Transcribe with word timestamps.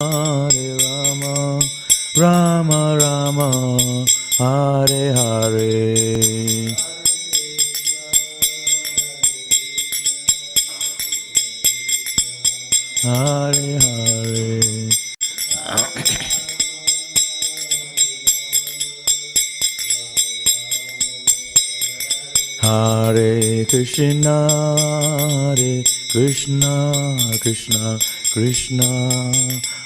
Hare 0.00 0.76
Rama, 0.78 1.58
Rama 2.16 2.96
Rama, 3.00 4.06
Hare 4.38 5.12
Hare. 5.12 6.76
Hare 13.02 13.78
Hare. 13.82 14.88
Hare 22.62 23.64
Krishna, 23.64 24.46
Hare 24.78 25.82
Krishna, 26.12 27.16
Krishna 27.40 27.98
Krishna, 28.30 29.10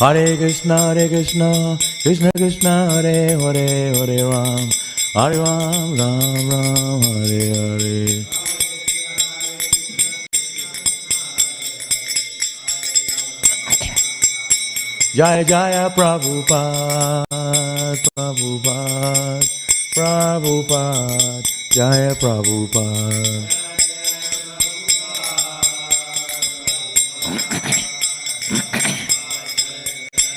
Hare 0.00 0.34
Krishna, 0.38 0.78
Hare 0.78 1.08
Krishna, 1.08 1.76
Krishna 2.00 2.30
Krishna, 2.34 2.88
Hare 2.88 3.36
Hare, 3.38 3.92
Hare 3.92 4.24
Ram, 4.24 4.70
Hare 5.12 5.36
Ram, 5.36 5.94
Ram 5.94 6.48
Ram, 6.48 7.02
Hare 7.02 7.52
Hare. 7.52 8.24
Jaya 15.12 15.44
Jaya 15.44 15.90
Prabhupada, 15.90 17.26
Prabhupada, 18.16 19.44
Prabhupada, 19.94 21.42
Jaya 21.74 22.14
Prabhupada. 22.14 23.69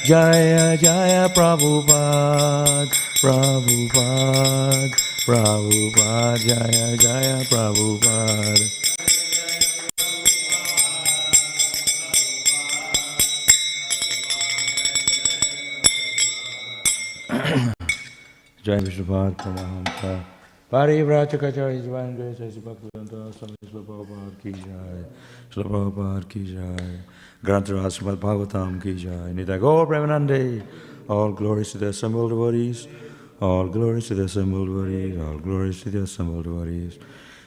Jaya 0.04 0.76
Jaya 0.76 1.32
Prabhupada, 1.32 2.92
Prabhupada, 3.24 4.92
Prabhupada, 5.24 6.36
Jaya 6.44 6.88
Jaya 7.00 7.40
Prabhupada. 7.48 8.68
Jai 18.60 18.80
Vishnupada 18.84 19.32
Paramahamsa. 19.40 20.20
Parivrata 20.70 21.38
Kacharya 21.40 21.82
Divine 21.82 22.16
Grace 22.18 22.42
As 22.42 22.58
Bhaktivedanta 22.58 23.32
Swami 23.40 23.56
Srila 23.64 23.86
Prabhupada 23.88 24.36
Ki 24.44 24.52
Jai. 24.52 25.06
Srila 25.50 25.64
Prabhupada 25.72 26.28
Ki 26.28 26.44
Jai. 26.44 27.00
Grantaraj 27.44 28.00
Srimad 28.00 28.18
Bhagavatam 28.18 28.82
Ki 28.82 28.96
Jai. 28.96 29.34
Nita 29.34 29.60
Gaur 29.60 29.86
Premanande. 29.86 30.66
All 31.10 31.34
glories 31.34 31.72
to 31.74 31.78
the 31.78 31.88
assembled 31.88 32.30
devotees. 32.30 32.88
All 33.42 33.68
glories 33.68 34.08
to 34.08 34.16
the 34.16 34.24
assembled 34.24 34.68
devotees. 34.68 35.20
All 35.20 35.38
glories 35.40 35.82
to 35.84 35.90
the 35.90 36.04
assembled 36.04 36.46
devotees. 36.46 37.00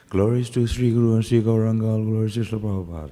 Glories 0.09 0.51
to 0.51 0.67
Sri 0.67 0.91
Guru 0.91 1.15
and 1.15 1.25
Sri 1.25 1.41
Gauranga. 1.41 1.85
All 1.93 2.03
glories 2.03 2.35
to 2.35 2.41
Srila 2.41 2.85
Prabhupada. 2.85 3.11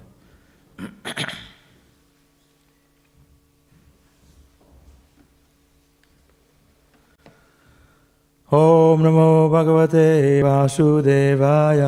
ॐ 8.54 9.02
नमो 9.02 9.50
भगवते 9.50 10.08
वासुदेवाय 10.44 11.82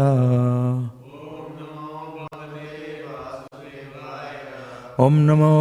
ওম 5.03 5.15
নমো 5.27 5.53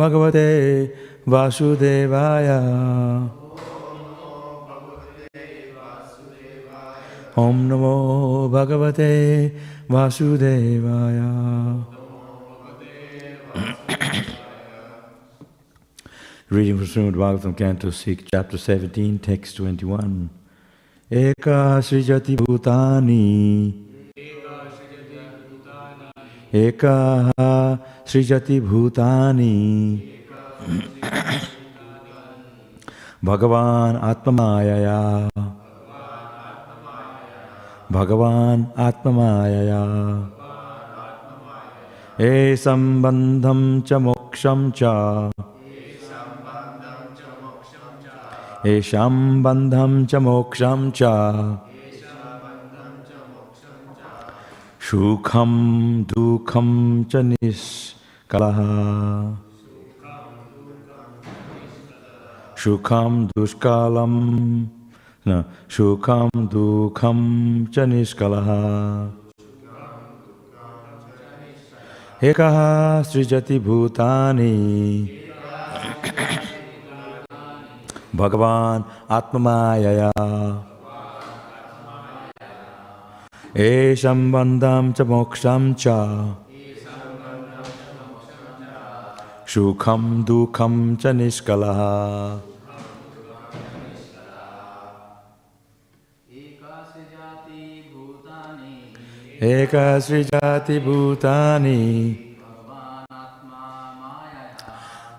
ভগবতে 0.00 0.48
বাসুদেবায়া 1.32 2.60
ওম 7.42 7.56
নমো 7.68 7.94
ভগবতে 8.54 9.10
বাসুদেবায়া 9.92 11.30
Reading 16.50 16.78
from 16.78 16.86
Srimad 16.86 17.14
Bhagavatam, 17.22 17.54
Canto 17.54 17.90
6, 17.90 18.24
Chapter 18.32 18.56
17, 18.56 19.18
Text 19.18 19.58
21. 19.58 20.30
Eka 21.10 21.60
Srijati 21.86 22.34
Bhutani 22.36 23.87
Eka 26.52 27.28
srijati 28.08 28.56
bhutani 28.60 30.00
Bhagavan 33.20 34.00
Atmamayaya 34.00 35.28
Bhagavan 37.92 38.72
Atmamayaya 38.76 39.82
E 42.18 42.56
sambandham 42.56 43.84
cha 43.84 43.98
moksham 44.00 44.72
cha 44.72 45.30
Esham 48.64 49.42
bandham 49.42 50.08
cha 50.08 50.18
moksham 50.18 50.92
cha 50.92 51.67
सुखम 54.88 55.50
दुखम 56.04 56.68
च 57.04 57.16
निष्कलः। 57.16 58.58
सुखम 62.56 63.26
दुष्कालम 63.26 64.14
न 65.28 65.44
सुखम 65.70 66.30
दुखम 66.36 67.18
च 67.66 67.78
निष्कलः। 67.78 68.48
एक 72.24 72.40
सृजति 73.12 73.58
भूतानि। 73.58 74.54
भगवान 78.16 78.84
आत्ममायया। 79.10 80.12
एषं 83.56 84.32
बन्धं 84.32 84.92
च 84.92 85.00
मोक्षं 85.00 85.74
च। 85.74 85.88
सुखं 89.48 90.24
दुःखं 90.24 90.96
च 90.96 91.06
निष्कलः। 91.06 91.80
एकसृजाति 99.42 100.78
भूतानि 100.78 101.80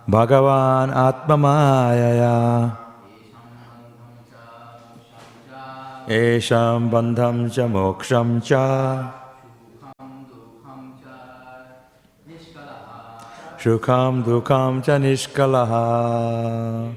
भगवान् 0.10 0.92
आत्ममायया 0.92 2.36
Atma 6.10 6.90
Mayaya 6.90 6.90
Esham 6.90 6.90
Bandham 6.90 7.54
Cha 7.54 7.68
Moksham 7.68 8.44
Cha 8.44 9.14
Shukham 13.60 14.24
Dukham 14.24 14.84
Cha 14.84 14.98
Nishkalaha 14.98 16.96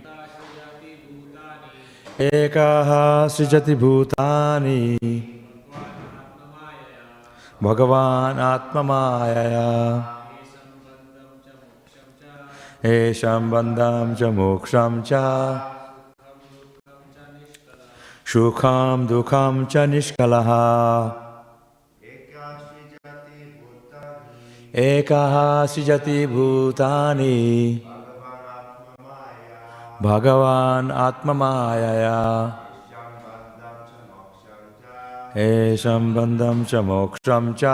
Ekaha 2.19 3.29
Srijati 3.29 3.76
Bhutani 3.76 4.99
Bhagavan 7.61 8.38
Atma 8.38 8.82
Mayaya 8.82 10.05
Esham 12.82 13.50
Bandham 13.50 14.17
एकः 24.75 25.67
सृजति 25.67 26.26
भूतानि। 26.26 27.82
भगवान् 30.02 30.90
आत्ममायया। 30.90 32.49
ए 35.37 35.76
सम्बन्धं 35.76 36.64
च 36.64 36.75
मोक्षं 36.75 37.55
च। 37.55 37.64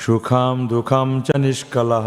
सुखं 0.00 0.66
दुःखं 0.66 1.22
च 1.22 1.30
निष्कलः। 1.36 2.06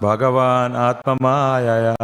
Bhagavan 0.00 0.74
Atma 0.74 1.16
Mayaya 1.20 1.96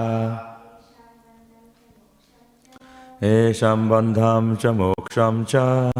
Esham 3.21 3.89
Bandham 3.89 4.59
Cha 4.59 4.69
Moksham 4.73 5.47
Cha 5.47 5.91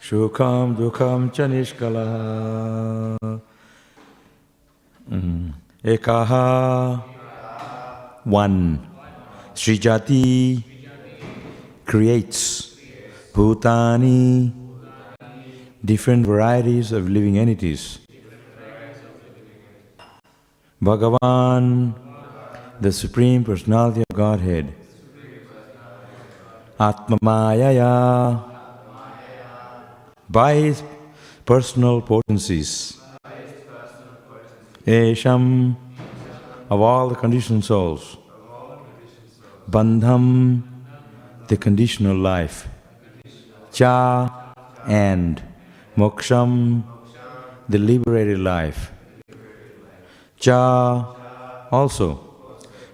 Shukham 0.00 0.76
Dukham 0.76 1.32
Cha 1.32 1.44
Nishkalaha 1.44 3.40
Mm. 5.10 5.54
Ekaha 5.82 7.02
One. 8.26 8.78
Srijati 9.54 10.62
creates 11.86 12.67
Bhutani 13.38 14.52
different 15.84 16.26
varieties 16.26 16.90
of 16.90 17.08
living 17.08 17.38
entities. 17.38 18.00
Bhagavan, 20.82 21.94
the 22.80 22.90
Supreme 22.90 23.44
Personality 23.44 24.02
of 24.10 24.16
Godhead. 24.16 24.74
Atmamayaya, 26.80 28.42
by 30.28 30.54
his 30.54 30.82
personal 31.46 32.02
potencies. 32.02 32.98
Esham, 34.84 35.76
of 36.68 36.80
all 36.80 37.08
the 37.08 37.14
conditioned 37.14 37.64
souls. 37.64 38.16
Bandham, 39.70 40.64
the 41.46 41.56
conditional 41.56 42.16
life. 42.16 42.66
Cha, 43.78 44.54
and 44.88 45.40
Moksham, 45.96 46.82
the 47.68 47.78
liberated 47.78 48.40
life. 48.40 48.90
Cha, 50.36 51.68
also. 51.70 52.08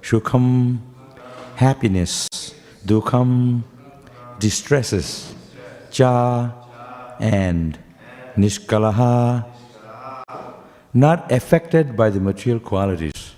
Shukham, 0.02 0.80
happiness. 1.56 2.28
Dukham, 2.84 3.62
distresses. 4.38 5.34
Cha, 5.90 6.52
and 7.18 7.78
Nishkalaha, 8.36 9.46
not 10.92 11.32
affected 11.32 11.96
by 11.96 12.10
the 12.10 12.20
material 12.20 12.60
qualities. 12.60 13.32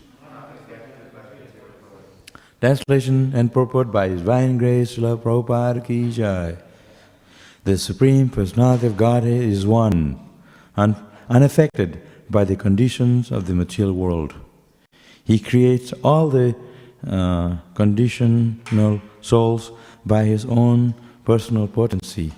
Translation 2.61 3.33
and 3.37 3.53
purport 3.53 3.93
by 3.93 4.09
Divine 4.09 4.59
Grace, 4.59 4.97
Srila 4.97 5.17
Prabhupada 5.23 5.87
Ki 5.87 6.11
Jai. 6.11 6.66
The 7.67 7.79
Supreme 7.79 8.29
Personality 8.29 8.87
of 8.87 8.97
Godhead 8.97 9.43
is 9.43 9.67
one, 9.67 10.21
un- 10.77 10.95
unaffected 11.29 12.01
by 12.31 12.45
the 12.45 12.55
conditions 12.55 13.33
of 13.33 13.49
the 13.49 13.57
material 13.57 13.93
world. 13.93 14.35
He 15.25 15.41
creates 15.41 15.93
all 16.05 16.29
the 16.29 16.55
uh, 17.05 17.57
conditional 17.75 19.03
souls 19.21 19.73
by 20.05 20.27
His 20.27 20.45
own 20.45 20.95
personal 21.25 21.67
potency. 21.67 22.31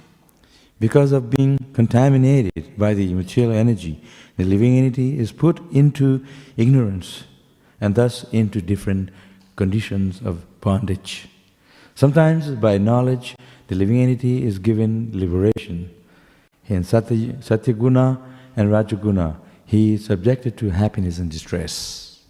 Because 0.80 1.12
of 1.12 1.28
being 1.28 1.58
contaminated 1.74 2.78
by 2.78 2.94
the 2.94 3.12
material 3.12 3.52
energy, 3.52 4.02
the 4.38 4.44
living 4.44 4.78
entity 4.78 5.18
is 5.18 5.30
put 5.30 5.60
into 5.70 6.24
ignorance 6.56 7.24
and 7.82 7.94
thus 7.94 8.24
into 8.32 8.62
different 8.62 9.10
conditions 9.56 10.22
of 10.24 10.46
bondage. 10.62 11.28
Sometimes 11.94 12.52
by 12.52 12.78
knowledge, 12.78 13.36
the 13.68 13.74
living 13.74 14.00
entity 14.00 14.44
is 14.44 14.58
given 14.58 15.10
liberation. 15.12 15.94
In 16.66 16.84
Satya, 16.84 17.34
Satyaguna 17.34 18.20
and 18.56 18.70
Rajaguna, 18.70 19.36
he 19.64 19.94
is 19.94 20.04
subjected 20.04 20.56
to 20.58 20.70
happiness 20.70 21.18
and 21.18 21.30
distress. 21.30 22.20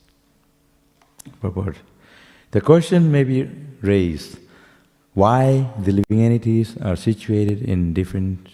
The 2.50 2.60
question 2.60 3.10
may 3.10 3.24
be 3.24 3.50
raised 3.82 4.38
why 5.14 5.70
the 5.78 5.92
living 5.92 6.22
entities 6.22 6.76
are 6.80 6.94
situated 6.94 7.62
in 7.62 7.92
different 7.92 8.48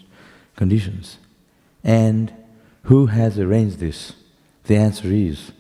conditions 0.57 1.19
and 1.83 2.33
who 2.85 3.07
has 3.07 3.39
arranged 3.39 3.79
this? 3.79 4.15
The 4.65 4.77
answer 4.77 5.09
is 5.09 5.53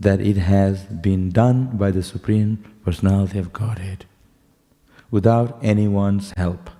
that 0.00 0.20
it 0.20 0.36
has 0.36 0.82
been 0.84 1.30
done 1.30 1.76
by 1.76 1.92
the 1.92 2.02
Supreme 2.02 2.64
Personality 2.84 3.38
of 3.38 3.52
Godhead 3.52 4.04
without 5.12 5.58
anyone's 5.62 6.32
help. 6.36 6.70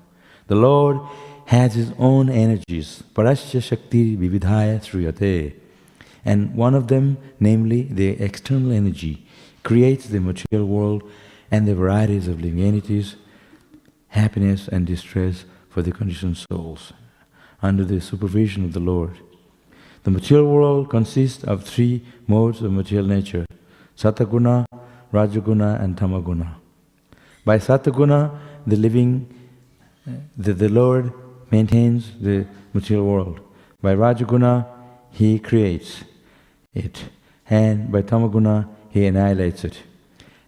The 0.48 0.56
Lord 0.56 0.98
has 1.46 1.74
His 1.74 1.92
own 1.98 2.28
energies, 2.28 3.04
Parasya 3.14 3.62
Shakti 3.62 4.16
Vividhaya 4.16 4.80
Sriyate, 4.80 5.54
and 6.24 6.54
one 6.56 6.74
of 6.74 6.88
them, 6.88 7.18
namely 7.38 7.82
the 7.82 8.20
external 8.20 8.72
energy, 8.72 9.24
creates 9.62 10.06
the 10.06 10.20
material 10.20 10.66
world 10.66 11.08
and 11.50 11.68
the 11.68 11.74
varieties 11.74 12.26
of 12.26 12.40
living 12.40 12.62
entities, 12.62 13.16
happiness 14.08 14.66
and 14.66 14.86
distress 14.86 15.44
for 15.68 15.82
the 15.82 15.92
conditioned 15.92 16.38
souls, 16.38 16.92
under 17.62 17.84
the 17.84 18.00
supervision 18.00 18.64
of 18.64 18.72
the 18.72 18.80
Lord. 18.80 19.18
The 20.04 20.10
material 20.10 20.50
world 20.50 20.90
consists 20.90 21.44
of 21.44 21.64
three 21.64 22.04
modes 22.26 22.62
of 22.62 22.72
material 22.72 23.06
nature, 23.06 23.46
Sataguna, 23.96 24.64
Rajaguna 25.12 25.80
and 25.80 25.96
Tamaguna. 25.96 26.61
By 27.44 27.58
Sataguna, 27.58 28.38
the 28.66 28.76
living, 28.76 29.28
the, 30.36 30.52
the 30.54 30.68
Lord 30.68 31.12
maintains 31.50 32.12
the 32.20 32.46
material 32.72 33.06
world. 33.06 33.40
By 33.80 33.94
Rajaguna, 33.94 34.66
He 35.10 35.38
creates 35.38 36.04
it. 36.74 37.04
And 37.50 37.90
by 37.90 38.02
Tamaguna, 38.02 38.68
He 38.90 39.06
annihilates 39.06 39.64
it. 39.64 39.82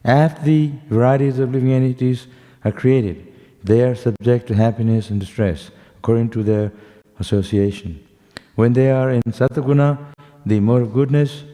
After 0.05 0.43
the 0.43 0.73
varieties 0.89 1.39
of 1.39 1.53
living 1.53 1.73
entities 1.73 2.27
are 2.65 2.73
created, 2.73 3.33
they 3.63 3.83
are 3.83 3.95
subject 3.95 4.47
to 4.49 4.55
happiness 4.55 5.11
and 5.11 5.19
distress 5.19 5.71
according 5.99 6.29
to 6.31 6.43
their 6.43 6.73
association. 7.19 8.07
When 8.55 8.73
they 8.75 8.91
are 8.91 9.11
in 9.11 9.23
Sataguna, 9.23 9.99
the 10.47 10.61
mode 10.61 10.83
of 10.83 10.93
goodness, 10.93 11.45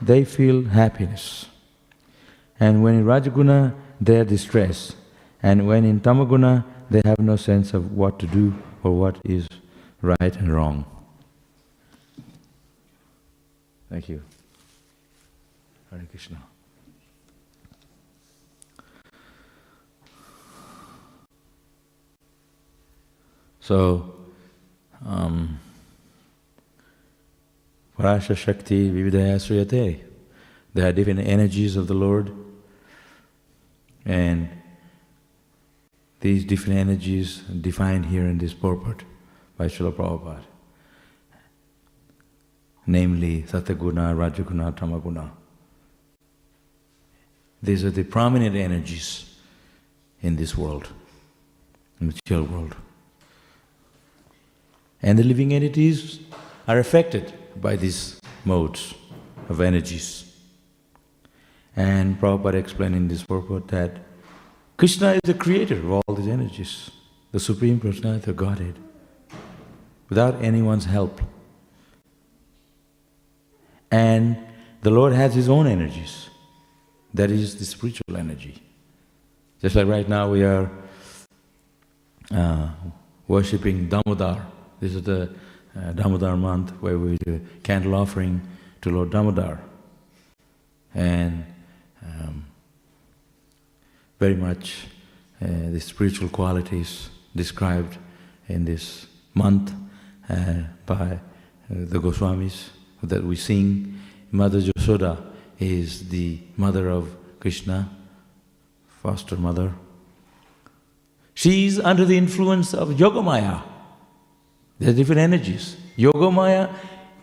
they 0.00 0.24
feel 0.24 0.64
happiness. 0.64 1.46
And 2.58 2.82
when 2.82 2.94
in 2.94 3.04
Rajaguna, 3.04 3.74
they 4.00 4.24
distress. 4.24 4.94
And 5.42 5.66
when 5.66 5.84
in 5.84 6.00
Tamaguna, 6.00 6.64
they 6.90 7.02
have 7.04 7.18
no 7.18 7.36
sense 7.36 7.74
of 7.74 7.92
what 7.92 8.18
to 8.20 8.26
do 8.26 8.54
or 8.82 8.92
what 8.92 9.18
is 9.24 9.48
right 10.02 10.36
and 10.36 10.52
wrong. 10.52 10.84
Thank 13.90 14.08
you. 14.08 14.22
Hare 15.90 16.06
Krishna. 16.10 16.42
So, 23.60 24.14
um, 25.04 25.58
Parasha 27.96 28.36
Shakti 28.36 28.90
Vividaya. 28.90 30.00
There 30.74 30.88
are 30.88 30.92
different 30.92 31.20
energies 31.20 31.74
of 31.74 31.86
the 31.88 31.94
Lord, 31.94 32.30
and 34.06 34.48
these 36.20 36.44
different 36.44 36.78
energies 36.78 37.38
defined 37.60 38.06
here 38.06 38.24
in 38.24 38.38
this 38.38 38.54
purport 38.54 39.02
by 39.56 39.66
Srila 39.66 39.92
Prabhupada, 39.92 40.44
namely 42.86 43.42
Sataguna, 43.42 44.14
Rajaguna, 44.14 44.72
Tamaguna. 44.74 45.30
These 47.62 47.84
are 47.84 47.90
the 47.90 48.04
prominent 48.04 48.54
energies 48.54 49.34
in 50.22 50.36
this 50.36 50.56
world, 50.56 50.88
in 52.00 52.08
the 52.08 52.14
material 52.14 52.46
world. 52.46 52.76
And 55.02 55.18
the 55.18 55.24
living 55.24 55.52
entities 55.52 56.20
are 56.68 56.78
affected 56.78 57.34
by 57.60 57.76
these 57.76 58.20
modes 58.44 58.94
of 59.48 59.60
energies. 59.60 60.35
And 61.76 62.18
Prabhupada 62.18 62.54
explained 62.54 62.96
in 62.96 63.08
this 63.08 63.22
purport 63.22 63.68
that 63.68 63.98
Krishna 64.78 65.12
is 65.12 65.20
the 65.24 65.34
creator 65.34 65.74
of 65.74 65.90
all 65.90 66.14
these 66.14 66.28
energies, 66.28 66.90
the 67.32 67.40
Supreme 67.40 67.78
Personality 67.78 68.30
of 68.30 68.36
Godhead, 68.36 68.78
without 70.08 70.42
anyone's 70.42 70.86
help. 70.86 71.20
And 73.90 74.38
the 74.80 74.90
Lord 74.90 75.12
has 75.12 75.34
His 75.34 75.48
own 75.48 75.66
energies. 75.66 76.30
That 77.12 77.30
is 77.30 77.56
the 77.56 77.64
spiritual 77.64 78.16
energy. 78.16 78.62
Just 79.60 79.76
like 79.76 79.86
right 79.86 80.08
now 80.08 80.30
we 80.30 80.44
are 80.44 80.70
uh, 82.30 82.68
worshipping 83.28 83.88
Damodar. 83.88 84.46
This 84.80 84.94
is 84.94 85.02
the 85.02 85.34
uh, 85.76 85.92
Damodar 85.92 86.36
month 86.36 86.70
where 86.80 86.98
we 86.98 87.16
do 87.24 87.40
candle 87.62 87.94
offering 87.94 88.40
to 88.82 88.90
Lord 88.90 89.10
Damodar. 89.10 89.60
And 90.94 91.44
um, 92.06 92.46
very 94.18 94.34
much 94.34 94.86
uh, 95.42 95.46
the 95.70 95.80
spiritual 95.80 96.28
qualities 96.28 97.10
described 97.34 97.98
in 98.48 98.64
this 98.64 99.06
month 99.34 99.72
uh, 100.30 100.62
by 100.86 101.12
uh, 101.12 101.18
the 101.68 101.98
Goswamis 101.98 102.70
that 103.02 103.22
we 103.22 103.36
sing. 103.36 104.00
Mother 104.32 104.60
Yashoda 104.60 105.22
is 105.58 106.08
the 106.08 106.40
mother 106.56 106.88
of 106.88 107.14
Krishna, 107.40 107.90
foster 109.02 109.36
mother. 109.36 109.74
She 111.34 111.66
is 111.66 111.78
under 111.78 112.04
the 112.04 112.16
influence 112.16 112.72
of 112.72 112.88
Yogamaya. 112.90 113.62
There 114.78 114.90
are 114.90 114.94
different 114.94 115.20
energies. 115.20 115.76
Yogamaya, 115.98 116.74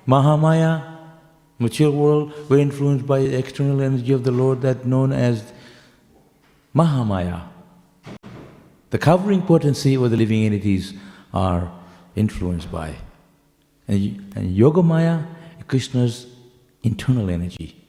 Mahamaya, 0.07 0.92
mature 1.63 1.89
world, 1.89 2.33
we're 2.49 2.59
influenced 2.59 3.07
by 3.07 3.19
the 3.19 3.35
external 3.35 3.81
energy 3.81 4.13
of 4.13 4.23
the 4.23 4.31
Lord 4.31 4.61
that 4.61 4.85
known 4.85 5.11
as 5.11 5.51
Mahamaya. 6.75 7.47
The 8.91 8.99
covering 8.99 9.41
potency 9.41 9.95
of 9.95 10.11
the 10.11 10.17
living 10.17 10.45
entities 10.45 10.93
are 11.33 11.71
influenced 12.15 12.71
by. 12.71 12.95
And, 13.87 14.31
and 14.35 14.55
Yogamaya, 14.55 15.25
Krishna's 15.67 16.27
internal 16.83 17.29
energy, 17.29 17.81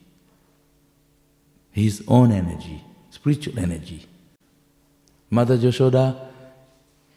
his 1.71 2.03
own 2.09 2.33
energy, 2.33 2.83
spiritual 3.11 3.59
energy. 3.59 4.07
Mother 5.29 5.59
Yashoda, 5.59 6.29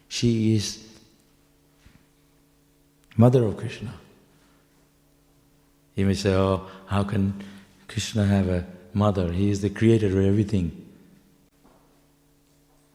she 0.08 0.56
is 0.56 0.84
mother 3.16 3.44
of 3.46 3.56
Krishna. 3.58 3.94
You 5.98 6.06
may 6.06 6.14
say, 6.14 6.36
oh, 6.36 6.68
how 6.86 7.04
can 7.04 7.44
Krishna 7.88 8.24
have 8.26 8.48
a 8.50 8.68
mother? 8.94 9.32
He 9.32 9.50
is 9.50 9.62
the 9.62 9.72
creator 9.72 10.06
of 10.06 10.24
everything. 10.24 10.86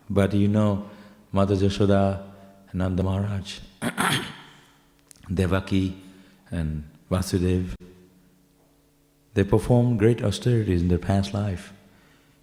But 0.09 0.33
you 0.35 0.47
know, 0.47 0.89
Mother 1.33 1.57
Yashoda, 1.57 2.23
Nanda 2.73 3.03
Maharaj, 3.03 3.59
Devaki 5.35 5.97
and 6.53 6.85
Vasudev, 7.11 7.71
they 9.35 9.43
performed 9.43 9.99
great 9.99 10.23
austerities 10.23 10.81
in 10.81 10.87
their 10.87 10.99
past 10.99 11.35
life 11.35 11.73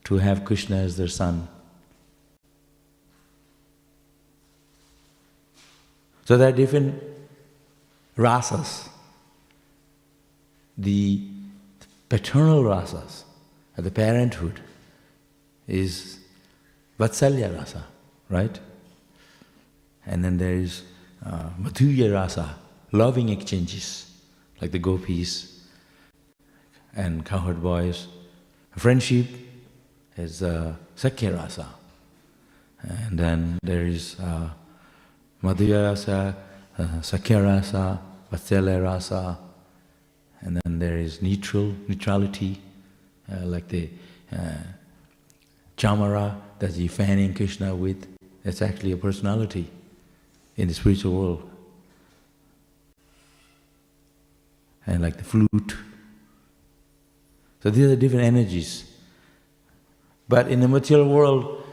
to 0.03 0.17
have 0.17 0.43
Krishna 0.43 0.75
as 0.75 0.97
their 0.97 1.07
son. 1.07 1.47
So 6.25 6.35
there 6.35 6.49
are 6.49 6.51
different 6.51 7.01
rasas. 8.17 8.88
The 10.79 11.21
paternal 12.07 12.63
rasas, 12.63 13.23
the 13.75 13.91
parenthood, 13.91 14.61
is 15.67 16.19
Vatsalya 16.97 17.53
rasa, 17.57 17.85
right? 18.29 18.57
And 20.05 20.23
then 20.23 20.37
there 20.37 20.53
is 20.53 20.83
uh, 21.25 21.49
Madhurya 21.61 22.13
rasa, 22.13 22.55
loving 22.93 23.27
exchanges, 23.27 24.09
like 24.61 24.71
the 24.71 24.79
gopis 24.79 25.63
and 26.95 27.25
cowherd 27.25 27.61
boys. 27.61 28.07
Friendship 28.77 29.27
is 30.15 30.41
uh, 30.41 30.75
Sakhya 30.95 31.35
rasa. 31.35 31.67
And 32.81 33.19
then 33.19 33.59
there 33.63 33.85
is 33.85 34.17
uh, 34.17 34.49
Madhurya 35.43 35.89
rasa, 35.89 36.37
uh, 36.77 36.83
Sakhya 37.01 37.43
rasa, 37.43 37.99
Vatsalya 38.31 38.81
rasa, 38.81 39.37
and 40.41 40.59
then 40.61 40.79
there 40.79 40.97
is 40.97 41.21
neutral, 41.21 41.73
neutrality, 41.87 42.61
uh, 43.31 43.45
like 43.45 43.67
the 43.67 43.89
uh, 44.31 44.53
chamara 45.77 46.35
that 46.59 46.73
you 46.75 46.89
fanning 46.89 47.33
Krishna 47.33 47.75
with, 47.75 48.07
that's 48.43 48.61
actually 48.61 48.91
a 48.91 48.97
personality 48.97 49.69
in 50.55 50.67
the 50.67 50.73
spiritual 50.73 51.13
world. 51.13 51.49
And 54.85 55.01
like 55.01 55.17
the 55.17 55.23
flute. 55.23 55.75
So 57.61 57.69
these 57.69 57.91
are 57.91 57.95
different 57.95 58.25
energies. 58.25 58.89
But 60.27 60.47
in 60.47 60.61
the 60.61 60.67
material 60.67 61.09
world, 61.09 61.63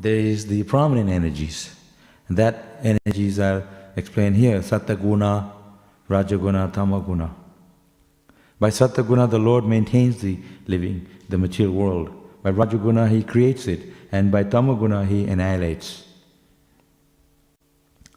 there 0.00 0.16
is 0.16 0.46
the 0.46 0.62
prominent 0.64 1.10
energies. 1.10 1.74
And 2.28 2.36
that 2.38 2.80
energies 2.82 3.38
are 3.38 3.66
explained 3.96 4.36
here, 4.36 4.58
Sattaguna, 4.60 5.52
Rajaguna, 6.08 6.72
Tamaguna. 6.72 7.43
By 8.58 8.70
Sattaguna, 8.70 9.28
the 9.28 9.38
Lord 9.38 9.64
maintains 9.64 10.20
the 10.20 10.38
living, 10.66 11.06
the 11.28 11.38
material 11.38 11.74
world. 11.74 12.42
By 12.42 12.52
Rajaguna, 12.52 13.10
He 13.10 13.22
creates 13.22 13.66
it 13.66 13.80
and 14.14 14.30
by 14.30 14.44
tamaguna 14.44 15.04
he 15.04 15.26
annihilates. 15.26 16.04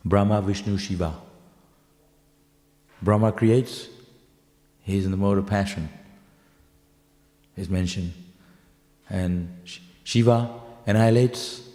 Brahma, 0.05 0.43
Vishnu, 0.43 0.77
Shiva. 0.77 1.11
Brahma 3.01 3.31
creates, 3.31 3.87
he 4.83 4.97
is 4.97 5.05
in 5.05 5.11
the 5.11 5.17
mode 5.17 5.39
of 5.39 5.47
passion, 5.47 5.89
is 7.55 7.67
mentioned. 7.67 8.13
And 9.09 9.59
Shiva 10.03 10.51
annihilates 10.85 11.67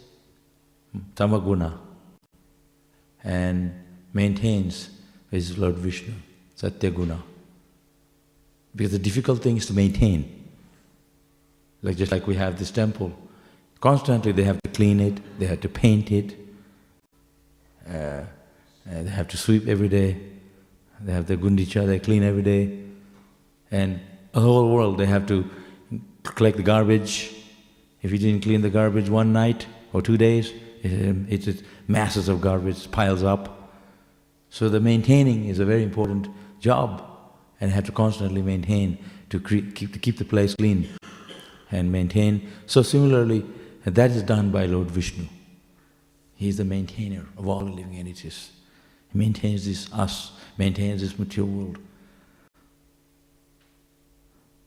tamaguna 1.17 1.79
and 3.25 3.75
maintains 4.13 4.89
his 5.33 5.59
Lord 5.59 5.75
Vishnu, 5.79 6.13
Satyaguna. 6.57 7.21
Because 8.75 8.93
the 8.93 8.99
difficult 8.99 9.43
thing 9.43 9.57
is 9.57 9.67
to 9.67 9.75
maintain. 9.75 10.49
Like 11.83 11.97
just 11.97 12.13
like 12.13 12.27
we 12.27 12.37
have 12.37 12.59
this 12.59 12.71
temple, 12.71 13.13
Constantly 13.83 14.31
they 14.31 14.45
have 14.45 14.63
to 14.63 14.71
clean 14.71 15.01
it, 15.01 15.21
they 15.41 15.47
have 15.47 15.61
to 15.61 15.69
paint 15.69 16.13
it, 16.13 16.37
uh, 17.89 18.23
they 18.87 19.11
have 19.11 19.27
to 19.27 19.37
sweep 19.37 19.67
every 19.67 19.89
day, 19.89 20.17
they 21.01 21.13
have 21.13 21.27
the 21.27 21.37
gundicha, 21.37 21.85
they 21.85 21.99
clean 21.99 22.23
every 22.23 22.43
day, 22.43 22.79
and 23.73 23.99
the 24.31 24.41
whole 24.41 24.73
world 24.73 24.99
they 24.99 25.07
have 25.07 25.27
to 25.27 25.51
collect 26.23 26.59
the 26.59 26.63
garbage. 26.63 27.35
If 28.03 28.13
you 28.13 28.19
didn't 28.19 28.43
clean 28.43 28.63
the 28.63 28.71
garbage 28.71 29.11
one 29.11 29.33
night 29.33 29.67
or 29.93 30.01
two 30.01 30.17
days, 30.17 30.53
it's 30.85 31.49
it, 31.49 31.65
masses 31.89 32.29
of 32.29 32.41
garbage 32.41 32.89
piles 32.93 33.25
up. 33.25 33.73
So 34.49 34.69
the 34.69 34.79
maintaining 34.79 35.47
is 35.47 35.59
a 35.59 35.65
very 35.65 35.83
important 35.83 36.29
job, 36.61 37.03
and 37.63 37.71
have 37.71 37.85
to 37.85 37.93
constantly 37.93 38.43
maintain 38.43 38.99
to 39.31 39.39
keep, 39.39 39.77
to 39.77 39.99
keep 39.99 40.19
the 40.19 40.25
place 40.25 40.57
clean 40.57 40.89
and 41.71 41.93
maintain. 41.93 42.51
So 42.67 42.83
similarly, 42.83 43.47
that 43.85 44.11
is 44.11 44.25
done 44.25 44.51
by 44.51 44.67
Lord 44.67 44.91
Vishnu. 44.91 45.27
He 46.35 46.49
is 46.49 46.57
the 46.57 46.65
maintainer 46.65 47.25
of 47.39 47.47
all 47.47 47.63
living 47.63 47.95
entities. 47.95 48.51
He 49.13 49.19
maintains 49.19 49.65
this 49.65 49.91
us, 49.93 50.33
maintains 50.59 51.03
this 51.03 51.17
material 51.17 51.55
world. 51.55 51.79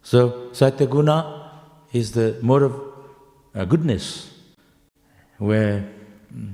So 0.02 0.50
Satyaguna 0.54 1.50
is 1.92 2.14
the 2.14 2.40
mode 2.42 2.64
of 2.64 2.82
uh, 3.54 3.66
goodness, 3.66 4.34
where 5.38 5.86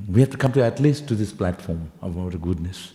we 0.10 0.22
have 0.22 0.32
to 0.32 0.38
come 0.38 0.54
to 0.54 0.64
at 0.64 0.80
least 0.80 1.08
to 1.10 1.16
this 1.16 1.32
platform 1.32 1.92
of 2.02 2.16
mode 2.16 2.34
of 2.34 2.42
goodness. 2.42 2.94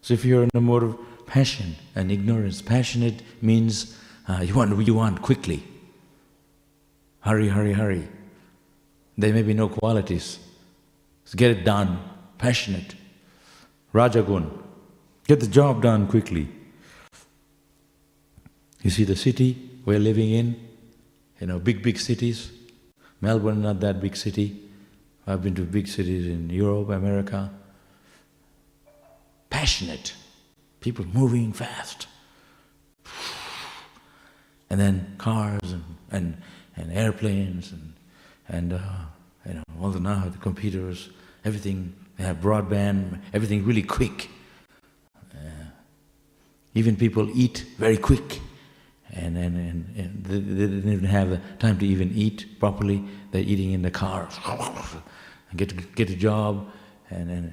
So 0.00 0.14
if 0.14 0.24
you're 0.24 0.44
in 0.44 0.50
a 0.54 0.60
mode 0.60 0.84
of 0.84 0.98
passion 1.32 1.76
and 1.94 2.12
ignorance, 2.12 2.60
passionate 2.60 3.22
means 3.40 3.96
uh, 4.28 4.40
you 4.46 4.54
want 4.54 4.86
you 4.86 4.92
want 4.92 5.22
quickly. 5.22 5.64
Hurry, 7.20 7.48
hurry, 7.48 7.72
hurry. 7.72 8.06
There 9.16 9.32
may 9.32 9.40
be 9.42 9.54
no 9.54 9.68
qualities. 9.70 10.38
So 11.24 11.38
get 11.38 11.50
it 11.50 11.64
done, 11.64 11.98
passionate. 12.36 12.96
Rajagun, 13.94 14.46
get 15.26 15.40
the 15.40 15.46
job 15.46 15.80
done 15.80 16.06
quickly. 16.06 16.48
You 18.82 18.90
see 18.90 19.04
the 19.04 19.16
city 19.16 19.70
we're 19.86 20.04
living 20.10 20.30
in, 20.32 20.48
you 21.40 21.46
know, 21.46 21.58
big, 21.58 21.82
big 21.82 21.98
cities. 21.98 22.50
Melbourne, 23.22 23.62
not 23.62 23.80
that 23.80 24.02
big 24.02 24.16
city. 24.16 24.68
I've 25.26 25.42
been 25.42 25.54
to 25.54 25.62
big 25.62 25.88
cities 25.88 26.26
in 26.26 26.50
Europe, 26.50 26.90
America. 26.90 27.50
Passionate, 29.48 30.14
people 30.82 31.06
moving 31.12 31.52
fast. 31.52 32.06
And 34.68 34.80
then 34.80 35.14
cars 35.18 35.72
and, 35.72 35.84
and, 36.10 36.36
and 36.76 36.92
airplanes 36.92 37.72
and, 37.72 37.94
and 38.48 38.72
uh, 38.74 38.78
you 39.46 39.54
know, 39.54 39.62
all 39.80 39.90
the 39.90 40.00
now, 40.00 40.28
the 40.28 40.38
computers, 40.38 41.10
everything, 41.44 41.94
they 42.16 42.24
have 42.24 42.40
broadband, 42.40 43.20
everything 43.32 43.64
really 43.64 43.82
quick. 43.82 44.28
Uh, 45.34 45.64
even 46.74 46.96
people 46.96 47.30
eat 47.34 47.64
very 47.78 47.96
quick 47.96 48.40
and, 49.12 49.36
and, 49.36 49.56
and, 49.56 49.96
and 49.96 50.24
they, 50.24 50.40
didn't 50.40 50.92
even 50.92 51.04
have 51.04 51.30
the 51.30 51.40
time 51.58 51.78
to 51.78 51.86
even 51.86 52.10
eat 52.14 52.58
properly. 52.58 53.04
They're 53.30 53.42
eating 53.42 53.72
in 53.72 53.82
the 53.82 53.90
car, 53.90 54.28
and 55.50 55.58
get 55.58 55.94
get 55.94 56.10
a 56.10 56.16
job, 56.16 56.70
and, 57.10 57.30
and 57.30 57.52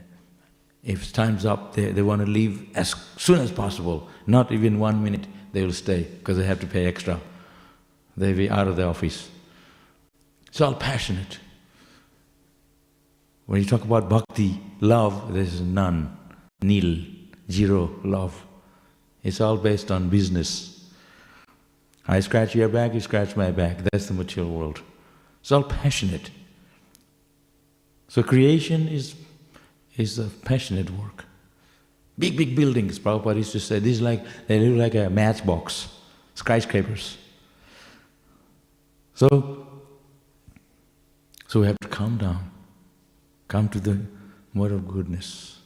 if 0.84 1.12
time's 1.14 1.46
up, 1.46 1.74
they, 1.76 1.92
they 1.92 2.02
want 2.02 2.22
to 2.22 2.28
leave 2.28 2.76
as 2.76 2.96
soon 3.18 3.40
as 3.40 3.52
possible. 3.52 4.08
Not 4.26 4.52
even 4.52 4.80
one 4.80 5.04
minute 5.04 5.28
they 5.52 5.64
will 5.64 5.74
stay 5.74 6.04
because 6.04 6.38
they 6.38 6.46
have 6.46 6.60
to 6.62 6.68
pay 6.68 6.86
extra. 6.86 7.20
They'll 8.16 8.36
be 8.36 8.50
out 8.50 8.68
of 8.68 8.76
the 8.76 8.86
office. 8.86 9.30
It's 10.48 10.62
all 10.62 10.74
passionate. 10.74 11.40
When 13.46 13.62
you 13.62 13.68
talk 13.68 13.84
about 13.84 14.10
bhakti, 14.10 14.62
love, 14.80 15.34
there's 15.34 15.62
none, 15.62 16.16
nil, 16.62 17.04
zero 17.50 18.00
love. 18.04 18.46
It's 19.24 19.42
all 19.42 19.58
based 19.58 19.92
on 19.92 20.10
business. 20.10 20.92
I 22.08 22.20
scratch 22.22 22.56
your 22.56 22.70
back, 22.70 22.94
you 22.94 23.00
scratch 23.00 23.36
my 23.36 23.52
back. 23.52 23.80
That's 23.92 24.08
the 24.08 24.14
material 24.14 24.52
world. 24.52 24.82
It's 25.42 25.52
all 25.52 25.64
passionate. 25.64 26.30
So 28.08 28.24
creation 28.24 28.88
is, 28.88 29.16
is 30.00 30.18
a 30.18 30.24
passionate 30.24 30.90
work. 30.92 31.26
Big, 32.18 32.38
big 32.38 32.56
buildings, 32.56 33.00
Prabhupada 33.00 33.38
used 33.38 33.52
to 33.52 33.60
say, 33.60 33.80
these 33.80 34.02
like, 34.02 34.24
they 34.48 34.60
look 34.60 34.78
like 34.78 34.96
a 34.96 35.10
matchbox, 35.10 35.90
skyscrapers. 36.36 37.18
So, 39.14 39.68
so 41.48 41.62
we 41.62 41.68
have 41.68 41.78
to 41.80 41.88
calm 41.88 42.18
down, 42.18 42.52
come 43.48 43.70
to 43.70 43.80
the 43.80 44.00
mode 44.54 44.72
of 44.72 44.88
goodness. 44.88 45.60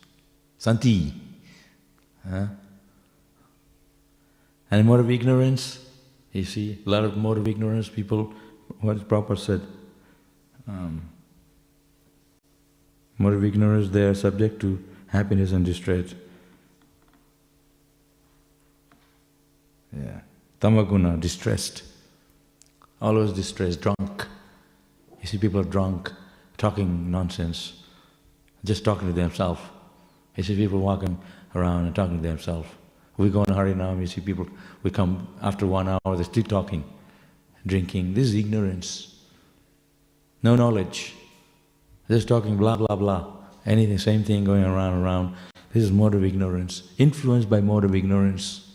Santi. 0.57 1.13
Huh? 2.27 2.47
And 4.71 4.87
mode 4.87 5.01
of 5.01 5.11
ignorance, 5.11 5.85
you 6.31 6.45
see, 6.45 6.79
a 6.85 6.89
lot 6.89 7.03
of 7.03 7.17
mode 7.17 7.37
of 7.37 7.47
ignorance, 7.47 7.89
people, 7.89 8.33
what 8.79 8.97
Prabhupada 9.07 9.37
said, 9.37 9.61
um, 10.67 11.12
mode 13.17 13.33
of 13.33 13.43
ignorance, 13.43 13.89
they 13.89 14.03
are 14.03 14.13
subject 14.13 14.59
to 14.61 14.83
happiness 15.07 15.51
and 15.51 15.65
distress. 15.65 16.15
Yeah. 19.95 20.21
Tamaguna, 20.59 21.19
distressed. 21.19 21.83
Always 23.01 23.33
distressed, 23.33 23.81
drunk. 23.81 24.27
You 25.21 25.27
see 25.27 25.37
people 25.37 25.63
drunk, 25.63 26.11
talking 26.57 27.11
nonsense, 27.11 27.73
just 28.63 28.83
talking 28.83 29.07
to 29.07 29.13
themselves. 29.13 29.61
You 30.35 30.43
see 30.43 30.55
people 30.55 30.79
walking 30.79 31.17
around 31.53 31.85
and 31.85 31.95
talking 31.95 32.21
to 32.21 32.27
themselves. 32.27 32.67
We 33.17 33.29
go 33.29 33.43
in 33.43 33.53
hurry 33.53 33.75
now. 33.75 33.93
you 33.93 34.07
see 34.07 34.21
people, 34.21 34.47
we 34.81 34.89
come 34.89 35.27
after 35.41 35.67
one 35.67 35.87
hour, 35.87 36.15
they're 36.15 36.23
still 36.23 36.43
talking, 36.43 36.83
drinking. 37.65 38.13
This 38.15 38.27
is 38.29 38.35
ignorance. 38.35 39.15
No 40.41 40.55
knowledge. 40.55 41.13
Just 42.07 42.27
talking 42.27 42.57
blah, 42.57 42.75
blah, 42.75 42.95
blah. 42.95 43.33
Anything, 43.65 43.97
same 43.97 44.23
thing 44.23 44.43
going 44.43 44.63
around 44.63 44.93
and 44.95 45.03
around. 45.03 45.35
This 45.71 45.83
is 45.83 45.91
mode 45.91 46.15
of 46.15 46.23
ignorance. 46.23 46.83
Influenced 46.97 47.49
by 47.49 47.61
mode 47.61 47.83
of 47.83 47.95
ignorance. 47.95 48.69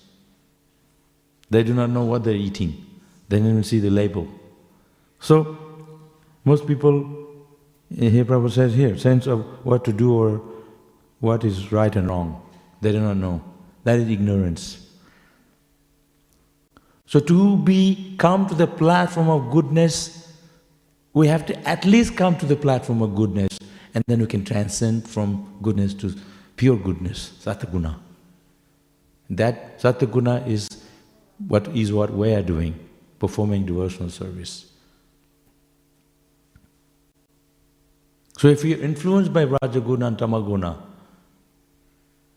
They 1.51 1.62
do 1.62 1.75
not 1.75 1.91
know 1.91 2.05
what 2.05 2.25
they're 2.25 2.35
eating. 2.35 2.85
They 3.29 3.38
don't 3.38 3.51
even 3.51 3.64
see 3.64 3.81
the 3.81 3.91
label. 3.91 4.29
So, 5.21 5.57
most 6.45 6.67
people, 6.67 7.45
eh, 7.97 8.09
here 8.09 8.25
Prabhupada 8.25 8.53
says 8.53 8.75
here, 8.75 8.97
sense 8.97 9.27
of 9.27 9.45
what 9.64 9.85
to 9.85 9.93
do 9.93 10.14
or 10.14 10.43
what 11.21 11.45
is 11.45 11.73
right 11.73 11.95
and 11.95 12.09
wrong. 12.09 12.43
They 12.81 12.93
do 12.93 13.01
not 13.01 13.17
know. 13.17 13.43
That 13.85 13.99
is 13.99 14.09
ignorance. 14.09 14.87
So 17.07 17.21
to 17.21 17.57
be 17.57 18.14
come 18.19 18.47
to 18.49 18.55
the 18.55 18.67
platform 18.67 19.31
of 19.31 19.51
goodness, 19.51 20.28
we 21.12 21.27
have 21.27 21.47
to 21.47 21.68
at 21.68 21.85
least 21.85 22.16
come 22.16 22.37
to 22.38 22.47
the 22.47 22.57
platform 22.57 23.03
of 23.03 23.14
goodness 23.14 23.59
and 23.94 24.05
then 24.07 24.21
we 24.21 24.27
can 24.27 24.44
transcend 24.44 25.09
from 25.09 25.59
goodness 25.62 25.94
to 25.94 26.14
pure 26.57 26.77
goodness, 26.77 27.33
sataguna. 27.42 27.97
That 29.31 29.81
sataguna 29.81 30.47
is 30.47 30.68
what 31.47 31.68
is 31.68 31.92
what 31.92 32.12
we 32.12 32.33
are 32.33 32.42
doing, 32.42 32.79
performing 33.18 33.66
devotional 33.66 34.11
service. 34.11 34.66
So 38.37 38.49
if 38.49 38.62
we 38.62 38.75
are 38.75 38.81
influenced 38.81 39.33
by 39.33 39.47
Rajaguna 39.47 40.07
and 40.07 40.16
Tamaguna, 40.16 40.81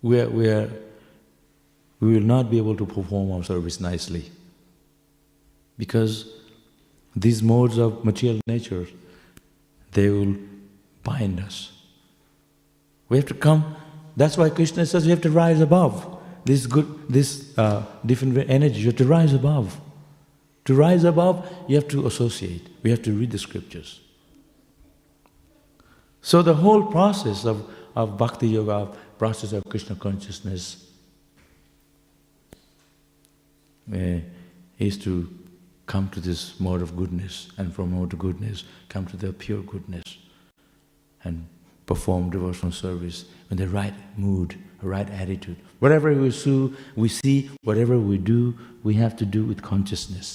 we 0.02 0.20
are, 0.20 0.30
we 0.30 0.50
are 0.50 0.70
we 2.00 2.16
will 2.16 2.26
not 2.26 2.50
be 2.50 2.58
able 2.58 2.76
to 2.76 2.86
perform 2.86 3.32
our 3.32 3.44
service 3.44 3.80
nicely. 3.80 4.32
Because 5.78 6.41
these 7.16 7.44
modes 7.44 7.78
of 7.78 8.04
material 8.06 8.40
nature, 8.48 8.88
they 9.92 10.10
will 10.10 10.36
bind 11.04 11.40
us. 11.40 11.72
We 13.10 13.18
have 13.18 13.26
to 13.28 13.34
come, 13.34 13.76
that's 14.16 14.38
why 14.38 14.50
Krishna 14.50 14.86
says 14.86 15.06
we 15.06 15.12
have 15.12 15.22
to 15.22 15.32
rise 15.32 15.60
above. 15.60 16.18
This 16.46 16.66
good, 16.66 16.88
this 17.10 17.58
uh, 17.58 17.86
different 18.06 18.38
energy, 18.50 18.80
you 18.80 18.88
have 18.88 18.96
to 18.98 19.06
rise 19.06 19.34
above. 19.34 19.80
To 20.66 20.76
rise 20.76 21.04
above, 21.04 21.48
you 21.68 21.76
have 21.76 21.88
to 21.90 22.08
associate. 22.08 22.68
We 22.84 22.90
have 22.92 23.02
to 23.04 23.12
read 23.12 23.32
the 23.32 23.38
scriptures. 23.38 24.00
So 26.22 26.42
the 26.42 26.54
whole 26.54 26.84
process 26.84 27.46
of, 27.46 27.70
of 27.96 28.18
bhakti 28.18 28.48
yoga, 28.48 28.72
of 28.72 28.98
process 29.18 29.54
of 29.54 29.64
Krishna 29.68 29.96
consciousness, 29.96 30.88
uh, 33.94 34.20
is 34.80 34.98
to 35.00 35.41
come 35.92 36.08
to 36.08 36.22
this 36.22 36.58
mode 36.58 36.82
of 36.82 36.96
goodness 36.96 37.50
and 37.58 37.76
from 37.76 37.92
mode 37.92 38.14
of 38.14 38.20
goodness 38.20 38.64
come 38.88 39.06
to 39.06 39.18
the 39.18 39.34
pure 39.34 39.62
goodness 39.64 40.20
and 41.26 41.46
perform 41.86 42.30
devotional 42.30 42.72
service 42.72 43.26
in 43.50 43.58
the 43.58 43.68
right 43.68 43.94
mood, 44.18 44.56
right 44.82 45.10
attitude. 45.10 45.58
Whatever 45.80 46.14
we 46.14 46.32
see, 46.32 46.74
we 46.96 47.10
see, 47.10 47.50
whatever 47.64 48.00
we 48.00 48.18
do, 48.18 48.58
we 48.84 48.94
have 48.94 49.18
to 49.18 49.26
do 49.26 49.44
with 49.44 49.62
consciousness. 49.62 50.30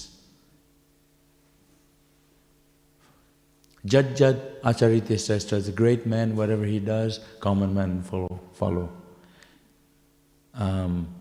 Jad 3.86 4.14
Jad 4.14 4.60
Acharite 4.60 5.10
is 5.10 5.68
a 5.68 5.72
great 5.72 6.04
man, 6.04 6.36
whatever 6.36 6.66
he 6.66 6.80
does, 6.80 7.20
common 7.40 7.72
man 7.72 8.02
follow. 8.02 8.40
follow. 8.52 8.90
Um, 10.52 11.15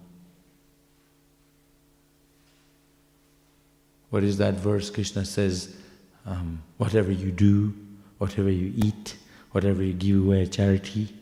What 4.16 4.24
is 4.24 4.38
that 4.38 4.54
verse? 4.54 4.90
Krishna 4.90 5.26
says, 5.26 5.76
um, 6.26 6.64
whatever 6.78 7.12
you 7.12 7.34
do, 7.34 7.74
whatever 8.18 8.50
you 8.50 8.72
eat, 8.74 9.18
whatever 9.52 9.84
you 9.84 9.92
give 9.92 10.24
away 10.24 10.46
charity, 10.46 11.14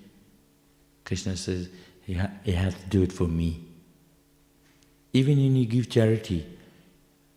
Krishna 1.04 1.36
says, 1.36 1.70
you, 2.06 2.20
ha 2.20 2.30
you 2.46 2.54
have 2.54 2.80
to 2.80 2.86
do 2.90 3.02
it 3.02 3.12
for 3.12 3.24
me. 3.24 3.66
Even 5.12 5.38
when 5.38 5.56
you 5.56 5.66
give 5.66 5.90
charity, 5.90 6.46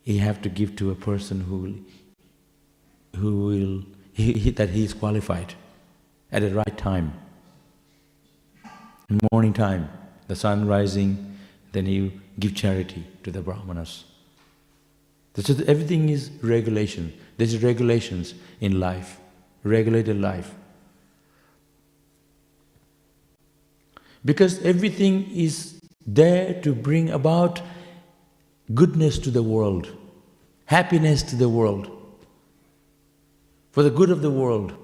you 0.05 0.21
have 0.21 0.43
to 0.43 0.51
give 0.51 0.77
to 0.77 0.91
a 0.91 0.95
person 0.95 1.41
who 1.41 1.83
who 3.19 3.47
will 3.47 3.83
he, 4.13 4.35
he, 4.35 4.51
that 4.51 4.69
he 4.69 4.85
is 4.85 4.93
qualified 4.93 5.55
at 6.31 6.43
the 6.43 6.55
right 6.55 6.77
time. 6.77 7.15
In 9.09 9.21
morning 9.33 9.55
time, 9.55 9.89
the 10.29 10.37
sun 10.37 10.69
rising, 10.69 11.39
then 11.73 11.87
you 11.87 12.13
give 12.39 12.55
charity 12.55 13.07
to 13.23 13.31
the 13.31 13.41
brahmanas. 13.41 14.05
So 15.39 15.55
everything 15.67 16.09
is 16.09 16.31
regulation. 16.43 17.13
There's 17.37 17.63
regulations 17.63 18.35
in 18.61 18.81
life, 18.81 19.21
regulated 19.65 20.19
life. 20.21 20.55
Because 24.25 24.61
everything 24.63 25.31
is 25.31 25.79
there 26.07 26.61
to 26.63 26.75
bring 26.75 27.11
about 27.11 27.61
goodness 28.75 29.19
to 29.21 29.31
the 29.31 29.43
world, 29.43 29.89
happiness 30.65 31.23
to 31.25 31.37
the 31.37 31.49
world, 31.49 31.91
for 33.73 33.83
the 33.83 33.91
good 33.91 34.11
of 34.11 34.23
the 34.23 34.31
world. 34.31 34.75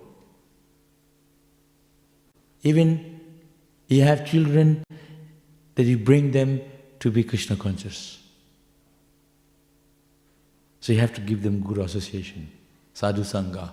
Even 2.62 3.20
you 3.88 4.02
have 4.02 4.26
children 4.26 4.84
that 5.74 5.84
you 5.84 5.96
bring 5.96 6.32
them 6.32 6.60
to 7.00 7.10
be 7.10 7.24
Krishna 7.24 7.56
conscious. 7.56 8.21
So 10.82 10.92
you 10.92 10.98
have 10.98 11.14
to 11.14 11.20
give 11.20 11.44
them 11.44 11.60
good 11.60 11.78
association, 11.78 12.50
sadhu 12.92 13.22
sangha. 13.22 13.70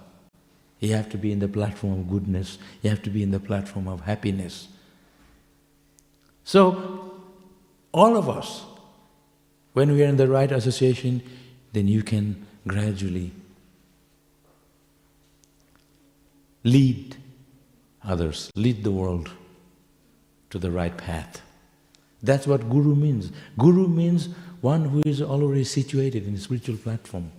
You 0.79 0.93
have 0.93 1.09
to 1.09 1.17
be 1.17 1.31
in 1.31 1.39
the 1.39 1.47
platform 1.47 1.93
of 1.93 2.07
goodness, 2.07 2.59
you 2.83 2.91
have 2.91 3.01
to 3.01 3.09
be 3.09 3.23
in 3.23 3.31
the 3.31 3.39
platform 3.39 3.87
of 3.87 4.01
happiness. 4.01 4.67
So, 6.43 7.19
all 7.91 8.15
of 8.15 8.29
us, 8.29 8.63
when 9.73 9.91
we 9.91 10.03
are 10.03 10.07
in 10.07 10.17
the 10.17 10.27
right 10.27 10.51
association, 10.51 11.23
then 11.73 11.87
you 11.87 12.03
can 12.03 12.45
gradually 12.67 13.31
lead 16.63 17.15
others, 18.03 18.51
lead 18.55 18.83
the 18.83 18.91
world 18.91 19.31
to 20.51 20.59
the 20.59 20.69
right 20.69 20.95
path. 20.95 21.41
That's 22.21 22.45
what 22.45 22.69
Guru 22.69 22.93
means. 22.93 23.31
Guru 23.57 23.87
means 23.87 24.29
one 24.61 24.85
who 24.85 25.01
is 25.05 25.21
already 25.21 25.63
situated 25.63 26.27
in 26.27 26.33
the 26.33 26.39
spiritual 26.39 26.77
platform. 26.77 27.31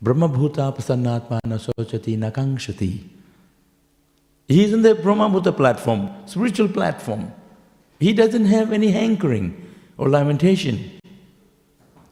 Brahma 0.00 0.28
Bhuta 0.28 0.74
Prasannatma 0.74 1.40
Nasochati 1.44 2.16
Nakangshati. 2.16 3.02
He 4.46 4.64
is 4.64 4.72
in 4.72 4.82
the 4.82 4.94
Brahma 4.94 5.28
Bhuta 5.28 5.54
platform, 5.54 6.10
spiritual 6.26 6.68
platform. 6.68 7.32
He 8.00 8.12
doesn't 8.12 8.46
have 8.46 8.72
any 8.72 8.92
hankering 8.92 9.74
or 9.98 10.08
lamentation. 10.08 11.00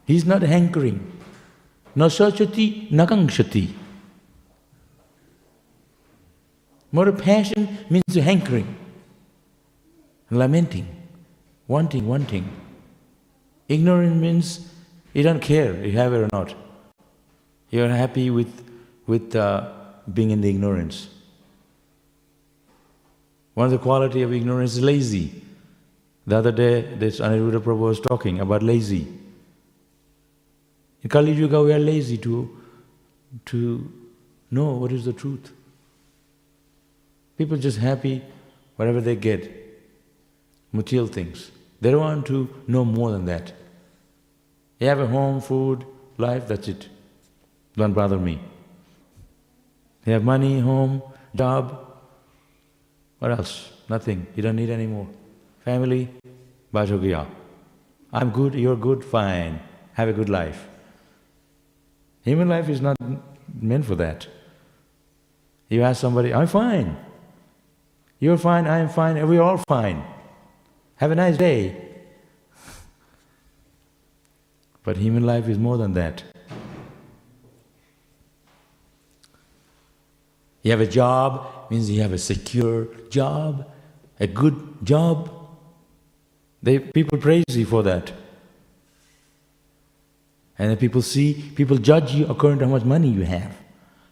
He's 0.04 0.24
not 0.24 0.42
hankering. 0.42 1.12
Nasochati 1.96 2.90
Nakangshati. 2.90 3.72
More 6.92 7.12
passion 7.12 7.78
means 7.88 8.14
hankering, 8.14 8.76
lamenting, 10.30 10.86
wanting, 11.68 12.06
wanting. 12.06 12.65
Ignorant 13.68 14.16
means 14.16 14.68
you 15.12 15.22
don't 15.22 15.40
care, 15.40 15.84
you 15.84 15.92
have 15.92 16.12
it 16.12 16.18
or 16.18 16.28
not. 16.32 16.54
You're 17.70 17.88
happy 17.88 18.30
with, 18.30 18.52
with 19.06 19.34
uh, 19.34 19.70
being 20.12 20.30
in 20.30 20.40
the 20.40 20.48
ignorance. 20.48 21.08
One 23.54 23.66
of 23.66 23.72
the 23.72 23.78
quality 23.78 24.22
of 24.22 24.32
ignorance 24.32 24.74
is 24.74 24.82
lazy. 24.82 25.42
The 26.26 26.36
other 26.36 26.52
day, 26.52 26.82
this 26.94 27.20
Aniruddha 27.20 27.60
Prabhu 27.60 27.78
was 27.78 28.00
talking 28.00 28.40
about 28.40 28.62
lazy. 28.62 29.06
In 31.02 31.08
Kali 31.08 31.32
Yuga, 31.32 31.62
we 31.62 31.72
are 31.72 31.78
lazy 31.78 32.18
to, 32.18 32.56
to 33.46 33.92
know 34.50 34.72
what 34.72 34.92
is 34.92 35.04
the 35.04 35.12
truth. 35.12 35.52
People 37.38 37.56
just 37.56 37.78
happy 37.78 38.22
whatever 38.76 39.00
they 39.00 39.16
get, 39.16 39.50
material 40.72 41.06
things. 41.06 41.50
They 41.86 41.92
don't 41.92 42.00
want 42.00 42.26
to 42.26 42.48
know 42.66 42.84
more 42.84 43.12
than 43.12 43.26
that. 43.26 43.52
You 44.80 44.88
have 44.88 44.98
a 44.98 45.06
home, 45.06 45.40
food, 45.40 45.86
life, 46.18 46.48
that's 46.48 46.66
it. 46.66 46.88
Don't 47.76 47.92
bother 47.92 48.18
me. 48.18 48.40
You 50.04 50.14
have 50.14 50.24
money, 50.24 50.58
home, 50.58 51.00
job, 51.32 51.86
what 53.20 53.30
else? 53.30 53.70
Nothing. 53.88 54.26
You 54.34 54.42
don't 54.42 54.56
need 54.56 54.68
any 54.68 54.88
more. 54.88 55.06
Family, 55.64 56.08
bajogiya. 56.74 57.24
I'm 58.12 58.30
good, 58.30 58.56
you're 58.56 58.74
good, 58.74 59.04
fine. 59.04 59.60
Have 59.92 60.08
a 60.08 60.12
good 60.12 60.28
life. 60.28 60.66
Human 62.22 62.48
life 62.48 62.68
is 62.68 62.80
not 62.80 62.96
meant 63.62 63.84
for 63.84 63.94
that. 63.94 64.26
You 65.68 65.82
ask 65.82 66.00
somebody, 66.00 66.34
I'm 66.34 66.48
fine. 66.48 66.96
You're 68.18 68.38
fine, 68.38 68.66
I'm 68.66 68.88
fine, 68.88 69.24
we're 69.28 69.40
all 69.40 69.62
fine. 69.68 70.02
Have 70.96 71.10
a 71.10 71.14
nice 71.14 71.36
day. 71.36 71.76
But 74.82 74.96
human 74.96 75.26
life 75.26 75.48
is 75.48 75.58
more 75.58 75.76
than 75.76 75.94
that. 75.94 76.22
You 80.62 80.70
have 80.70 80.80
a 80.80 80.86
job, 80.86 81.70
means 81.70 81.90
you 81.90 82.02
have 82.02 82.12
a 82.12 82.18
secure 82.18 82.86
job, 83.08 83.70
a 84.18 84.26
good 84.26 84.84
job. 84.84 85.30
They, 86.62 86.78
people 86.78 87.18
praise 87.18 87.44
you 87.50 87.66
for 87.66 87.82
that. 87.82 88.12
And 90.58 90.70
then 90.70 90.76
people 90.76 91.02
see, 91.02 91.52
people 91.54 91.76
judge 91.76 92.14
you 92.14 92.26
according 92.26 92.60
to 92.60 92.66
how 92.66 92.70
much 92.72 92.84
money 92.84 93.08
you 93.08 93.22
have, 93.22 93.56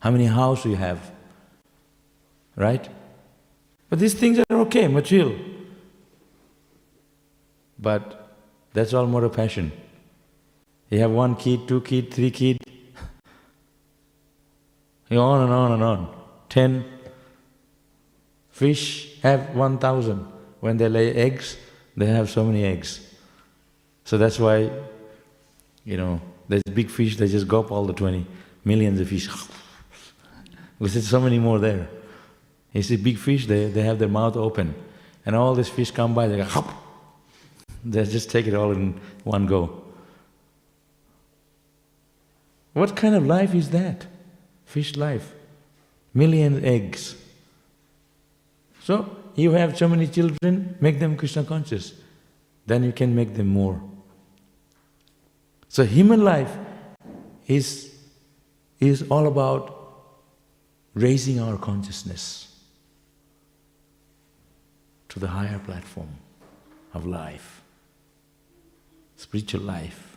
how 0.00 0.10
many 0.10 0.26
houses 0.26 0.66
you 0.66 0.76
have. 0.76 1.10
Right? 2.56 2.88
But 3.88 3.98
these 3.98 4.14
things 4.14 4.38
are 4.38 4.56
okay, 4.58 4.86
material. 4.86 5.34
But 7.78 8.36
that's 8.72 8.92
all 8.94 9.06
more 9.06 9.24
a 9.24 9.30
passion. 9.30 9.72
You 10.90 11.00
have 11.00 11.10
one 11.10 11.36
kid, 11.36 11.66
two 11.66 11.80
kid, 11.80 12.12
three 12.12 12.30
kid, 12.30 12.58
you 15.08 15.18
on 15.30 15.42
and 15.42 15.52
on 15.52 15.72
and 15.72 15.82
on. 15.82 16.14
Ten 16.48 16.84
fish 18.50 19.20
have 19.22 19.54
one 19.54 19.78
thousand. 19.78 20.26
When 20.60 20.76
they 20.76 20.88
lay 20.88 21.14
eggs, 21.14 21.56
they 21.96 22.06
have 22.06 22.30
so 22.30 22.44
many 22.44 22.64
eggs. 22.64 23.00
So 24.04 24.18
that's 24.18 24.38
why, 24.38 24.70
you 25.84 25.96
know, 25.96 26.20
there's 26.48 26.62
big 26.62 26.90
fish, 26.90 27.16
they 27.16 27.28
just 27.28 27.48
go 27.48 27.60
up 27.60 27.70
all 27.70 27.84
the 27.84 27.92
twenty 27.92 28.26
millions 28.64 29.00
of 29.00 29.08
fish. 29.08 29.28
because 30.78 30.94
there's 30.94 31.08
so 31.08 31.20
many 31.20 31.38
more 31.38 31.58
there. 31.58 31.88
You 32.72 32.82
see 32.82 32.96
big 32.96 33.18
fish, 33.18 33.46
they, 33.46 33.66
they 33.66 33.82
have 33.82 33.98
their 33.98 34.08
mouth 34.08 34.36
open. 34.36 34.74
And 35.24 35.34
all 35.36 35.54
these 35.54 35.68
fish 35.68 35.90
come 35.90 36.14
by, 36.14 36.26
they 36.26 36.38
go. 36.38 36.64
They 37.84 38.04
just 38.04 38.30
take 38.30 38.46
it 38.46 38.54
all 38.54 38.72
in 38.72 39.00
one 39.24 39.46
go. 39.46 39.82
What 42.72 42.96
kind 42.96 43.14
of 43.14 43.26
life 43.26 43.54
is 43.54 43.70
that? 43.70 44.06
Fish 44.64 44.96
life. 44.96 45.32
Million 46.12 46.64
eggs. 46.64 47.16
So, 48.82 49.16
you 49.34 49.52
have 49.52 49.76
so 49.76 49.88
many 49.88 50.06
children, 50.06 50.76
make 50.80 50.98
them 51.00 51.16
Krishna 51.16 51.44
conscious. 51.44 51.94
Then 52.66 52.84
you 52.84 52.92
can 52.92 53.14
make 53.14 53.34
them 53.34 53.48
more. 53.48 53.80
So 55.68 55.84
human 55.84 56.22
life 56.22 56.56
is, 57.48 57.92
is 58.78 59.04
all 59.10 59.26
about 59.26 59.76
raising 60.94 61.40
our 61.40 61.56
consciousness 61.58 62.54
to 65.08 65.18
the 65.18 65.26
higher 65.26 65.58
platform 65.58 66.10
of 66.92 67.06
life, 67.06 67.53
spiritual 69.24 69.62
life. 69.62 70.16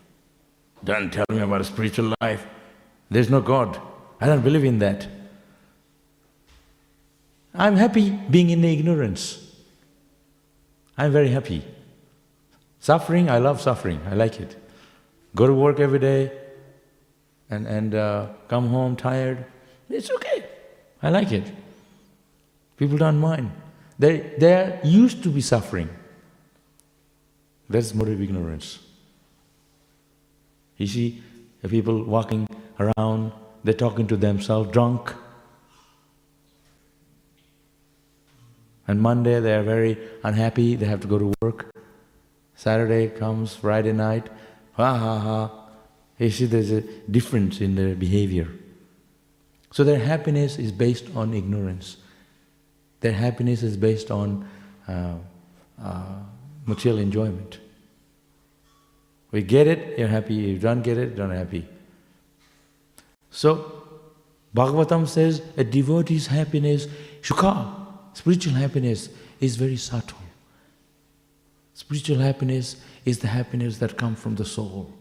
Don't 0.83 1.11
tell 1.11 1.25
me 1.29 1.39
about 1.39 1.65
spiritual 1.65 2.13
life. 2.21 2.45
There's 3.09 3.29
no 3.29 3.41
God. 3.41 3.79
I 4.19 4.25
don't 4.27 4.43
believe 4.43 4.65
in 4.65 4.79
that. 4.79 5.07
I'm 7.53 7.75
happy 7.75 8.09
being 8.35 8.49
in 8.49 8.63
ignorance. 8.63 9.23
I'm 10.97 11.11
very 11.11 11.29
happy. 11.29 11.63
Suffering, 12.79 13.29
I 13.29 13.37
love 13.39 13.61
suffering, 13.61 13.99
I 14.11 14.13
like 14.13 14.39
it. 14.39 14.55
Go 15.35 15.47
to 15.47 15.53
work 15.53 15.79
every 15.79 15.99
day 15.99 16.31
and, 17.49 17.65
and 17.65 17.95
uh, 17.95 18.27
come 18.47 18.67
home 18.67 18.95
tired, 18.95 19.45
it's 19.89 20.11
okay. 20.11 20.45
I 21.01 21.09
like 21.09 21.31
it. 21.31 21.51
People 22.77 22.97
don't 22.97 23.19
mind. 23.19 23.51
They, 23.97 24.35
they 24.37 24.53
are 24.53 24.79
used 24.83 25.23
to 25.23 25.29
be 25.29 25.41
suffering. 25.41 25.89
That's 27.69 27.93
motive 27.93 28.21
ignorance. 28.21 28.79
You 30.77 30.87
see, 30.87 31.23
people 31.67 32.03
walking 32.03 32.47
around, 32.79 33.31
they're 33.63 33.73
talking 33.73 34.07
to 34.07 34.17
themselves, 34.17 34.71
drunk. 34.71 35.13
And 38.87 39.01
Monday 39.01 39.39
they 39.39 39.53
are 39.53 39.63
very 39.63 39.97
unhappy, 40.23 40.75
they 40.75 40.85
have 40.85 41.01
to 41.01 41.07
go 41.07 41.19
to 41.19 41.33
work. 41.41 41.71
Saturday 42.55 43.09
comes, 43.09 43.55
Friday 43.55 43.91
night, 43.91 44.27
ha 44.73 44.97
ha 44.97 45.19
ha. 45.19 45.63
You 46.17 46.29
see, 46.31 46.45
there's 46.45 46.71
a 46.71 46.81
difference 46.81 47.61
in 47.61 47.75
their 47.75 47.93
behavior. 47.95 48.47
So 49.71 49.83
their 49.83 49.99
happiness 49.99 50.57
is 50.57 50.71
based 50.71 51.05
on 51.15 51.33
ignorance. 51.33 51.97
Their 53.01 53.11
happiness 53.11 53.61
is 53.61 53.77
based 53.77 54.09
on 54.09 54.47
uh, 54.87 55.15
uh, 55.79 56.15
material 56.65 56.99
enjoyment. 56.99 57.59
We 59.31 59.41
get 59.41 59.67
it, 59.67 59.99
you're 59.99 60.07
happy. 60.07 60.35
You 60.35 60.57
don't 60.57 60.81
get 60.81 60.97
it, 60.97 61.17
you're 61.17 61.27
not 61.27 61.35
happy. 61.35 61.67
So, 63.29 63.83
Bhagavatam 64.55 65.07
says 65.07 65.41
a 65.57 65.63
devotee's 65.63 66.27
happiness, 66.27 66.87
sukha, 67.21 67.87
spiritual 68.13 68.53
happiness, 68.53 69.09
is 69.39 69.55
very 69.55 69.77
subtle. 69.77 70.17
Spiritual 71.73 72.17
happiness 72.17 72.77
is 73.05 73.19
the 73.19 73.27
happiness 73.27 73.77
that 73.77 73.97
comes 73.97 74.19
from 74.19 74.35
the 74.35 74.45
soul. 74.45 74.91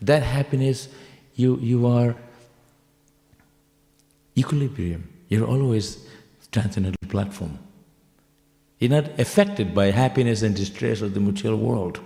That 0.00 0.22
happiness, 0.22 0.88
you, 1.34 1.58
you 1.58 1.86
are 1.86 2.16
equilibrium. 4.36 5.08
You're 5.28 5.46
always 5.46 6.06
transcendental 6.52 7.08
platform. 7.08 7.58
You're 8.78 8.90
not 8.90 9.18
affected 9.18 9.74
by 9.74 9.90
happiness 9.90 10.42
and 10.42 10.54
distress 10.54 11.00
of 11.02 11.14
the 11.14 11.20
material 11.20 11.58
world. 11.58 12.00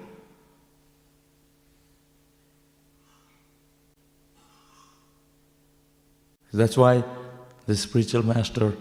That's 6.53 6.77
why 6.77 7.05
the 7.67 7.77
spiritual 7.77 8.25
master, 8.25 8.77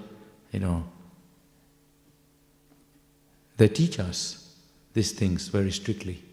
you 0.52 0.60
know, 0.60 0.84
they 3.58 3.68
teach 3.68 4.00
us 4.00 4.56
these 4.94 5.12
things 5.12 5.48
very 5.50 5.72
strictly. 5.72 6.24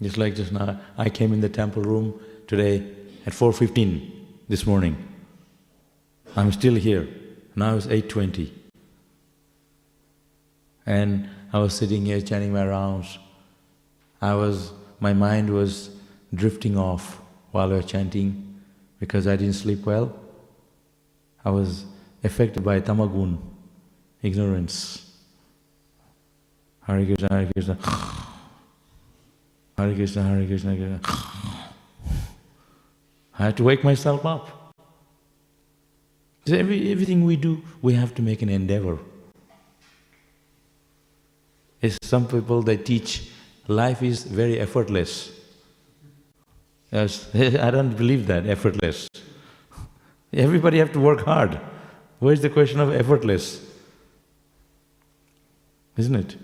Just 0.00 0.16
like 0.16 0.34
just 0.34 0.52
now, 0.52 0.80
I 0.96 1.10
came 1.10 1.32
in 1.32 1.40
the 1.40 1.48
temple 1.48 1.82
room 1.82 2.18
today 2.46 2.86
at 3.26 3.32
4.15 3.32 4.10
this 4.48 4.66
morning. 4.66 4.96
I'm 6.36 6.52
still 6.52 6.74
here. 6.74 7.06
Now 7.54 7.76
it's 7.76 7.86
8.20. 7.86 8.50
And 10.86 11.28
I 11.52 11.58
was 11.58 11.74
sitting 11.74 12.06
here 12.06 12.20
chanting 12.20 12.52
my 12.52 12.66
rounds. 12.66 13.18
I 14.22 14.34
was, 14.34 14.72
my 15.00 15.12
mind 15.12 15.50
was 15.50 15.90
drifting 16.32 16.78
off 16.78 17.20
while 17.50 17.72
I 17.72 17.76
was 17.76 17.86
chanting 17.86 18.49
because 19.00 19.26
I 19.26 19.34
didn't 19.34 19.54
sleep 19.54 19.84
well. 19.84 20.14
I 21.44 21.50
was 21.50 21.86
affected 22.22 22.62
by 22.62 22.80
tamagun, 22.80 23.38
ignorance. 24.22 25.10
Hare 26.82 27.04
Krishna, 27.04 27.28
Hare 27.30 27.50
Krishna. 27.52 27.78
Hare 29.78 29.94
Krishna, 29.94 30.22
Hare 30.22 30.46
Krishna, 30.46 30.76
Hare 30.76 30.98
Krishna. 31.00 31.40
I 33.38 33.44
had 33.44 33.56
to 33.56 33.64
wake 33.64 33.82
myself 33.82 34.26
up. 34.26 34.74
So 36.46 36.54
every, 36.56 36.92
everything 36.92 37.24
we 37.24 37.36
do, 37.36 37.62
we 37.80 37.94
have 37.94 38.14
to 38.16 38.22
make 38.22 38.42
an 38.42 38.50
endeavor. 38.50 38.98
It's 41.80 41.98
some 42.02 42.26
people 42.28 42.60
they 42.60 42.76
teach 42.76 43.30
life 43.66 44.02
is 44.02 44.24
very 44.24 44.60
effortless. 44.60 45.39
I 46.92 47.70
don't 47.70 47.96
believe 47.96 48.26
that, 48.26 48.46
effortless. 48.46 49.08
Everybody 50.32 50.78
have 50.78 50.92
to 50.92 51.00
work 51.00 51.24
hard. 51.24 51.60
Where's 52.18 52.40
the 52.40 52.50
question 52.50 52.80
of 52.80 52.92
effortless? 52.92 53.64
Isn't 55.96 56.16
it? 56.16 56.36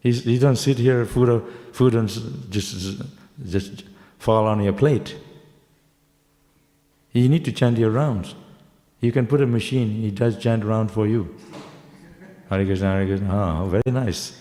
He's, 0.00 0.24
you 0.24 0.38
don't 0.38 0.56
sit 0.56 0.78
here, 0.78 1.04
food, 1.04 1.44
food 1.72 1.94
and 1.94 2.08
just, 2.50 3.02
just 3.44 3.84
fall 4.18 4.46
on 4.46 4.62
your 4.62 4.72
plate. 4.72 5.16
You 7.12 7.28
need 7.28 7.44
to 7.46 7.52
chant 7.52 7.78
your 7.78 7.90
rounds. 7.90 8.34
You 9.00 9.12
can 9.12 9.26
put 9.26 9.40
a 9.40 9.46
machine, 9.46 10.04
it 10.04 10.14
does 10.14 10.38
chant 10.38 10.64
round 10.64 10.90
for 10.90 11.06
you. 11.06 11.36
Hare 12.48 12.64
Krishna, 12.64 12.92
Hare 12.92 13.06
Krishna, 13.06 13.28
ah, 13.30 13.64
very 13.66 13.82
nice. 13.86 14.40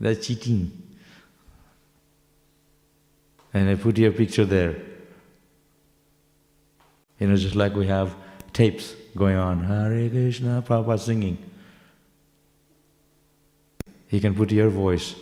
That's 0.00 0.26
cheating. 0.26 0.81
And 3.54 3.68
I 3.68 3.74
put 3.74 3.98
your 3.98 4.12
picture 4.12 4.44
there. 4.44 4.76
You 7.18 7.28
know, 7.28 7.36
just 7.36 7.54
like 7.54 7.74
we 7.74 7.86
have 7.86 8.14
tapes 8.52 8.94
going 9.16 9.36
on, 9.36 9.64
Hare 9.64 10.08
Krishna, 10.08 10.62
Prabhupada 10.66 10.98
singing. 10.98 11.38
He 14.08 14.20
can 14.20 14.34
put 14.34 14.50
your 14.50 14.68
voice. 14.68 15.14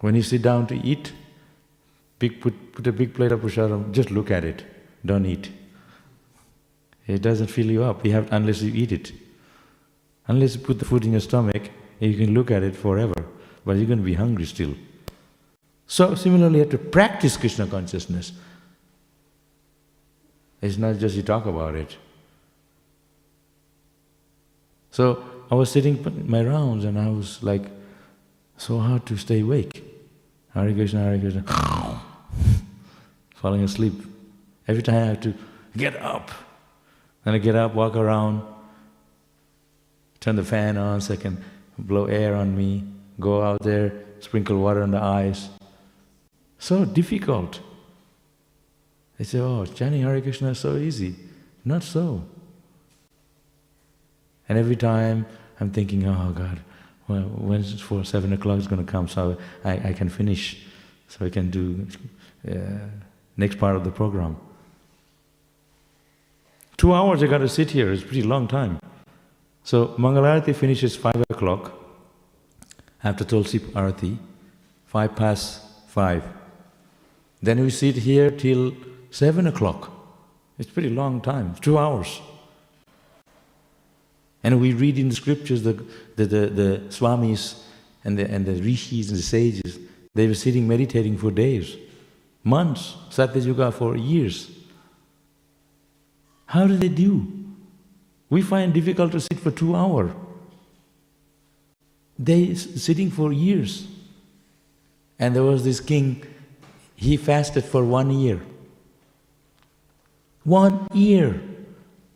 When 0.00 0.14
you 0.14 0.22
sit 0.22 0.42
down 0.42 0.66
to 0.68 0.76
eat, 0.76 1.12
big, 2.18 2.40
put, 2.40 2.72
put 2.72 2.86
a 2.86 2.92
big 2.92 3.14
plate 3.14 3.32
of 3.32 3.40
prasadam, 3.40 3.92
just 3.92 4.10
look 4.10 4.30
at 4.30 4.44
it, 4.44 4.64
don't 5.04 5.26
eat. 5.26 5.50
It 7.06 7.22
doesn't 7.22 7.46
fill 7.46 7.66
you 7.66 7.84
up 7.84 8.04
you 8.04 8.12
have, 8.12 8.30
unless 8.32 8.60
you 8.60 8.72
eat 8.74 8.92
it. 8.92 9.12
Unless 10.26 10.56
you 10.56 10.60
put 10.60 10.78
the 10.78 10.84
food 10.84 11.04
in 11.04 11.12
your 11.12 11.22
stomach, 11.22 11.70
you 12.00 12.16
can 12.16 12.34
look 12.34 12.50
at 12.50 12.62
it 12.62 12.76
forever, 12.76 13.14
but 13.64 13.76
you're 13.76 13.86
going 13.86 13.98
to 13.98 14.04
be 14.04 14.14
hungry 14.14 14.44
still. 14.44 14.74
So 15.88 16.14
similarly, 16.14 16.56
you 16.56 16.60
have 16.60 16.70
to 16.70 16.78
practice 16.78 17.36
Krishna 17.36 17.66
consciousness. 17.66 18.32
It's 20.60 20.76
not 20.76 20.98
just 20.98 21.16
you 21.16 21.22
talk 21.22 21.46
about 21.46 21.74
it. 21.74 21.96
So 24.90 25.24
I 25.50 25.54
was 25.54 25.70
sitting 25.70 25.96
my 26.26 26.44
rounds 26.44 26.84
and 26.84 26.98
I 26.98 27.08
was 27.08 27.42
like, 27.42 27.62
so 28.58 28.78
hard 28.78 29.06
to 29.06 29.16
stay 29.16 29.40
awake. 29.40 29.82
Hare 30.52 30.72
Krishna, 30.74 31.04
Hare 31.04 31.18
Krishna, 31.18 31.44
falling 33.36 33.62
asleep. 33.62 33.94
Every 34.66 34.82
time 34.82 34.96
I 34.96 35.06
have 35.06 35.20
to 35.22 35.34
get 35.76 35.96
up. 35.96 36.30
Then 37.24 37.34
I 37.34 37.38
get 37.38 37.54
up, 37.54 37.74
walk 37.74 37.96
around, 37.96 38.42
turn 40.20 40.36
the 40.36 40.44
fan 40.44 40.76
on 40.76 41.00
so 41.00 41.14
I 41.14 41.16
can 41.16 41.42
blow 41.78 42.06
air 42.06 42.34
on 42.34 42.56
me, 42.56 42.84
go 43.20 43.42
out 43.42 43.62
there, 43.62 43.92
sprinkle 44.20 44.58
water 44.58 44.82
on 44.82 44.90
the 44.90 45.00
eyes. 45.00 45.48
So 46.58 46.84
difficult. 46.84 47.60
They 49.16 49.24
say, 49.24 49.40
oh, 49.40 49.64
chanting 49.64 50.02
Hare 50.02 50.20
Krishna 50.20 50.50
is 50.50 50.58
so 50.58 50.76
easy. 50.76 51.16
Not 51.64 51.82
so. 51.82 52.24
And 54.48 54.58
every 54.58 54.76
time 54.76 55.26
I'm 55.60 55.70
thinking, 55.70 56.06
oh 56.06 56.32
God, 56.34 56.60
well, 57.08 57.22
when 57.22 57.62
for 57.62 58.04
seven 58.04 58.32
o'clock 58.32 58.58
is 58.58 58.66
going 58.66 58.84
to 58.84 58.90
come, 58.90 59.08
so 59.08 59.36
I, 59.64 59.88
I 59.88 59.92
can 59.92 60.08
finish, 60.08 60.64
so 61.08 61.26
I 61.26 61.30
can 61.30 61.50
do 61.50 61.86
uh, 62.48 62.54
next 63.36 63.58
part 63.58 63.76
of 63.76 63.84
the 63.84 63.90
program. 63.90 64.36
Two 66.76 66.94
hours 66.94 67.22
I 67.22 67.26
got 67.26 67.38
to 67.38 67.48
sit 67.48 67.70
here, 67.70 67.92
it's 67.92 68.02
a 68.02 68.06
pretty 68.06 68.22
long 68.22 68.46
time. 68.46 68.78
So 69.64 69.88
Mangalarati 69.98 70.54
finishes 70.54 70.96
five 70.96 71.20
o'clock, 71.28 71.72
after 73.02 73.24
Tulsi 73.24 73.58
Arati, 73.58 74.16
five 74.86 75.16
past 75.16 75.62
five. 75.88 76.24
Then 77.42 77.60
we 77.60 77.70
sit 77.70 77.96
here 77.96 78.30
till 78.30 78.74
seven 79.10 79.46
o'clock. 79.46 79.92
It's 80.58 80.70
pretty 80.70 80.90
long 80.90 81.20
time, 81.20 81.54
two 81.60 81.78
hours. 81.78 82.20
And 84.42 84.60
we 84.60 84.72
read 84.72 84.98
in 84.98 85.08
the 85.08 85.14
scriptures 85.14 85.62
the, 85.62 85.74
the, 86.16 86.26
the, 86.26 86.46
the 86.46 86.82
swamis 86.88 87.62
and 88.04 88.18
the, 88.18 88.28
and 88.30 88.46
the 88.46 88.54
rishis 88.62 89.10
and 89.10 89.18
the 89.18 89.22
sages, 89.22 89.78
they 90.14 90.26
were 90.26 90.34
sitting 90.34 90.66
meditating 90.66 91.16
for 91.18 91.30
days, 91.30 91.76
months, 92.42 92.96
Satyayuga 93.10 93.72
for 93.72 93.96
years. 93.96 94.50
How 96.46 96.66
do 96.66 96.76
they 96.76 96.88
do? 96.88 97.26
We 98.30 98.42
find 98.42 98.72
difficult 98.72 99.12
to 99.12 99.20
sit 99.20 99.38
for 99.38 99.50
two 99.50 99.76
hours. 99.76 100.12
They 102.18 102.54
sitting 102.54 103.10
for 103.10 103.32
years. 103.32 103.86
And 105.18 105.36
there 105.36 105.42
was 105.42 105.64
this 105.64 105.80
king, 105.80 106.24
he 106.98 107.16
fasted 107.16 107.64
for 107.64 107.84
one 107.84 108.10
year. 108.10 108.40
One 110.42 110.88
year. 110.92 111.40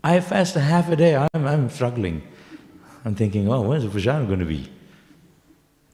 I 0.03 0.19
fast 0.19 0.57
half 0.57 0.89
a 0.91 0.97
day, 0.97 1.15
I'm, 1.15 1.47
I'm 1.47 1.71
struggling. 1.71 2.21
I'm 3.05 3.15
thinking, 3.15 3.49
oh, 3.49 3.61
when's 3.61 3.85
the 3.85 3.89
prasadam 3.89 4.27
going 4.27 4.41
to 4.41 4.45
be? 4.45 4.69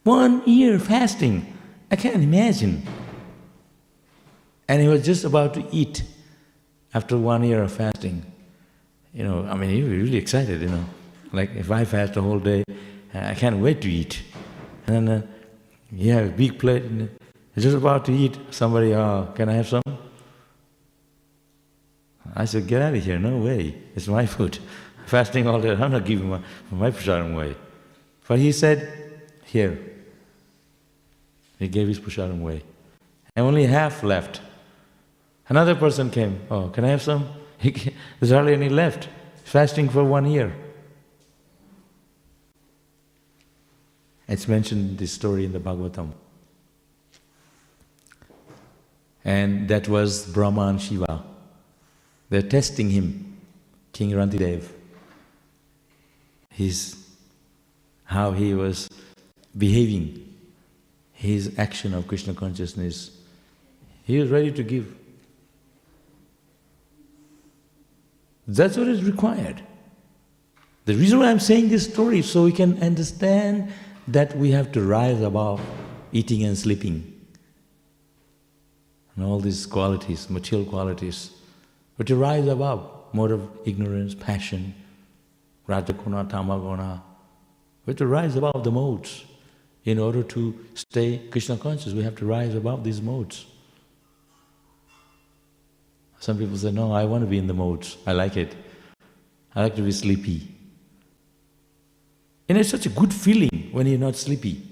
One 0.04 0.42
year 0.48 0.78
fasting. 0.78 1.52
I 1.90 1.96
can't 1.96 2.22
imagine. 2.22 2.82
And 4.66 4.80
he 4.80 4.88
was 4.88 5.04
just 5.04 5.24
about 5.24 5.52
to 5.54 5.66
eat 5.70 6.02
after 6.94 7.18
one 7.18 7.44
year 7.44 7.62
of 7.62 7.72
fasting. 7.72 8.24
You 9.12 9.24
know, 9.24 9.44
I 9.44 9.54
mean, 9.54 9.68
he 9.68 9.82
was 9.82 9.92
really 9.92 10.16
excited, 10.16 10.62
you 10.62 10.68
know. 10.68 10.84
Like, 11.30 11.54
if 11.56 11.70
I 11.70 11.84
fast 11.84 12.16
a 12.16 12.22
whole 12.22 12.38
day, 12.38 12.64
I 13.12 13.34
can't 13.34 13.58
wait 13.58 13.82
to 13.82 13.90
eat. 13.90 14.22
And 14.86 15.08
then 15.08 15.08
uh, 15.08 15.26
he 15.94 16.08
had 16.08 16.24
a 16.24 16.30
big 16.30 16.58
plate, 16.58 16.84
and 16.84 17.10
just 17.58 17.76
about 17.76 18.04
to 18.06 18.12
eat. 18.12 18.38
Somebody, 18.50 18.94
oh, 18.94 19.32
can 19.34 19.48
I 19.48 19.54
have 19.54 19.68
some? 19.68 19.82
I 22.34 22.44
said, 22.44 22.66
get 22.66 22.82
out 22.82 22.94
of 22.94 23.02
here, 23.02 23.18
no 23.18 23.38
way, 23.38 23.74
it's 23.94 24.06
my 24.06 24.26
food. 24.26 24.58
Fasting 25.06 25.46
all 25.46 25.60
day, 25.60 25.70
I'm 25.70 25.90
not 25.90 26.04
giving 26.04 26.28
my, 26.28 26.40
my 26.70 26.90
prasadam 26.90 27.32
away. 27.32 27.56
But 28.26 28.38
he 28.38 28.52
said, 28.52 29.22
here. 29.44 29.78
He 31.58 31.68
gave 31.68 31.88
his 31.88 31.98
prasadam 31.98 32.40
away. 32.40 32.62
And 33.34 33.46
only 33.46 33.64
half 33.64 34.02
left. 34.02 34.40
Another 35.48 35.74
person 35.74 36.10
came, 36.10 36.42
oh, 36.50 36.68
can 36.68 36.84
I 36.84 36.88
have 36.88 37.02
some? 37.02 37.28
He, 37.60 37.92
there's 38.20 38.30
hardly 38.30 38.52
any 38.52 38.68
left, 38.68 39.08
fasting 39.42 39.88
for 39.88 40.04
one 40.04 40.26
year. 40.26 40.54
It's 44.28 44.46
mentioned 44.46 44.98
this 44.98 45.10
story 45.10 45.44
in 45.44 45.52
the 45.52 45.58
Bhagavatam. 45.58 46.12
And 49.24 49.68
that 49.68 49.88
was 49.88 50.26
Brahma 50.26 50.68
and 50.68 50.80
Shiva. 50.80 51.24
They're 52.30 52.42
testing 52.42 52.90
him, 52.90 53.40
King 53.92 54.10
Rantidev. 54.12 54.68
His, 56.50 56.96
how 58.04 58.32
he 58.32 58.54
was 58.54 58.88
behaving, 59.56 60.34
his 61.12 61.58
action 61.58 61.94
of 61.94 62.06
Krishna 62.06 62.34
consciousness. 62.34 63.10
He 64.04 64.18
was 64.18 64.30
ready 64.30 64.52
to 64.52 64.62
give. 64.62 64.94
That's 68.46 68.76
what 68.76 68.88
is 68.88 69.04
required. 69.04 69.62
The 70.86 70.94
reason 70.94 71.18
why 71.18 71.30
I'm 71.30 71.40
saying 71.40 71.68
this 71.68 71.84
story 71.84 72.20
is 72.20 72.30
so 72.30 72.44
we 72.44 72.52
can 72.52 72.82
understand 72.82 73.70
that 74.08 74.36
we 74.36 74.52
have 74.52 74.72
to 74.72 74.80
rise 74.80 75.20
above 75.20 75.60
eating 76.12 76.44
and 76.44 76.56
sleeping 76.56 77.17
and 79.18 79.26
all 79.26 79.40
these 79.40 79.66
qualities, 79.66 80.30
material 80.30 80.64
qualities, 80.64 81.32
but 81.96 82.06
to 82.06 82.14
rise 82.14 82.46
above 82.46 82.88
mode 83.12 83.32
of 83.32 83.50
ignorance, 83.64 84.14
passion, 84.14 84.72
rajaguna, 85.68 86.30
tamaguna. 86.30 87.02
We 87.84 87.90
have 87.90 87.96
to 87.96 88.06
rise 88.06 88.36
above 88.36 88.62
the 88.62 88.70
modes. 88.70 89.24
In 89.84 89.98
order 89.98 90.22
to 90.22 90.56
stay 90.74 91.18
Krishna 91.32 91.56
conscious, 91.56 91.94
we 91.94 92.04
have 92.04 92.14
to 92.16 92.26
rise 92.26 92.54
above 92.54 92.84
these 92.84 93.02
modes. 93.02 93.46
Some 96.20 96.38
people 96.38 96.56
say, 96.56 96.70
no, 96.70 96.92
I 96.92 97.04
want 97.04 97.24
to 97.24 97.26
be 97.26 97.38
in 97.38 97.48
the 97.48 97.54
modes. 97.54 97.96
I 98.06 98.12
like 98.12 98.36
it. 98.36 98.54
I 99.52 99.62
like 99.62 99.74
to 99.76 99.82
be 99.82 99.90
sleepy. 99.90 100.46
And 102.48 102.56
it's 102.56 102.68
such 102.68 102.86
a 102.86 102.90
good 102.90 103.12
feeling 103.12 103.70
when 103.72 103.88
you're 103.88 103.98
not 103.98 104.14
sleepy. 104.14 104.62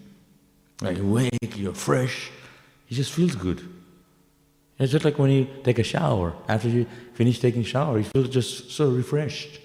Like 0.81 0.99
awake, 0.99 1.57
you're 1.57 1.75
fresh. 1.75 2.31
It 2.89 2.95
just 2.95 3.13
feels 3.13 3.35
good. 3.35 3.76
It's 4.79 4.93
just 4.93 5.05
like 5.05 5.19
when 5.19 5.31
you 5.31 5.49
take 5.65 5.79
a 5.79 5.83
shower. 5.83 6.35
After 6.49 6.69
you 6.69 6.87
finish 7.15 7.39
taking 7.41 7.63
shower, 7.63 7.99
you 7.99 8.05
feel 8.05 8.25
just 8.25 8.71
so 8.71 8.91
refreshed. 8.91 9.61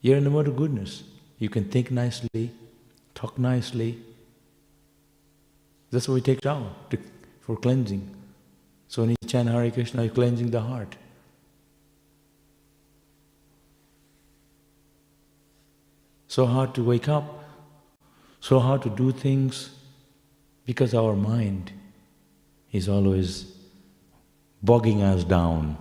You're 0.00 0.16
in 0.16 0.24
the 0.24 0.30
mode 0.30 0.48
of 0.48 0.56
goodness. 0.56 1.04
You 1.38 1.48
can 1.48 1.64
think 1.64 1.90
nicely, 1.90 2.50
talk 3.14 3.38
nicely. 3.38 4.02
That's 5.90 6.08
why 6.08 6.14
we 6.14 6.20
take 6.20 6.42
shower, 6.42 6.70
to, 6.90 6.98
for 7.40 7.56
cleansing. 7.56 8.14
So 8.88 9.02
when 9.02 9.10
you 9.10 9.16
chant 9.26 9.48
Hare 9.48 9.70
Krishna, 9.70 10.04
you're 10.04 10.14
cleansing 10.14 10.50
the 10.50 10.60
heart. 10.60 10.96
So 16.26 16.44
hard 16.44 16.74
to 16.74 16.84
wake 16.84 17.08
up, 17.08 17.44
so 18.40 18.58
hard 18.58 18.82
to 18.82 18.90
do 18.90 19.12
things, 19.12 19.70
because 20.66 20.92
our 20.92 21.16
mind 21.16 21.72
is 22.70 22.88
always 22.88 23.57
bogging 24.62 25.02
us 25.02 25.24
down. 25.24 25.76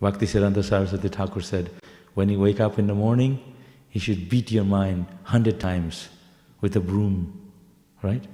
Bhakti 0.00 0.26
Siddhanta 0.26 0.62
Saraswati 0.62 1.08
Thakur 1.08 1.40
said, 1.40 1.70
when 2.14 2.28
you 2.28 2.38
wake 2.38 2.60
up 2.60 2.78
in 2.78 2.86
the 2.86 2.94
morning, 2.94 3.40
you 3.92 4.00
should 4.00 4.28
beat 4.28 4.52
your 4.52 4.64
mind 4.64 5.06
hundred 5.24 5.58
times 5.58 6.08
with 6.60 6.76
a 6.76 6.80
broom, 6.80 7.50
right? 8.02 8.24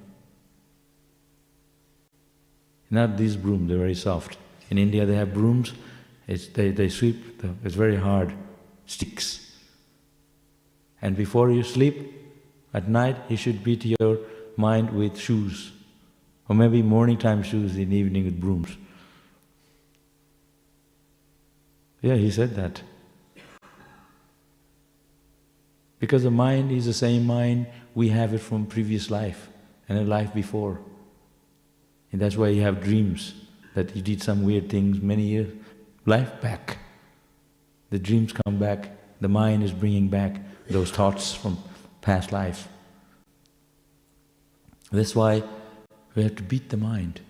Not 2.90 3.16
these 3.16 3.36
brooms, 3.36 3.68
they're 3.68 3.78
very 3.78 3.94
soft. 3.94 4.36
In 4.70 4.78
India 4.78 5.06
they 5.06 5.16
have 5.16 5.32
brooms, 5.32 5.72
it's, 6.26 6.48
they, 6.48 6.70
they 6.70 6.88
sweep, 6.88 7.40
the, 7.40 7.50
it's 7.64 7.74
very 7.74 7.96
hard, 7.96 8.32
sticks. 8.86 9.52
And 11.00 11.16
before 11.16 11.50
you 11.50 11.62
sleep, 11.62 12.12
at 12.72 12.88
night, 12.88 13.16
you 13.28 13.36
should 13.36 13.62
beat 13.62 13.84
your 13.84 14.18
mind 14.56 14.90
with 14.90 15.18
shoes, 15.18 15.72
or 16.48 16.56
maybe 16.56 16.82
morning 16.82 17.18
time 17.18 17.42
shoes 17.42 17.76
in 17.76 17.92
evening 17.92 18.24
with 18.24 18.40
brooms. 18.40 18.76
Yeah, 22.02 22.16
he 22.16 22.30
said 22.30 22.54
that. 22.56 22.82
Because 25.98 26.22
the 26.22 26.30
mind 26.30 26.70
is 26.70 26.84
the 26.84 26.92
same 26.92 27.26
mind, 27.26 27.66
we 27.94 28.10
have 28.10 28.34
it 28.34 28.38
from 28.38 28.66
previous 28.66 29.10
life 29.10 29.48
and 29.88 29.98
a 29.98 30.02
life 30.02 30.34
before. 30.34 30.80
And 32.12 32.20
that's 32.20 32.36
why 32.36 32.48
you 32.48 32.62
have 32.62 32.82
dreams 32.82 33.34
that 33.74 33.96
you 33.96 34.02
did 34.02 34.22
some 34.22 34.42
weird 34.42 34.68
things 34.68 35.00
many 35.00 35.22
years, 35.22 35.50
life 36.04 36.40
back. 36.40 36.78
The 37.90 37.98
dreams 37.98 38.32
come 38.32 38.58
back, 38.58 38.90
the 39.20 39.28
mind 39.28 39.62
is 39.62 39.72
bringing 39.72 40.08
back 40.08 40.40
those 40.68 40.90
thoughts 40.90 41.32
from 41.34 41.56
past 42.02 42.32
life. 42.32 42.68
That's 44.90 45.14
why 45.14 45.42
we 46.14 46.22
have 46.22 46.36
to 46.36 46.42
beat 46.42 46.68
the 46.68 46.76
mind. 46.76 47.20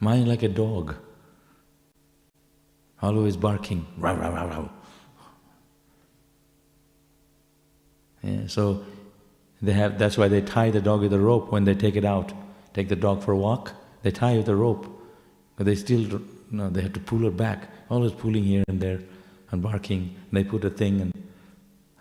Mind 0.00 0.28
like 0.28 0.42
a 0.42 0.48
dog, 0.48 0.96
always 3.00 3.36
barking, 3.36 3.86
row, 3.96 4.14
row, 4.14 4.34
row, 4.34 4.48
row. 4.48 4.70
Yeah, 8.22 8.46
so 8.46 8.84
they 9.62 9.72
have, 9.72 9.98
that's 9.98 10.18
why 10.18 10.28
they 10.28 10.40
tie 10.40 10.70
the 10.70 10.80
dog 10.80 11.00
with 11.02 11.12
a 11.12 11.20
rope 11.20 11.52
when 11.52 11.64
they 11.64 11.74
take 11.74 11.96
it 11.96 12.04
out. 12.04 12.32
Take 12.72 12.88
the 12.88 12.96
dog 12.96 13.22
for 13.22 13.32
a 13.32 13.36
walk, 13.36 13.72
they 14.02 14.10
tie 14.10 14.32
it 14.32 14.38
with 14.38 14.48
a 14.48 14.56
rope. 14.56 14.90
But 15.56 15.66
they 15.66 15.76
still, 15.76 16.20
know, 16.50 16.68
they 16.70 16.82
have 16.82 16.92
to 16.94 17.00
pull 17.00 17.24
it 17.26 17.36
back, 17.36 17.68
always 17.88 18.12
pulling 18.12 18.44
here 18.44 18.64
and 18.68 18.80
there 18.80 19.00
and 19.50 19.62
barking. 19.62 20.16
They 20.32 20.44
put 20.44 20.64
a 20.64 20.70
thing 20.70 21.00
and 21.00 21.12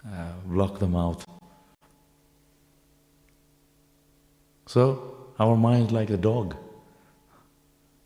uh, 0.06 0.32
block 0.46 0.80
the 0.80 0.88
mouth. 0.88 1.26
So 4.74 5.16
our 5.40 5.56
mind 5.56 5.86
is 5.88 5.92
like 5.92 6.10
a 6.10 6.18
dog. 6.18 6.56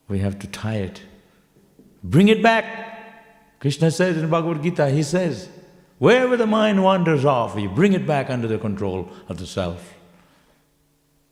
We 0.10 0.20
have 0.20 0.38
to 0.40 0.48
tie 0.48 0.80
it. 0.88 1.02
Bring 2.04 2.28
it 2.28 2.44
back. 2.44 2.66
Krishna 3.62 3.90
says 3.90 4.18
in 4.18 4.30
Bhagavad 4.30 4.62
Gita, 4.62 4.90
he 4.90 5.02
says, 5.02 5.48
wherever 5.98 6.36
the 6.36 6.46
mind 6.46 6.84
wanders 6.84 7.24
off, 7.24 7.58
you 7.58 7.70
bring 7.70 7.94
it 7.94 8.06
back 8.06 8.30
under 8.30 8.50
the 8.50 8.58
control 8.58 9.10
of 9.30 9.38
the 9.38 9.48
self. 9.48 9.94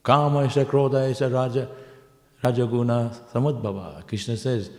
Kama 0.04 0.45
isha 0.45 0.63
krodha 0.63 1.12
isha 1.12 1.30
raja, 1.30 1.67
rajaguna 2.41 3.13
samadbhava. 3.34 4.08
Krishna 4.08 4.38
says, 4.38 4.69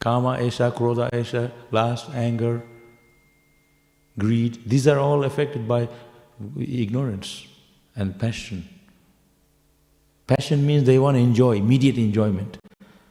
Kama 0.00 0.40
isha 0.40 0.72
krodha 0.76 1.14
isha, 1.14 1.52
lust, 1.70 2.10
anger, 2.10 2.60
greed, 4.18 4.58
these 4.66 4.88
are 4.88 4.98
all 4.98 5.22
affected 5.22 5.68
by 5.68 5.88
ignorance 6.58 7.46
and 7.94 8.18
passion. 8.18 8.68
Passion 10.26 10.66
means 10.66 10.84
they 10.84 10.98
want 10.98 11.16
to 11.16 11.20
enjoy, 11.20 11.56
immediate 11.56 11.98
enjoyment. 11.98 12.58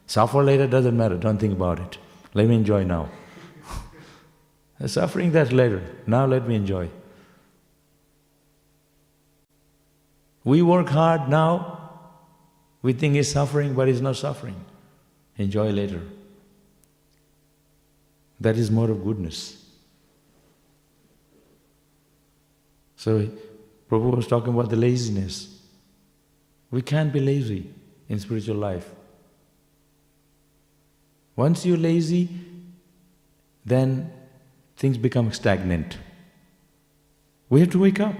Suffer 0.07 0.43
later 0.43 0.67
doesn't 0.67 0.95
matter, 0.95 1.17
don't 1.17 1.37
think 1.37 1.53
about 1.53 1.79
it. 1.79 1.97
Let 2.33 2.47
me 2.47 2.55
enjoy 2.55 2.83
now. 2.83 3.09
Suffering 4.85 5.31
that 5.31 5.53
later, 5.53 5.81
now 6.05 6.25
let 6.25 6.47
me 6.47 6.55
enjoy. 6.55 6.89
We 10.43 10.61
work 10.61 10.89
hard 10.89 11.29
now, 11.29 11.75
we 12.81 12.93
think 12.93 13.15
it's 13.15 13.29
suffering, 13.29 13.73
but 13.73 13.87
it's 13.87 14.01
not 14.01 14.15
suffering. 14.15 14.63
Enjoy 15.37 15.71
later. 15.71 16.01
That 18.39 18.57
is 18.57 18.69
more 18.69 18.91
of 18.91 19.03
goodness. 19.03 19.65
So, 22.95 23.27
Prabhu 23.89 24.15
was 24.15 24.27
talking 24.27 24.53
about 24.53 24.69
the 24.69 24.75
laziness. 24.75 25.54
We 26.75 26.81
can't 26.81 27.13
be 27.13 27.21
lazy 27.21 27.69
in 28.09 28.19
spiritual 28.19 28.57
life. 28.57 28.93
Once 31.37 31.65
you're 31.65 31.77
lazy, 31.77 32.27
then 33.63 34.11
things 34.75 34.97
become 34.97 35.31
stagnant. 35.31 35.97
We 37.47 37.61
have 37.61 37.69
to 37.69 37.79
wake 37.79 38.01
up. 38.01 38.13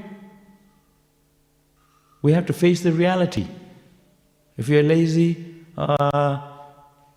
We 2.22 2.32
have 2.32 2.46
to 2.46 2.54
face 2.54 2.80
the 2.80 2.94
reality. 2.94 3.46
If 4.56 4.70
you're 4.70 4.84
lazy, 4.84 5.66
uh, 5.78 6.42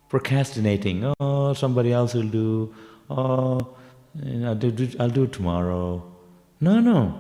procrastinating, 0.09 1.15
oh, 1.21 1.53
somebody 1.53 1.93
else 1.93 2.15
will 2.15 2.33
do, 2.41 2.75
oh, 3.11 3.77
I'll 4.45 4.57
do, 4.57 4.91
I'll 4.99 5.09
do 5.09 5.23
it 5.23 5.33
tomorrow. 5.33 6.03
No, 6.61 6.81
no. 6.81 7.17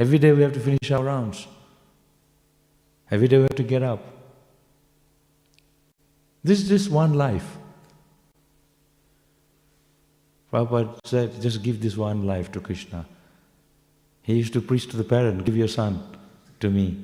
Every 0.00 0.18
day 0.18 0.32
we 0.32 0.42
have 0.42 0.52
to 0.54 0.60
finish 0.60 0.90
our 0.90 1.04
rounds. 1.04 1.46
Every 3.12 3.28
day 3.28 3.36
we 3.36 3.42
have 3.42 3.54
to 3.56 3.62
get 3.62 3.84
up. 3.84 4.02
This 6.42 6.62
is 6.62 6.68
just 6.68 6.90
one 6.90 7.14
life. 7.14 7.58
Prabhupada 10.52 10.98
said, 11.04 11.40
just 11.40 11.62
give 11.62 11.80
this 11.80 11.96
one 11.96 12.26
life 12.26 12.50
to 12.52 12.60
Krishna. 12.60 13.06
He 14.22 14.34
used 14.34 14.52
to 14.54 14.60
preach 14.60 14.88
to 14.88 14.96
the 14.96 15.04
parent, 15.04 15.44
give 15.44 15.56
your 15.56 15.68
son 15.68 16.02
to 16.58 16.68
me. 16.68 16.96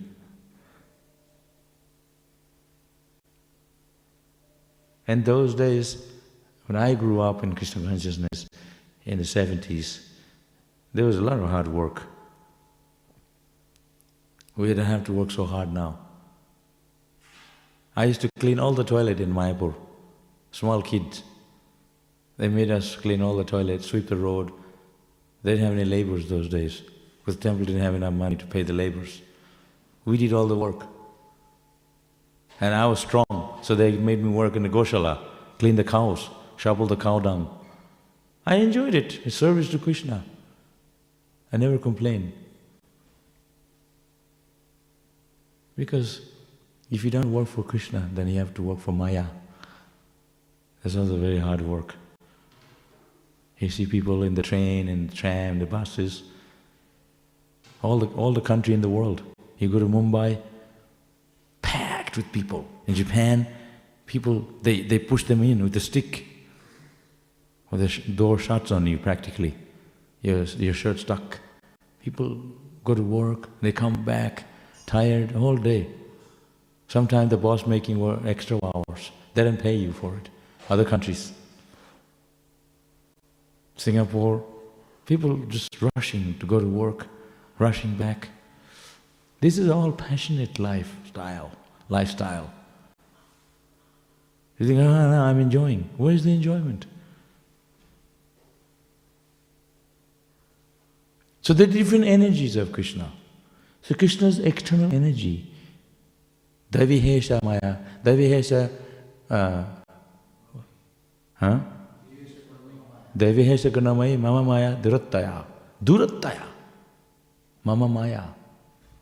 And 5.06 5.24
those 5.24 5.54
days, 5.54 6.08
When 6.68 6.76
I 6.76 6.94
grew 6.94 7.20
up 7.20 7.42
in 7.42 7.54
Krishna 7.54 7.82
consciousness 7.82 8.46
in 9.06 9.16
the 9.16 9.24
70s, 9.24 10.04
there 10.92 11.06
was 11.06 11.16
a 11.16 11.22
lot 11.22 11.38
of 11.38 11.48
hard 11.48 11.66
work. 11.66 12.02
We 14.58 14.74
don't 14.74 14.86
have 14.86 15.04
to 15.04 15.12
work 15.12 15.30
so 15.30 15.44
hard 15.44 15.72
now. 15.72 16.00
I 17.94 18.06
used 18.06 18.20
to 18.22 18.28
clean 18.40 18.58
all 18.58 18.72
the 18.72 18.82
toilet 18.82 19.20
in 19.20 19.32
Mayapur, 19.32 19.72
small 20.50 20.82
kids. 20.82 21.22
They 22.38 22.48
made 22.48 22.68
us 22.72 22.96
clean 22.96 23.22
all 23.22 23.36
the 23.36 23.44
toilets, 23.44 23.86
sweep 23.86 24.08
the 24.08 24.16
road. 24.16 24.50
They 25.44 25.52
didn't 25.52 25.66
have 25.66 25.74
any 25.74 25.84
laborers 25.84 26.28
those 26.28 26.48
days, 26.48 26.82
because 27.18 27.36
the 27.36 27.42
temple 27.42 27.66
didn't 27.66 27.82
have 27.82 27.94
enough 27.94 28.14
money 28.14 28.34
to 28.34 28.46
pay 28.46 28.64
the 28.64 28.72
laborers. 28.72 29.22
We 30.04 30.16
did 30.16 30.32
all 30.32 30.48
the 30.48 30.56
work. 30.56 30.84
And 32.60 32.74
I 32.74 32.86
was 32.86 32.98
strong, 32.98 33.60
so 33.62 33.76
they 33.76 33.92
made 33.92 34.24
me 34.24 34.30
work 34.30 34.56
in 34.56 34.64
the 34.64 34.68
Goshala, 34.68 35.22
clean 35.60 35.76
the 35.76 35.84
cows, 35.84 36.30
shovel 36.56 36.88
the 36.88 36.96
cow 36.96 37.20
dung. 37.20 37.48
I 38.44 38.56
enjoyed 38.56 38.96
it, 38.96 39.24
it's 39.24 39.36
service 39.36 39.70
to 39.70 39.78
Krishna. 39.78 40.24
I 41.52 41.58
never 41.58 41.78
complained. 41.78 42.32
Because 45.78 46.22
if 46.90 47.04
you 47.04 47.10
don't 47.10 47.32
work 47.32 47.46
for 47.46 47.62
Krishna, 47.62 48.10
then 48.12 48.26
you 48.26 48.40
have 48.40 48.52
to 48.54 48.62
work 48.62 48.80
for 48.80 48.90
Maya. 48.90 49.26
That's 50.82 50.96
also 50.96 51.16
very 51.16 51.38
hard 51.38 51.60
work. 51.60 51.94
You 53.58 53.70
see 53.70 53.86
people 53.86 54.24
in 54.24 54.34
the 54.34 54.42
train, 54.42 54.88
in 54.88 55.06
the 55.06 55.14
tram, 55.14 55.60
the 55.60 55.66
buses, 55.66 56.24
all 57.80 58.00
the, 58.00 58.06
all 58.08 58.32
the 58.32 58.40
country 58.40 58.74
in 58.74 58.80
the 58.80 58.88
world. 58.88 59.22
You 59.58 59.68
go 59.68 59.78
to 59.78 59.86
Mumbai, 59.86 60.42
packed 61.62 62.16
with 62.16 62.30
people. 62.32 62.66
In 62.88 62.96
Japan, 62.96 63.46
people, 64.06 64.48
they, 64.62 64.80
they 64.80 64.98
push 64.98 65.22
them 65.24 65.44
in 65.44 65.62
with 65.62 65.76
a 65.76 65.80
stick. 65.80 66.26
Or 67.70 67.78
the 67.78 67.86
door 68.16 68.40
shuts 68.40 68.72
on 68.72 68.84
you 68.88 68.98
practically. 68.98 69.54
Your, 70.22 70.42
your 70.42 70.74
shirt 70.74 70.98
stuck. 70.98 71.38
People 72.02 72.36
go 72.82 72.96
to 72.96 73.02
work, 73.02 73.48
they 73.60 73.70
come 73.70 74.02
back, 74.04 74.47
tired 74.88 75.36
all 75.36 75.56
day. 75.56 75.86
Sometimes 76.88 77.30
the 77.30 77.36
boss 77.36 77.66
making 77.66 78.00
work 78.00 78.20
extra 78.24 78.58
hours. 78.64 79.10
They 79.34 79.44
don't 79.44 79.60
pay 79.60 79.74
you 79.74 79.92
for 79.92 80.16
it. 80.16 80.30
Other 80.70 80.84
countries. 80.84 81.32
Singapore, 83.76 84.44
people 85.04 85.36
just 85.48 85.76
rushing 85.94 86.36
to 86.38 86.46
go 86.46 86.58
to 86.58 86.66
work, 86.66 87.06
rushing 87.58 87.94
back. 87.94 88.30
This 89.40 89.58
is 89.58 89.68
all 89.68 89.92
passionate 89.92 90.58
lifestyle, 90.58 91.52
lifestyle. 91.88 92.50
You 94.58 94.66
think, 94.66 94.80
ah, 94.80 95.10
no, 95.10 95.22
I'm 95.22 95.38
enjoying. 95.38 95.88
Where's 95.98 96.24
the 96.24 96.32
enjoyment? 96.32 96.86
So 101.42 101.52
the 101.52 101.66
different 101.66 102.04
energies 102.04 102.56
of 102.56 102.72
Krishna. 102.72 103.12
So 103.88 103.94
Krishna's 103.94 104.38
external 104.38 104.92
energy, 104.92 105.50
Davihesha 106.70 107.42
Maya, 107.42 107.76
Davihesha, 108.04 108.70
uh, 109.30 109.64
huh? 111.32 111.60
Devihesha 113.16 113.70
Gunamayi 113.70 114.20
Mama 114.20 114.44
Maya 114.44 114.76
Durattaya. 114.76 115.42
Durattaya. 115.82 116.42
Mama 117.64 117.88
Maya. 117.88 118.24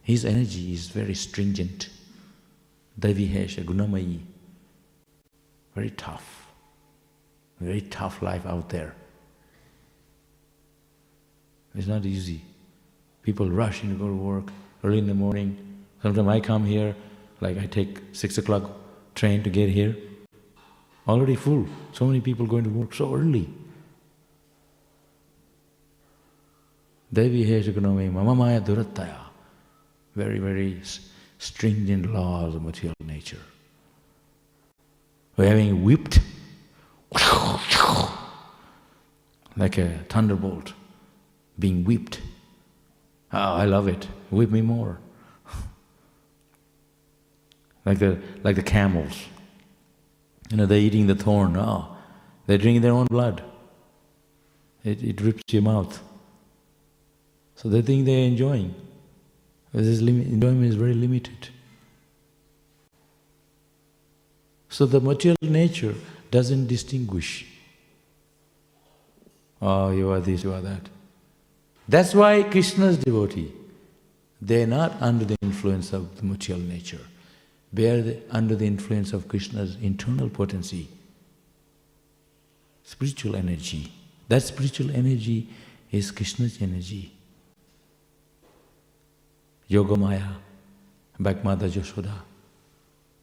His 0.03 0.25
energy 0.25 0.75
is 0.75 0.87
very 0.87 1.15
stringent. 1.15 1.89
Devihesha 3.01 3.65
Gunamayi. 3.65 4.21
Very 5.75 5.91
tough. 5.91 6.47
Very 7.59 7.81
tough 7.81 8.23
life 8.23 8.47
out 8.47 8.69
there. 8.69 8.95
It's 11.75 11.89
not 11.89 12.07
easy. 12.07 12.43
People 13.25 13.51
rushing 13.51 13.91
to 13.91 13.97
go 13.97 14.07
to 14.07 14.15
work 14.15 14.53
early 14.85 14.99
in 14.99 15.07
the 15.07 15.15
morning. 15.15 15.85
Sometimes 16.03 16.29
I 16.29 16.41
come 16.41 16.65
here, 16.65 16.95
like 17.41 17.59
I 17.59 17.67
take 17.67 18.01
six 18.13 18.39
o'clock 18.39 18.71
train 19.15 19.43
to 19.43 19.51
get 19.51 19.71
here. 19.71 19.97
Already 21.09 21.37
full. 21.37 21.67
So 21.93 22.07
many 22.07 22.21
people 22.21 22.47
going 22.47 22.65
to 22.65 22.71
work 22.71 22.95
so 22.95 23.15
early. 23.15 23.49
Devi. 27.13 27.45
Very, 30.15 30.39
very 30.39 30.81
stringent 31.39 32.13
laws 32.13 32.55
of 32.55 32.63
material 32.63 32.95
nature. 33.05 33.41
We're 35.37 35.49
having 35.49 35.85
whipped 35.85 36.21
like 39.57 39.79
a 39.79 39.89
thunderbolt 40.09 40.73
being 41.59 41.85
whipped. 41.85 42.21
Oh, 43.39 43.57
I 43.57 43.67
love 43.67 43.87
it. 43.87 44.09
Whip 44.31 44.51
me 44.51 44.63
more. 44.63 44.99
like 47.85 47.99
the 47.99 48.19
like 48.43 48.57
the 48.57 48.63
camels. 48.63 49.27
You 50.51 50.57
know, 50.57 50.65
they're 50.65 50.79
eating 50.79 51.07
the 51.07 51.15
thorn. 51.15 51.55
Oh, 51.55 51.97
they're 52.47 52.57
drinking 52.57 52.81
their 52.81 52.93
own 52.93 53.07
blood. 53.07 53.43
It, 54.85 55.03
it 55.03 55.21
rips 55.21 55.43
your 55.51 55.61
mouth. 55.61 56.03
So 57.57 57.69
they 57.69 57.83
think 57.83 58.07
they're 58.07 58.27
enjoying. 58.27 58.75
This 59.75 60.01
enjoyment 60.01 60.65
is 60.65 60.77
very 60.77 60.95
limited. 60.95 61.51
So 64.71 64.87
the 64.87 65.01
material 65.01 65.37
nature 65.43 65.95
doesn't 66.31 66.69
distinguish. 66.69 67.47
Oh, 69.61 69.91
you 69.91 70.11
are 70.11 70.21
this, 70.21 70.43
you 70.43 70.55
are 70.55 70.63
that. 70.63 70.89
That's 71.89 72.15
why 72.15 72.43
Krishna's 72.43 72.99
devotee, 72.99 73.53
they're 74.41 74.67
not 74.67 75.01
under 75.01 75.25
the 75.25 75.37
influence 75.43 75.93
of 75.93 76.17
the 76.17 76.25
material 76.25 76.65
nature. 76.65 77.01
They 77.73 77.91
are 77.91 78.03
the, 78.03 78.21
under 78.31 78.57
the 78.57 78.67
influence 78.67 79.13
of 79.13 79.29
Krishna's 79.29 79.77
internal 79.81 80.29
potency, 80.29 80.89
spiritual 82.85 83.37
energy. 83.37 83.93
That 84.29 84.43
spiritual 84.43 84.91
energy 84.91 85.49
is 85.91 86.11
Krishna's 86.11 86.61
energy. 86.61 87.13
Yogamaya, 89.71 90.35
Mother 91.19 91.69
Yashoda. 91.69 92.13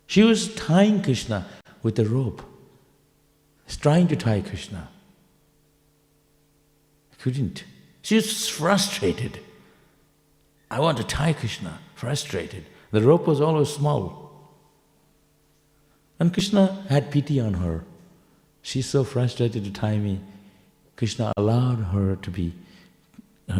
She 0.07 0.23
was 0.23 0.53
tying 0.55 1.01
Krishna 1.01 1.45
with 1.81 1.99
a 1.99 2.05
rope. 2.05 2.41
Trying 3.67 4.07
to 4.07 4.15
tie 4.15 4.39
Krishna. 4.39 4.87
Couldn't. 7.19 7.65
She 8.03 8.15
was 8.15 8.47
frustrated. 8.47 9.39
I 10.69 10.79
want 10.79 10.97
to 10.97 11.03
tie 11.03 11.33
Krishna, 11.33 11.79
frustrated. 11.95 12.65
The 12.91 13.01
rope 13.01 13.25
was 13.25 13.41
always 13.41 13.69
small. 13.69 14.31
And 16.19 16.31
Krishna 16.31 16.85
had 16.89 17.11
pity 17.11 17.39
on 17.39 17.55
her. 17.55 17.85
She's 18.61 18.85
so 18.85 19.03
frustrated 19.03 19.63
to 19.63 19.71
tie 19.71 19.97
me. 19.97 20.19
Krishna 20.95 21.33
allowed 21.37 21.79
her 21.91 22.17
to 22.17 22.29
be, 22.29 22.53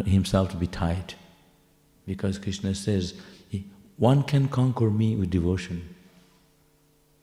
himself 0.04 0.50
to 0.50 0.56
be 0.56 0.66
tied. 0.66 1.14
Because 2.06 2.38
Krishna 2.38 2.74
says, 2.74 3.14
one 3.96 4.22
can 4.22 4.48
conquer 4.48 4.90
me 4.90 5.16
with 5.16 5.30
devotion. 5.30 5.94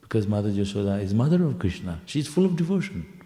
Because 0.01 0.25
Mother 0.25 0.49
Yashoda 0.49 1.01
is 1.01 1.13
mother 1.13 1.43
of 1.43 1.59
Krishna, 1.59 2.01
she's 2.05 2.27
full 2.27 2.45
of 2.45 2.55
devotion. 2.55 3.20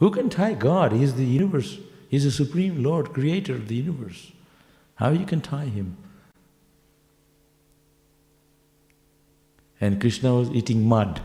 Who 0.00 0.10
can 0.10 0.28
tie 0.30 0.54
God? 0.54 0.92
He 0.92 1.02
is 1.02 1.14
the 1.14 1.24
universe. 1.24 1.78
He 2.08 2.16
is 2.16 2.24
the 2.24 2.30
supreme 2.30 2.82
Lord, 2.82 3.12
creator 3.12 3.54
of 3.54 3.68
the 3.68 3.76
universe. 3.76 4.32
How 4.96 5.10
you 5.10 5.24
can 5.24 5.40
tie 5.40 5.66
him? 5.66 5.96
And 9.80 10.00
Krishna 10.00 10.34
was 10.34 10.50
eating 10.50 10.86
mud, 10.86 11.22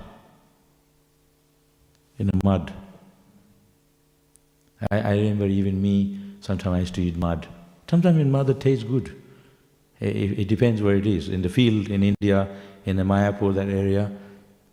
in 2.18 2.30
a 2.30 2.46
mud. 2.46 2.74
I, 4.92 5.00
I 5.00 5.12
remember 5.12 5.46
even 5.48 5.82
me, 5.82 6.20
sometimes 6.40 6.76
I 6.76 6.80
used 6.80 6.96
to 6.96 7.02
eat 7.02 7.18
mud. 7.18 7.48
Sometimes 7.90 8.18
in 8.18 8.32
mud 8.32 8.50
it 8.50 8.60
tastes 8.60 8.84
good. 8.84 9.22
It, 10.00 10.40
it 10.40 10.48
depends 10.48 10.82
where 10.82 10.96
it 10.96 11.06
is. 11.06 11.28
In 11.28 11.42
the 11.42 11.50
field, 11.50 11.90
in 11.90 12.04
India, 12.04 12.48
in 12.86 12.98
the 12.98 13.04
Mayapur, 13.04 13.54
that 13.56 13.70
area, 13.70 14.12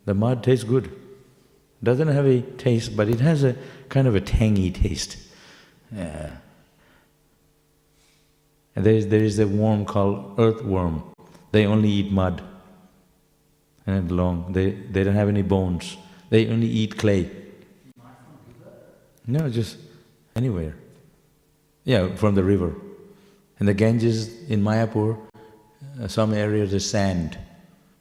the 0.05 0.15
mud 0.15 0.43
tastes 0.45 0.65
good. 0.65 0.95
Doesn't 1.83 2.09
have 2.09 2.27
a 2.27 2.41
taste, 2.41 2.97
but 2.97 3.09
it 3.09 3.19
has 3.19 3.43
a 3.43 3.57
kind 3.93 4.09
of 4.09 4.15
a 4.15 4.21
tangy 4.21 4.71
taste. 4.71 5.19
Yeah. 5.95 6.31
And 8.75 8.87
there 8.87 8.95
is, 8.95 9.09
there 9.09 9.23
is 9.23 9.39
a 9.39 9.47
worm 9.47 9.85
called 9.85 10.39
earthworm. 10.39 11.03
They 11.53 11.67
only 11.67 11.91
eat 11.91 12.11
mud 12.11 12.43
and 13.87 14.11
long. 14.11 14.53
They, 14.53 14.71
they 14.71 15.05
don't 15.05 15.15
have 15.15 15.29
any 15.29 15.43
bones. 15.43 15.99
They 16.31 16.49
only 16.49 16.69
eat 16.69 16.97
clay. 16.97 17.31
No, 19.27 19.51
just 19.51 19.77
anywhere. 20.35 20.75
Yeah, 21.85 22.17
from 22.17 22.35
the 22.35 22.43
river. 22.43 22.73
In 23.61 23.67
the 23.67 23.75
Ganges 23.75 24.49
in 24.49 24.63
Mayapur, 24.63 25.19
uh, 26.01 26.09
some 26.09 26.33
areas 26.33 26.73
is 26.73 26.89
sand 26.89 27.37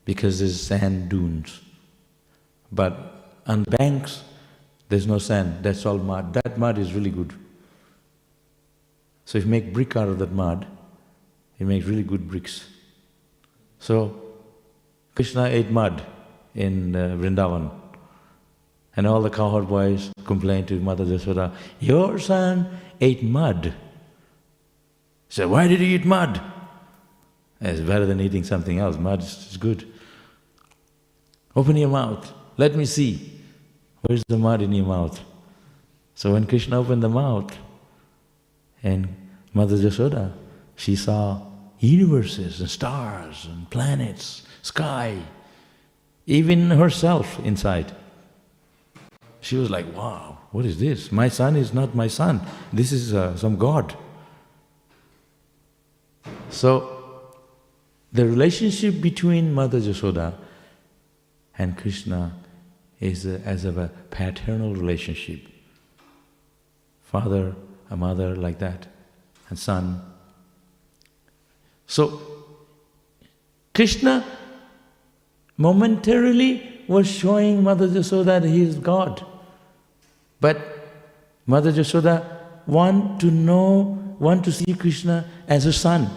because 0.05 0.39
there's 0.39 0.59
sand 0.59 1.09
dunes. 1.09 1.59
But 2.71 2.93
On 3.47 3.63
banks, 3.63 4.23
there's 4.91 5.07
no 5.07 5.17
sand, 5.17 5.63
that's 5.63 5.85
all 5.85 5.97
mud. 5.97 6.33
That 6.33 6.57
mud 6.57 6.77
is 6.77 6.93
really 6.93 7.09
good. 7.09 7.33
So 9.23 9.37
if 9.37 9.45
you 9.45 9.49
make 9.49 9.71
brick 9.71 9.95
out 9.95 10.09
of 10.09 10.19
that 10.19 10.33
mud, 10.33 10.67
you 11.57 11.65
make 11.65 11.87
really 11.87 12.03
good 12.03 12.27
bricks. 12.27 12.67
So 13.79 14.21
Krishna 15.15 15.45
ate 15.45 15.71
mud 15.71 16.05
in 16.53 16.93
uh, 16.93 17.15
Vrindavan. 17.17 17.71
And 18.97 19.07
all 19.07 19.21
the 19.21 19.29
cowherd 19.29 19.69
boys 19.69 20.11
complained 20.25 20.67
to 20.67 20.79
Mother 20.81 21.05
Jasoda, 21.05 21.53
your 21.79 22.19
son 22.19 22.77
ate 22.99 23.23
mud. 23.23 23.73
So 25.29 25.47
why 25.47 25.69
did 25.69 25.79
he 25.79 25.95
eat 25.95 26.03
mud? 26.03 26.41
It's 27.61 27.79
better 27.79 28.05
than 28.05 28.19
eating 28.19 28.43
something 28.43 28.77
else, 28.77 28.97
mud 28.97 29.21
is 29.21 29.55
good. 29.57 29.87
Open 31.55 31.77
your 31.77 31.89
mouth, 31.89 32.33
let 32.57 32.75
me 32.75 32.83
see. 32.85 33.30
Where's 34.01 34.23
the 34.27 34.37
mud 34.37 34.61
in 34.61 34.71
your 34.71 34.85
mouth? 34.85 35.21
So 36.15 36.33
when 36.33 36.45
Krishna 36.45 36.79
opened 36.79 37.03
the 37.03 37.09
mouth, 37.09 37.55
and 38.83 39.15
Mother 39.53 39.77
Jasoda, 39.77 40.33
she 40.75 40.95
saw 40.95 41.41
universes 41.79 42.59
and 42.59 42.69
stars 42.69 43.45
and 43.45 43.69
planets, 43.69 44.43
sky, 44.61 45.21
even 46.25 46.71
herself 46.71 47.39
inside. 47.39 47.95
She 49.41 49.55
was 49.55 49.69
like, 49.69 49.91
wow, 49.95 50.37
what 50.51 50.65
is 50.65 50.79
this? 50.79 51.11
My 51.11 51.27
son 51.27 51.55
is 51.55 51.73
not 51.73 51.95
my 51.95 52.07
son. 52.07 52.41
This 52.71 52.91
is 52.91 53.13
uh, 53.13 53.35
some 53.35 53.57
God. 53.57 53.95
So, 56.49 57.33
the 58.11 58.25
relationship 58.25 59.01
between 59.01 59.53
Mother 59.53 59.79
Jasoda 59.79 60.35
and 61.57 61.77
Krishna 61.77 62.33
is 63.01 63.25
as 63.25 63.65
of 63.65 63.77
a 63.77 63.89
paternal 64.11 64.75
relationship. 64.75 65.41
Father, 67.03 67.55
a 67.89 67.97
mother 67.97 68.35
like 68.35 68.59
that, 68.59 68.87
and 69.49 69.59
son. 69.59 70.01
So, 71.87 72.21
Krishna 73.73 74.23
momentarily 75.57 76.83
was 76.87 77.07
showing 77.07 77.63
Mother 77.63 77.87
Jasoda 77.87 78.25
that 78.25 78.43
he 78.43 78.63
is 78.63 78.77
God. 78.77 79.25
But 80.39 80.57
Mother 81.45 81.71
Jasoda 81.71 82.25
want 82.67 83.19
to 83.21 83.27
know, 83.27 84.15
want 84.19 84.45
to 84.45 84.51
see 84.51 84.73
Krishna 84.73 85.25
as 85.47 85.65
a 85.65 85.73
son, 85.73 86.09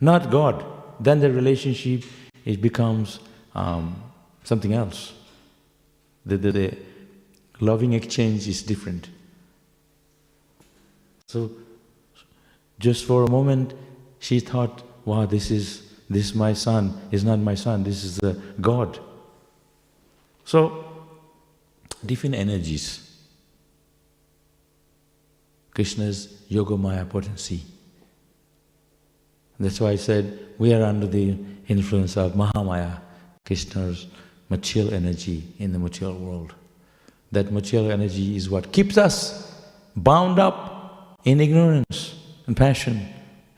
not 0.00 0.30
God. 0.30 0.64
Then 0.98 1.20
the 1.20 1.30
relationship 1.30 2.04
it 2.44 2.60
becomes 2.60 3.20
um, 3.54 4.02
something 4.44 4.72
else. 4.72 5.12
The, 6.26 6.36
the, 6.36 6.52
the 6.52 6.76
loving 7.60 7.92
exchange 7.92 8.48
is 8.48 8.62
different. 8.62 9.08
So, 11.28 11.50
just 12.78 13.04
for 13.04 13.24
a 13.24 13.30
moment, 13.30 13.74
she 14.18 14.40
thought, 14.40 14.82
wow, 15.04 15.26
this 15.26 15.50
is 15.50 15.94
this 16.08 16.34
my 16.34 16.52
son 16.52 17.00
is 17.10 17.24
not 17.24 17.38
my 17.38 17.54
son, 17.54 17.82
this 17.82 18.04
is 18.04 18.16
the 18.16 18.40
God. 18.60 18.98
So, 20.44 20.84
different 22.04 22.34
energies. 22.34 23.00
Krishna's 25.74 26.42
Yogamaya 26.50 27.08
potency. 27.08 27.62
That's 29.58 29.80
why 29.80 29.90
I 29.90 29.96
said 29.96 30.38
we 30.58 30.72
are 30.74 30.82
under 30.82 31.06
the 31.06 31.36
influence 31.68 32.16
of 32.16 32.32
Mahamaya, 32.32 33.00
Krishna's 33.44 34.06
material 34.56 34.94
energy 34.94 35.38
in 35.58 35.72
the 35.72 35.78
material 35.78 36.18
world. 36.28 36.54
That 37.32 37.50
material 37.50 37.90
energy 37.90 38.36
is 38.36 38.48
what 38.48 38.64
keeps 38.76 38.96
us 38.96 39.16
bound 39.96 40.38
up 40.38 41.18
in 41.24 41.40
ignorance 41.40 42.14
and 42.46 42.56
passion 42.56 42.96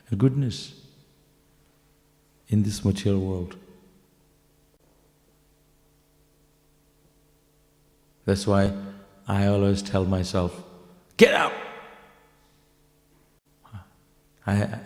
and 0.09 0.19
goodness 0.19 0.73
in 2.49 2.63
this 2.63 2.83
material 2.83 3.21
world. 3.21 3.55
That's 8.25 8.45
why 8.47 8.73
I 9.27 9.47
always 9.47 9.81
tell 9.81 10.05
myself, 10.05 10.51
get 11.15 11.33
up! 11.33 11.53
I, 14.45 14.79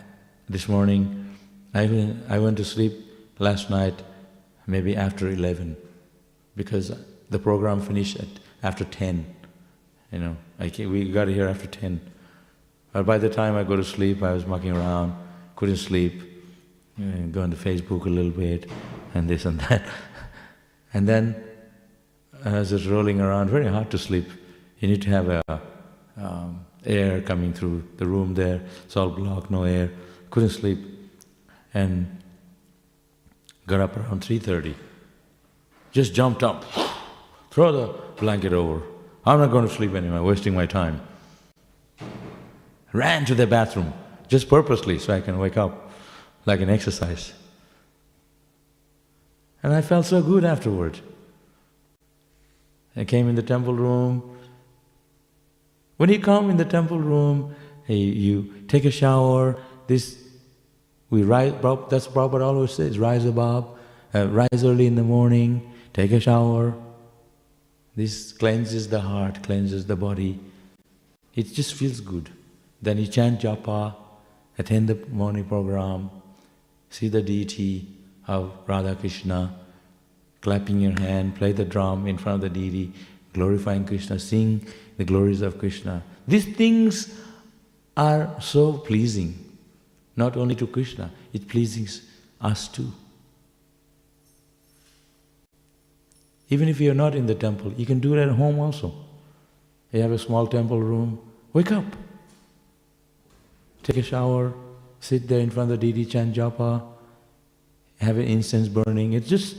this 0.48 0.68
morning, 0.68 1.36
I 1.72 1.82
I 2.28 2.38
went 2.38 2.56
to 2.58 2.64
sleep 2.64 2.92
last 3.38 3.70
night, 3.70 4.02
maybe 4.66 4.96
after 4.96 5.28
11, 5.28 5.76
because 6.56 6.92
the 7.30 7.38
program 7.38 7.80
finished 7.80 8.16
at 8.16 8.28
after 8.62 8.84
10. 8.84 9.26
You 10.12 10.18
know, 10.18 10.36
I 10.60 10.70
we 10.78 11.10
got 11.10 11.28
here 11.28 11.48
after 11.48 11.66
10. 11.66 12.00
But 12.92 13.06
by 13.06 13.18
the 13.18 13.28
time 13.28 13.56
I 13.56 13.64
go 13.64 13.76
to 13.76 13.84
sleep, 13.84 14.22
I 14.22 14.32
was 14.32 14.46
mucking 14.46 14.72
around, 14.72 15.14
couldn't 15.56 15.78
sleep, 15.78 16.22
you 16.98 17.06
know, 17.06 17.26
go 17.28 17.42
on 17.42 17.52
Facebook 17.54 18.04
a 18.04 18.10
little 18.10 18.30
bit, 18.30 18.70
and 19.14 19.28
this 19.28 19.46
and 19.46 19.58
that. 19.60 19.82
and 20.94 21.08
then, 21.08 21.42
as 22.44 22.72
it's 22.72 22.84
rolling 22.86 23.20
around, 23.20 23.48
very 23.48 23.66
hard 23.66 23.90
to 23.90 23.98
sleep. 23.98 24.28
You 24.78 24.88
need 24.88 25.00
to 25.02 25.08
have 25.08 25.28
a 25.28 25.62
um, 26.18 26.66
air 26.84 27.22
coming 27.22 27.52
through 27.52 27.88
the 27.96 28.06
room 28.06 28.34
there, 28.34 28.60
it's 28.84 28.96
all 28.96 29.10
blocked, 29.10 29.50
no 29.50 29.64
air, 29.64 29.90
couldn't 30.30 30.50
sleep, 30.50 30.78
and 31.72 32.22
got 33.66 33.80
up 33.80 33.96
around 33.96 34.20
3.30. 34.20 34.74
Just 35.92 36.14
jumped 36.14 36.42
up, 36.42 36.64
throw 37.50 37.70
the 37.72 37.94
blanket 38.16 38.52
over. 38.52 38.82
I'm 39.24 39.38
not 39.38 39.50
going 39.50 39.68
to 39.68 39.72
sleep 39.72 39.94
anymore, 39.94 40.22
wasting 40.22 40.54
my 40.54 40.66
time. 40.66 41.00
Ran 42.92 43.24
to 43.26 43.34
the 43.34 43.46
bathroom, 43.46 43.92
just 44.26 44.48
purposely 44.48 44.98
so 44.98 45.14
I 45.14 45.20
can 45.20 45.38
wake 45.38 45.56
up, 45.56 45.92
like 46.46 46.60
an 46.60 46.70
exercise. 46.70 47.32
And 49.62 49.72
I 49.72 49.80
felt 49.80 50.06
so 50.06 50.22
good 50.22 50.44
afterward. 50.44 50.98
I 52.96 53.04
came 53.04 53.28
in 53.28 53.36
the 53.36 53.42
temple 53.42 53.74
room, 53.74 54.32
when 56.02 56.10
you 56.10 56.18
come 56.18 56.50
in 56.50 56.56
the 56.56 56.64
temple 56.64 56.98
room, 56.98 57.54
you 57.86 58.52
take 58.66 58.84
a 58.84 58.90
shower, 58.90 59.56
this, 59.86 60.18
we 61.10 61.22
rise, 61.22 61.52
that's 61.88 62.08
what 62.08 62.32
Prabhupada 62.32 62.42
always 62.42 62.72
says, 62.72 62.98
rise 62.98 63.24
above, 63.24 63.78
uh, 64.12 64.26
rise 64.26 64.64
early 64.64 64.86
in 64.88 64.96
the 64.96 65.04
morning, 65.04 65.71
take 65.92 66.12
a 66.12 66.20
shower. 66.20 66.74
This 67.94 68.32
cleanses 68.32 68.88
the 68.88 69.00
heart, 69.00 69.42
cleanses 69.42 69.86
the 69.86 69.96
body. 69.96 70.38
It 71.34 71.52
just 71.52 71.74
feels 71.74 72.00
good. 72.00 72.30
Then 72.80 72.98
you 72.98 73.06
chant 73.06 73.40
japa, 73.40 73.94
attend 74.58 74.88
the 74.88 74.94
morning 75.10 75.44
program, 75.44 76.10
see 76.90 77.08
the 77.08 77.22
deity 77.22 77.86
of 78.26 78.52
Radha 78.66 78.94
Krishna, 78.96 79.54
clapping 80.40 80.80
your 80.80 80.98
hand, 81.00 81.36
play 81.36 81.52
the 81.52 81.64
drum 81.64 82.06
in 82.06 82.18
front 82.18 82.42
of 82.42 82.52
the 82.52 82.60
deity, 82.60 82.92
glorifying 83.32 83.84
Krishna, 83.84 84.18
sing 84.18 84.66
the 84.96 85.04
glories 85.04 85.42
of 85.42 85.58
Krishna. 85.58 86.02
These 86.26 86.46
things 86.56 87.14
are 87.96 88.34
so 88.40 88.78
pleasing, 88.78 89.58
not 90.16 90.36
only 90.36 90.54
to 90.56 90.66
Krishna, 90.66 91.10
it 91.32 91.48
pleases 91.48 92.02
us 92.40 92.68
too. 92.68 92.92
Even 96.52 96.68
if 96.68 96.82
you're 96.82 96.94
not 96.94 97.14
in 97.14 97.24
the 97.24 97.34
temple, 97.34 97.72
you 97.78 97.86
can 97.86 97.98
do 97.98 98.14
it 98.14 98.20
at 98.22 98.28
home 98.28 98.58
also. 98.60 98.92
You 99.90 100.02
have 100.02 100.12
a 100.12 100.18
small 100.18 100.46
temple 100.46 100.82
room, 100.82 101.18
wake 101.54 101.72
up, 101.72 101.84
take 103.82 103.96
a 103.96 104.02
shower, 104.02 104.52
sit 105.00 105.28
there 105.28 105.40
in 105.40 105.48
front 105.48 105.72
of 105.72 105.80
the 105.80 105.86
deity 105.86 106.04
chant 106.04 106.34
japa, 106.36 106.82
have 108.00 108.18
an 108.18 108.26
incense 108.26 108.68
burning. 108.68 109.14
It's 109.14 109.30
just 109.30 109.56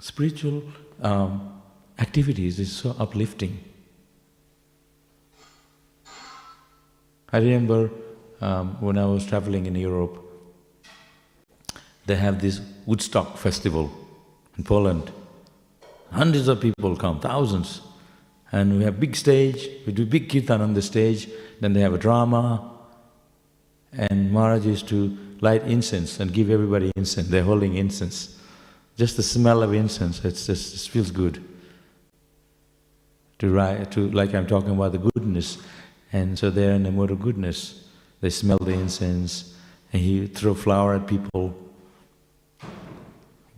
spiritual 0.00 0.64
um, 1.00 1.62
activities, 2.00 2.58
it's 2.58 2.72
so 2.72 2.96
uplifting. 2.98 3.62
I 7.32 7.38
remember 7.38 7.88
um, 8.40 8.76
when 8.80 8.98
I 8.98 9.04
was 9.04 9.24
traveling 9.24 9.66
in 9.66 9.76
Europe, 9.76 10.18
they 12.06 12.16
have 12.16 12.40
this 12.40 12.60
Woodstock 12.84 13.36
festival 13.36 13.92
in 14.58 14.64
Poland. 14.64 15.12
Hundreds 16.10 16.48
of 16.48 16.60
people 16.60 16.96
come, 16.96 17.20
thousands. 17.20 17.80
And 18.52 18.78
we 18.78 18.84
have 18.84 19.00
big 19.00 19.16
stage, 19.16 19.68
we 19.86 19.92
do 19.92 20.06
big 20.06 20.30
kirtan 20.30 20.60
on 20.60 20.74
the 20.74 20.82
stage, 20.82 21.28
then 21.60 21.72
they 21.72 21.80
have 21.80 21.94
a 21.94 21.98
drama. 21.98 22.72
And 23.92 24.32
Maharaj 24.32 24.64
used 24.64 24.88
to 24.88 25.16
light 25.40 25.62
incense 25.62 26.20
and 26.20 26.32
give 26.32 26.50
everybody 26.50 26.92
incense, 26.96 27.28
they're 27.28 27.42
holding 27.42 27.74
incense. 27.74 28.38
Just 28.96 29.16
the 29.16 29.22
smell 29.22 29.62
of 29.62 29.74
incense, 29.74 30.24
it's 30.24 30.46
just, 30.46 30.74
it 30.74 30.90
feels 30.90 31.10
good. 31.10 31.42
To, 33.40 33.84
to, 33.84 34.10
like 34.12 34.34
I'm 34.34 34.46
talking 34.46 34.70
about 34.70 34.92
the 34.92 34.98
goodness 34.98 35.58
and 36.12 36.38
so 36.38 36.50
they're 36.50 36.72
in 36.72 36.84
the 36.84 36.90
mood 36.90 37.10
of 37.10 37.20
goodness. 37.20 37.84
They 38.20 38.30
smell 38.30 38.58
the 38.58 38.72
incense, 38.72 39.54
and 39.92 40.00
he 40.00 40.26
throw 40.26 40.54
flower 40.54 40.94
at 40.94 41.06
people, 41.06 41.54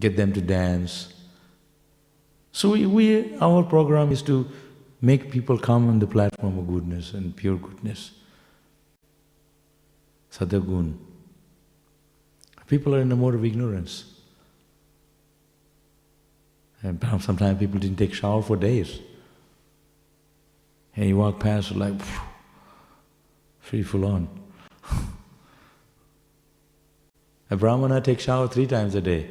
get 0.01 0.17
them 0.17 0.33
to 0.33 0.41
dance. 0.41 1.15
So 2.53 2.71
we, 2.71 2.87
we, 2.87 3.37
our 3.39 3.63
program 3.63 4.11
is 4.11 4.23
to 4.23 4.49
make 5.01 5.31
people 5.31 5.59
come 5.59 5.89
on 5.89 5.99
the 5.99 6.07
platform 6.07 6.59
of 6.59 6.67
goodness 6.67 7.15
and 7.15 7.35
pure 7.37 7.57
goodness. 7.57 8.13
Sadagun. 10.33 10.97
People 12.67 12.95
are 12.95 13.01
in 13.01 13.11
a 13.13 13.17
mode 13.17 13.35
of 13.35 13.45
ignorance. 13.45 14.05
And 16.83 17.03
sometimes 17.21 17.59
people 17.59 17.81
didn't 17.81 17.99
take 17.99 18.15
shower 18.15 18.43
for 18.43 18.57
days. 18.57 19.01
And 20.95 21.09
you 21.09 21.17
walk 21.17 21.41
past 21.41 21.75
like 21.75 22.01
free 23.61 23.83
full 23.83 24.05
on. 24.05 24.29
A 27.51 27.57
brahmana 27.57 28.01
takes 28.01 28.25
shower 28.25 28.47
three 28.47 28.67
times 28.67 28.95
a 28.95 29.01
day. 29.01 29.27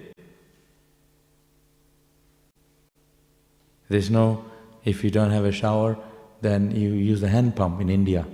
There's 3.89 4.09
no, 4.09 4.45
if 4.83 5.03
you 5.03 5.11
don't 5.11 5.31
have 5.31 5.45
a 5.45 5.51
shower, 5.51 5.97
then 6.41 6.71
you 6.71 6.93
use 6.93 7.21
the 7.21 7.29
hand 7.29 7.55
pump 7.55 7.81
in 7.81 7.89
India 7.89 8.25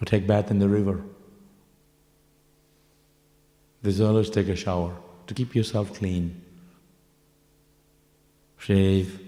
or 0.00 0.04
take 0.04 0.26
bath 0.26 0.50
in 0.50 0.58
the 0.58 0.68
river. 0.68 1.02
There's 3.82 4.00
always 4.00 4.30
take 4.30 4.48
a 4.48 4.56
shower 4.56 4.96
to 5.26 5.34
keep 5.34 5.54
yourself 5.54 5.94
clean. 5.94 6.42
Shave. 8.58 9.20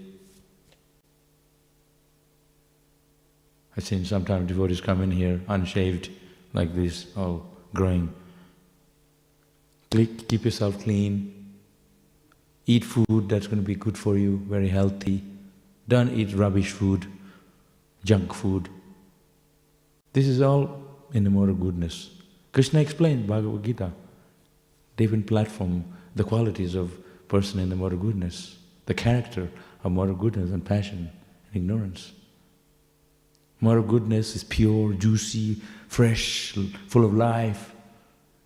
I've 3.75 3.85
seen 3.85 4.05
sometimes 4.05 4.47
devotees 4.47 4.81
come 4.81 5.01
in 5.01 5.11
here 5.11 5.41
unshaved 5.47 6.09
like 6.53 6.75
this, 6.75 7.07
all 7.15 7.45
growing. 7.73 8.13
Click, 9.89 10.27
keep 10.27 10.43
yourself 10.45 10.83
clean. 10.83 11.37
Eat 12.65 12.83
food 12.83 13.29
that's 13.29 13.47
going 13.47 13.61
to 13.61 13.65
be 13.65 13.75
good 13.75 13.97
for 13.97 14.17
you, 14.17 14.37
very 14.47 14.67
healthy. 14.67 15.23
Don't 15.91 16.17
eat 16.17 16.33
rubbish 16.33 16.71
food, 16.71 17.05
junk 18.05 18.33
food. 18.33 18.69
This 20.13 20.25
is 20.25 20.41
all 20.41 20.81
in 21.11 21.25
the 21.25 21.29
of 21.49 21.59
goodness. 21.59 22.11
Krishna 22.53 22.79
explained 22.79 23.27
Bhagavad 23.27 23.61
Gita, 23.61 23.91
different 24.95 25.27
platform, 25.27 25.83
the 26.15 26.23
qualities 26.23 26.75
of 26.75 26.93
person 27.27 27.59
in 27.59 27.67
the 27.67 27.75
of 27.85 27.99
goodness, 27.99 28.57
the 28.85 28.93
character 28.93 29.49
of 29.83 29.97
of 29.97 30.17
goodness 30.17 30.51
and 30.51 30.63
passion 30.63 31.11
and 31.47 31.55
ignorance. 31.61 32.13
Of 33.61 33.85
goodness 33.89 34.33
is 34.33 34.45
pure, 34.45 34.93
juicy, 34.93 35.61
fresh, 35.89 36.57
full 36.87 37.03
of 37.03 37.13
life, 37.13 37.75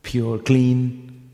pure, 0.01 0.39
clean. 0.39 1.29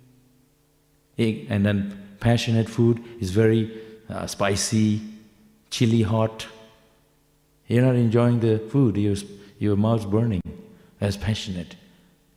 And 1.18 1.66
then 1.66 2.18
passionate 2.20 2.68
food 2.68 3.01
is 3.22 3.32
very 3.32 3.82
uh, 4.09 4.28
spicy, 4.28 5.11
chili 5.72 6.03
hot. 6.03 6.45
You're 7.67 7.86
not 7.86 7.95
enjoying 7.95 8.41
the 8.41 8.59
food, 8.59 8.97
your, 8.97 9.15
your 9.57 9.78
mouth's 9.78 10.05
burning 10.05 10.41
as 10.99 11.17
passionate. 11.17 11.76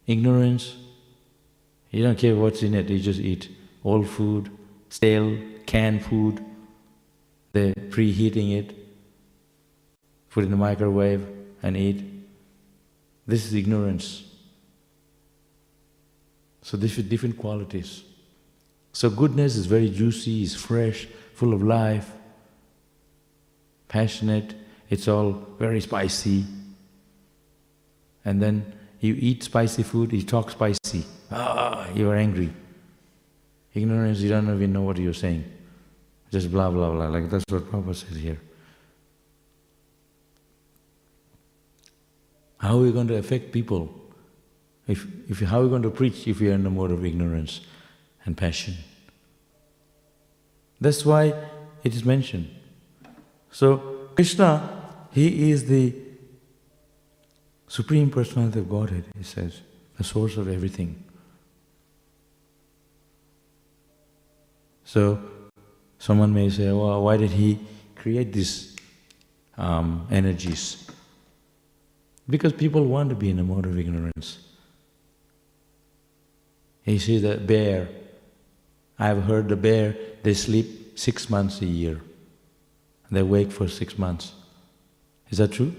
Ignorance, 0.07 0.77
you 1.91 2.03
don't 2.03 2.17
care 2.17 2.37
what's 2.37 2.63
in 2.63 2.75
it, 2.75 2.89
you 2.89 2.99
just 3.01 3.21
eat 3.21 3.51
old 3.85 4.09
food, 4.09 4.51
stale, 4.89 5.37
canned 5.67 6.05
food. 6.05 6.43
They're 7.53 7.75
preheating 7.75 8.57
it, 8.59 8.75
put 10.31 10.45
it 10.45 10.47
in 10.47 10.51
the 10.51 10.57
microwave 10.57 11.27
and 11.63 11.77
eat. 11.77 12.05
This 13.27 13.47
is 13.47 13.55
ignorance. 13.55 14.25
So 16.63 16.77
these 16.77 16.99
are 16.99 17.03
different 17.03 17.37
qualities. 17.37 18.05
So 18.93 19.11
goodness 19.11 19.57
is 19.57 19.67
very 19.67 19.91
juicy, 19.91 20.45
is 20.45 20.55
fresh, 20.55 21.07
full 21.35 21.53
of 21.53 21.63
life 21.63 22.11
passionate, 23.95 24.55
it's 24.91 25.07
all 25.07 25.31
very 25.57 25.81
spicy. 25.81 26.45
And 28.25 28.43
then 28.43 28.57
you 28.99 29.15
eat 29.15 29.45
spicy 29.45 29.85
food, 29.85 30.13
you 30.13 30.23
talk 30.23 30.51
spicy. 30.51 31.05
Ah, 31.31 31.89
you 31.95 32.11
are 32.11 32.17
angry. 32.17 32.51
Ignorance, 33.73 34.19
you 34.19 34.31
don't 34.31 34.53
even 34.53 34.73
know 34.73 34.83
what 34.83 34.99
you're 34.99 35.21
saying. 35.27 35.45
Just 36.33 36.51
blah, 36.51 36.71
blah, 36.71 36.91
blah. 36.91 37.07
Like 37.07 37.31
that's 37.31 37.45
what 37.49 37.71
Prabhupada 37.71 37.95
says 37.95 38.17
here. 38.17 38.41
How 42.59 42.79
are 42.79 42.83
we 42.83 42.91
going 42.91 43.09
to 43.09 43.17
affect 43.17 43.53
people? 43.53 43.95
If, 44.89 45.07
if, 45.29 45.39
how 45.41 45.61
are 45.61 45.65
we 45.65 45.69
going 45.69 45.83
to 45.83 45.91
preach 45.91 46.27
if 46.27 46.41
we 46.41 46.51
are 46.51 46.55
in 46.55 46.65
the 46.65 46.71
mode 46.71 46.91
of 46.91 47.05
ignorance 47.05 47.61
and 48.25 48.37
passion? 48.37 48.75
That's 50.81 51.07
why 51.07 51.33
it 51.85 51.95
is 51.95 52.05
mentioned. 52.05 52.49
So, 53.55 53.77
Krishna, 54.17 54.83
he 55.13 55.53
is 55.53 55.67
the 55.67 55.95
Supreme 57.69 58.11
Personality 58.11 58.59
of 58.59 58.69
Godhead, 58.69 59.05
he 59.17 59.23
says, 59.23 59.61
the 59.97 60.03
source 60.03 60.37
of 60.37 60.49
everything. 60.49 61.01
So, 64.83 65.21
someone 66.01 66.35
may 66.35 66.51
say, 66.51 66.73
well, 66.73 67.05
why 67.05 67.17
did 67.17 67.31
he 67.31 67.61
create 67.95 68.33
these 68.33 68.75
um, 69.57 70.09
energies? 70.11 70.91
Because 72.29 72.53
people 72.53 72.85
want 72.85 73.11
to 73.11 73.15
be 73.15 73.31
in 73.31 73.39
a 73.39 73.45
mode 73.45 73.67
of 73.67 73.79
ignorance. 73.79 74.39
He 76.83 76.99
see 76.99 77.21
the 77.21 77.37
bear, 77.37 77.89
I've 78.99 79.23
heard 79.23 79.49
the 79.49 79.57
bear, 79.57 79.97
they 80.25 80.35
sleep 80.35 80.99
six 80.99 81.31
months 81.31 81.61
a 81.61 81.67
year. 81.67 82.01
They 83.15 83.23
wake 83.23 83.53
for 83.53 83.69
six 83.69 83.99
months. 83.99 84.33
Is 85.31 85.39
that 85.39 85.53
true? 85.53 85.75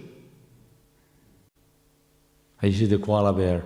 You 2.62 2.72
see 2.72 2.88
the 2.88 2.98
koala 2.98 3.32
bear, 3.32 3.64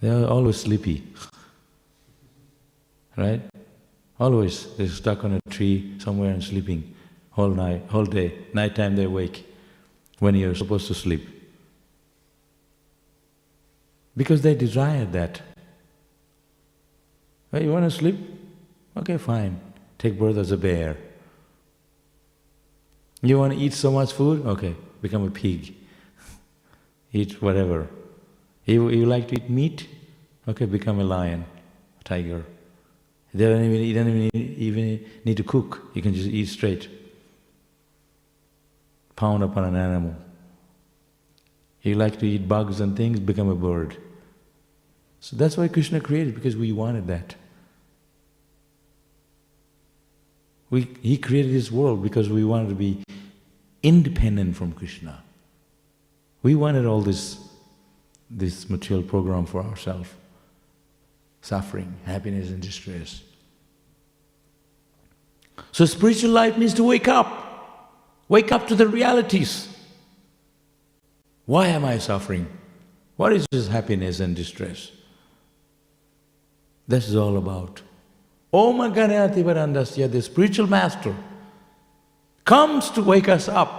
they 0.00 0.08
are 0.10 0.24
always 0.24 0.56
sleepy. 0.56 1.04
right? 3.16 3.40
Always 4.18 4.74
they're 4.76 4.88
stuck 4.88 5.24
on 5.24 5.34
a 5.34 5.50
tree 5.50 5.94
somewhere 5.98 6.32
and 6.32 6.42
sleeping 6.42 6.94
whole 7.30 7.50
night, 7.50 7.82
whole 7.88 8.04
day. 8.04 8.34
Nighttime 8.52 8.96
they 8.96 9.06
wake 9.06 9.46
when 10.18 10.34
you're 10.34 10.56
supposed 10.56 10.88
to 10.88 10.94
sleep. 10.94 11.28
Because 14.16 14.42
they 14.42 14.56
desire 14.56 15.04
that. 15.04 15.40
Hey, 17.52 17.64
you 17.64 17.72
want 17.72 17.84
to 17.84 17.96
sleep? 17.96 18.16
Okay, 18.96 19.18
fine. 19.18 19.60
Take 19.98 20.18
birth 20.18 20.36
as 20.36 20.50
a 20.50 20.56
bear. 20.56 20.96
You 23.22 23.38
want 23.38 23.52
to 23.52 23.58
eat 23.58 23.72
so 23.72 23.90
much 23.90 24.12
food? 24.12 24.46
Okay, 24.46 24.76
become 25.02 25.24
a 25.24 25.30
pig. 25.30 25.74
eat 27.12 27.42
whatever. 27.42 27.88
You, 28.64 28.90
you 28.90 29.06
like 29.06 29.28
to 29.28 29.36
eat 29.36 29.50
meat? 29.50 29.88
Okay, 30.46 30.66
become 30.66 31.00
a 31.00 31.04
lion, 31.04 31.44
tiger. 32.04 32.44
You 33.34 33.46
don't 33.46 33.64
even, 33.64 33.80
you 33.82 33.94
don't 33.94 34.08
even, 34.08 34.30
even 34.58 35.06
need 35.24 35.36
to 35.36 35.42
cook, 35.42 35.90
you 35.94 36.02
can 36.02 36.14
just 36.14 36.28
eat 36.28 36.46
straight. 36.46 36.88
Pound 39.16 39.42
upon 39.42 39.64
an 39.64 39.76
animal. 39.76 40.14
You 41.82 41.94
like 41.94 42.18
to 42.20 42.26
eat 42.26 42.48
bugs 42.48 42.80
and 42.80 42.96
things, 42.96 43.20
become 43.20 43.48
a 43.48 43.54
bird. 43.54 43.96
So 45.20 45.36
that's 45.36 45.56
why 45.56 45.68
Krishna 45.68 46.00
created, 46.00 46.34
because 46.34 46.56
we 46.56 46.72
wanted 46.72 47.06
that. 47.08 47.34
We, 50.70 50.88
he 51.02 51.16
created 51.16 51.52
this 51.52 51.72
world 51.72 52.02
because 52.02 52.28
we 52.28 52.44
wanted 52.44 52.68
to 52.68 52.74
be 52.74 53.02
independent 53.82 54.56
from 54.56 54.72
Krishna. 54.72 55.22
We 56.42 56.54
wanted 56.54 56.86
all 56.86 57.00
this, 57.00 57.38
this 58.30 58.68
material 58.68 59.04
program 59.06 59.46
for 59.46 59.62
ourselves. 59.62 60.08
Suffering, 61.40 61.94
happiness 62.04 62.50
and 62.50 62.60
distress. 62.60 63.22
So 65.72 65.84
spiritual 65.84 66.30
life 66.30 66.56
means 66.56 66.74
to 66.74 66.84
wake 66.84 67.08
up. 67.08 67.94
Wake 68.28 68.52
up 68.52 68.68
to 68.68 68.74
the 68.74 68.86
realities. 68.86 69.68
Why 71.46 71.68
am 71.68 71.84
I 71.84 71.98
suffering? 71.98 72.46
What 73.16 73.32
is 73.32 73.46
this 73.50 73.68
happiness 73.68 74.20
and 74.20 74.36
distress? 74.36 74.92
This 76.86 77.08
is 77.08 77.16
all 77.16 77.36
about. 77.36 77.82
Om 78.52 78.78
Ganayati 78.94 79.42
Varandasya, 79.42 80.10
the 80.10 80.22
spiritual 80.22 80.66
master, 80.66 81.14
comes 82.48 82.88
to 82.88 83.02
wake 83.02 83.28
us 83.28 83.46
up 83.46 83.70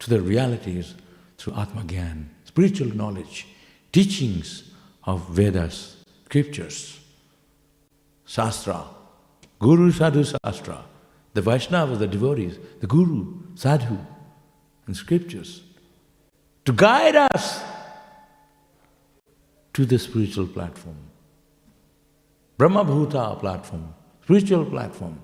to 0.00 0.10
the 0.10 0.20
realities 0.20 0.94
through 1.38 1.52
Atmagyan, 1.52 2.24
spiritual 2.42 2.88
knowledge, 2.88 3.46
teachings 3.92 4.64
of 5.04 5.28
Vedas, 5.28 5.98
scriptures, 6.24 6.98
Shastra, 8.26 8.84
Guru 9.60 9.92
Sadhu 9.92 10.24
Shastra, 10.24 10.84
the 11.34 11.40
Vaishnavas, 11.40 12.00
the 12.00 12.08
devotees, 12.08 12.58
the 12.80 12.88
Guru, 12.88 13.38
Sadhu, 13.54 13.98
and 14.88 14.96
scriptures 14.96 15.62
to 16.64 16.72
guide 16.72 17.14
us 17.14 17.62
to 19.72 19.84
the 19.84 20.00
spiritual 20.00 20.48
platform. 20.48 20.98
Brahma 22.58 22.84
Bhuta 22.84 23.38
platform, 23.38 23.94
spiritual 24.24 24.64
platform, 24.64 25.20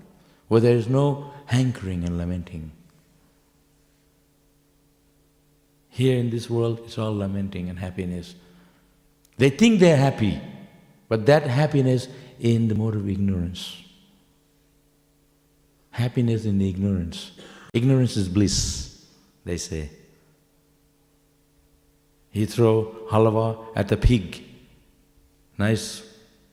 where 0.46 0.60
there 0.60 0.76
is 0.76 0.86
no 0.86 1.32
hankering 1.46 2.04
and 2.04 2.18
lamenting. 2.18 2.72
Here 5.88 6.18
in 6.18 6.30
this 6.30 6.50
world, 6.50 6.80
it's 6.84 6.98
all 6.98 7.16
lamenting 7.16 7.68
and 7.68 7.78
happiness. 7.78 8.34
They 9.38 9.50
think 9.50 9.80
they're 9.80 9.96
happy, 9.96 10.40
but 11.08 11.26
that 11.26 11.44
happiness 11.44 12.08
in 12.38 12.68
the 12.68 12.74
mode 12.74 12.94
of 12.94 13.08
ignorance. 13.08 13.82
Happiness 15.90 16.44
in 16.44 16.58
the 16.58 16.68
ignorance. 16.68 17.32
Ignorance 17.72 18.16
is 18.16 18.28
bliss, 18.28 19.06
they 19.44 19.56
say. 19.56 19.90
He 22.30 22.44
throw 22.44 22.94
halwa 23.10 23.66
at 23.74 23.88
the 23.88 23.96
pig. 23.96 24.44
Nice 25.56 26.02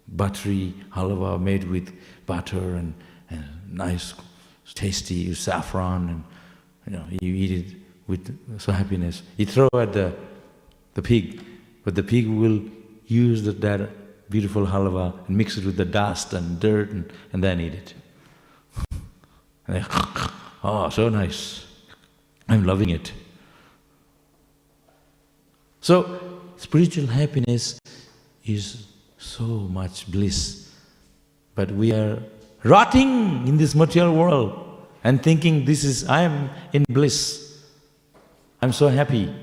buttery 0.07 0.73
halwa 0.95 1.41
made 1.41 1.65
with 1.65 1.93
butter 2.25 2.75
and, 2.75 2.93
and 3.29 3.43
nice, 3.69 4.13
tasty 4.73 5.15
you 5.15 5.35
saffron, 5.35 6.09
and 6.09 6.23
you 6.85 6.93
know 6.93 7.05
you 7.21 7.33
eat 7.33 7.51
it 7.51 7.75
with 8.07 8.59
so 8.59 8.71
happiness. 8.71 9.23
You 9.37 9.45
throw 9.45 9.69
at 9.73 9.93
the, 9.93 10.13
the 10.93 11.01
pig, 11.01 11.43
but 11.83 11.95
the 11.95 12.03
pig 12.03 12.27
will 12.27 12.61
use 13.07 13.43
that, 13.43 13.61
that 13.61 13.89
beautiful 14.29 14.65
halwa 14.65 15.13
and 15.27 15.37
mix 15.37 15.57
it 15.57 15.65
with 15.65 15.77
the 15.77 15.85
dust 15.85 16.33
and 16.33 16.59
dirt 16.59 16.89
and, 16.91 17.11
and 17.31 17.43
then 17.43 17.59
eat 17.59 17.73
it. 17.73 17.93
and 19.67 19.77
they, 19.77 19.83
oh, 20.63 20.89
so 20.89 21.09
nice. 21.09 21.65
I'm 22.47 22.65
loving 22.65 22.89
it. 22.89 23.11
So, 25.81 26.41
spiritual 26.57 27.07
happiness 27.07 27.79
is 28.45 28.87
so 29.17 29.43
much 29.43 30.09
bliss, 30.11 30.71
but 31.55 31.71
we 31.71 31.91
are 31.91 32.19
rotting 32.63 33.47
in 33.47 33.57
this 33.57 33.75
material 33.75 34.15
world 34.15 34.59
and 35.03 35.21
thinking 35.21 35.65
this 35.65 35.83
is, 35.83 36.07
I 36.07 36.21
am 36.21 36.49
in 36.71 36.85
bliss. 36.89 37.61
I'm 38.61 38.71
so 38.71 38.87
happy. 38.87 39.33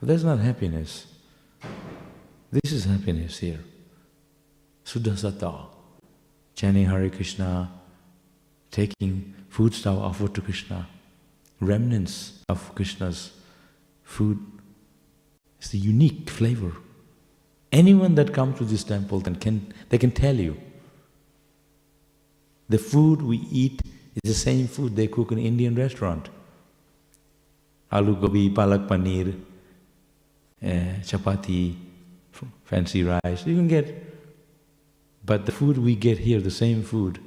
But 0.00 0.08
that's 0.08 0.22
not 0.22 0.38
happiness. 0.38 1.06
This 2.50 2.72
is 2.72 2.84
happiness 2.84 3.38
here. 3.38 3.60
Suddha 4.84 5.12
Satta, 5.12 5.66
chanting 6.54 6.86
Hare 6.86 7.10
Krishna, 7.10 7.70
taking 8.70 9.34
food 9.50 9.74
stuff 9.74 9.98
offered 9.98 10.34
to 10.34 10.40
Krishna, 10.40 10.88
remnants 11.60 12.42
of 12.48 12.74
Krishna's 12.74 13.32
food. 14.02 14.38
It's 15.58 15.68
the 15.68 15.78
unique 15.78 16.30
flavor. 16.30 16.72
Anyone 17.70 18.14
that 18.14 18.32
comes 18.32 18.56
to 18.58 18.64
this 18.64 18.82
temple 18.82 19.20
can 19.20 19.74
they 19.90 19.98
can 19.98 20.10
tell 20.10 20.36
you. 20.36 20.56
The 22.68 22.78
food 22.78 23.22
we 23.22 23.38
eat 23.50 23.80
is 24.22 24.30
the 24.30 24.34
same 24.34 24.66
food 24.66 24.94
they 24.96 25.06
cook 25.06 25.32
in 25.32 25.38
Indian 25.38 25.74
restaurant 25.74 26.28
aloo 27.90 28.20
gobi, 28.20 28.50
palak 28.50 28.86
paneer, 28.86 29.34
uh, 30.62 31.00
chapati, 31.02 31.74
fancy 32.64 33.02
rice, 33.02 33.46
you 33.46 33.56
can 33.56 33.68
get. 33.68 34.04
But 35.24 35.46
the 35.46 35.52
food 35.52 35.78
we 35.78 35.94
get 35.94 36.18
here, 36.18 36.40
the 36.40 36.50
same 36.50 36.82
food, 36.82 37.18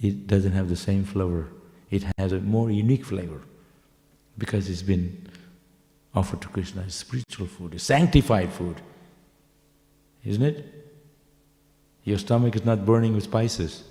it 0.00 0.26
doesn't 0.26 0.52
have 0.52 0.68
the 0.68 0.76
same 0.76 1.04
flavor. 1.04 1.48
It 1.90 2.04
has 2.18 2.32
a 2.32 2.40
more 2.40 2.70
unique 2.70 3.04
flavor 3.04 3.40
because 4.38 4.68
it's 4.68 4.82
been 4.82 5.28
offered 6.14 6.40
to 6.42 6.48
Krishna. 6.48 6.82
It's 6.82 6.96
spiritual 6.96 7.46
food, 7.46 7.74
it's 7.74 7.84
sanctified 7.84 8.52
food, 8.52 8.80
isn't 10.24 10.42
it? 10.42 10.72
Your 12.04 12.18
stomach 12.18 12.54
is 12.54 12.64
not 12.64 12.86
burning 12.86 13.14
with 13.14 13.24
spices. 13.24 13.84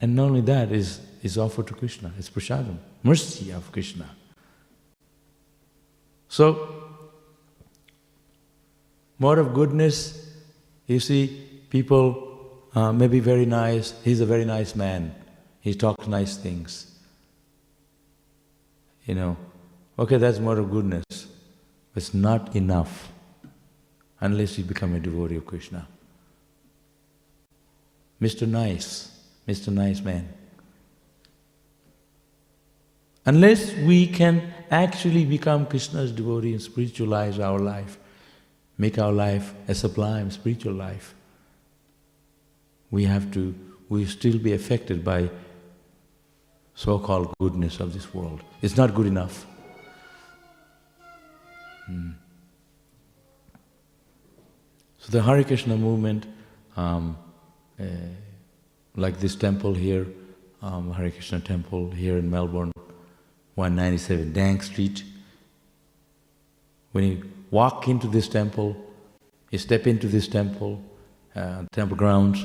And 0.00 0.14
not 0.14 0.24
only 0.24 0.40
that, 0.42 0.70
is 0.70 1.00
is 1.22 1.36
offered 1.36 1.66
to 1.66 1.74
Krishna, 1.74 2.12
it's 2.18 2.30
prasadam, 2.30 2.78
mercy 3.02 3.50
of 3.50 3.70
Krishna. 3.72 4.08
So, 6.28 6.84
more 9.18 9.38
of 9.38 9.54
goodness, 9.54 10.30
you 10.86 11.00
see, 11.00 11.44
people 11.70 12.68
uh, 12.74 12.92
may 12.92 13.08
be 13.08 13.20
very 13.20 13.46
nice, 13.46 13.94
he's 14.04 14.20
a 14.20 14.26
very 14.26 14.44
nice 14.44 14.74
man, 14.76 15.14
he 15.60 15.74
talks 15.74 16.06
nice 16.06 16.36
things. 16.36 16.94
You 19.06 19.14
know, 19.14 19.36
okay, 19.98 20.18
that's 20.18 20.38
more 20.38 20.58
of 20.58 20.70
goodness, 20.70 21.04
but 21.10 22.02
it's 22.02 22.14
not 22.14 22.54
enough 22.54 23.10
unless 24.20 24.58
you 24.58 24.64
become 24.64 24.94
a 24.94 25.00
devotee 25.00 25.36
of 25.36 25.46
Krishna. 25.46 25.88
Mr. 28.20 28.46
Nice, 28.46 29.17
Mr. 29.48 29.72
Nice 29.72 30.02
Man. 30.02 30.28
Unless 33.24 33.74
we 33.76 34.06
can 34.06 34.52
actually 34.70 35.24
become 35.24 35.66
Krishna's 35.66 36.12
devotee 36.12 36.52
and 36.52 36.62
spiritualize 36.62 37.38
our 37.38 37.58
life, 37.58 37.98
make 38.76 38.98
our 38.98 39.12
life 39.12 39.54
a 39.66 39.74
sublime 39.74 40.30
spiritual 40.30 40.74
life, 40.74 41.14
we 42.90 43.04
have 43.04 43.30
to, 43.32 43.54
we 43.88 44.04
still 44.04 44.38
be 44.38 44.52
affected 44.52 45.02
by 45.04 45.30
so-called 46.74 47.34
goodness 47.40 47.80
of 47.80 47.92
this 47.92 48.14
world. 48.14 48.40
It's 48.62 48.76
not 48.76 48.94
good 48.94 49.06
enough. 49.06 49.46
Hmm. 51.86 52.10
So 54.98 55.12
the 55.12 55.22
Hare 55.22 55.42
Krishna 55.42 55.76
movement, 55.76 56.26
um, 56.76 57.16
uh, 57.80 57.84
like 58.98 59.20
this 59.20 59.36
temple 59.36 59.74
here, 59.74 60.06
um, 60.60 60.92
Hare 60.92 61.10
Krishna 61.10 61.40
temple 61.40 61.90
here 61.92 62.18
in 62.18 62.28
Melbourne, 62.28 62.72
197 63.54 64.32
Danks 64.32 64.66
Street. 64.66 65.04
When 66.92 67.04
you 67.04 67.30
walk 67.50 67.86
into 67.86 68.08
this 68.08 68.28
temple, 68.28 68.76
you 69.50 69.58
step 69.58 69.86
into 69.86 70.08
this 70.08 70.26
temple, 70.26 70.82
uh, 71.36 71.62
temple 71.70 71.96
grounds, 71.96 72.44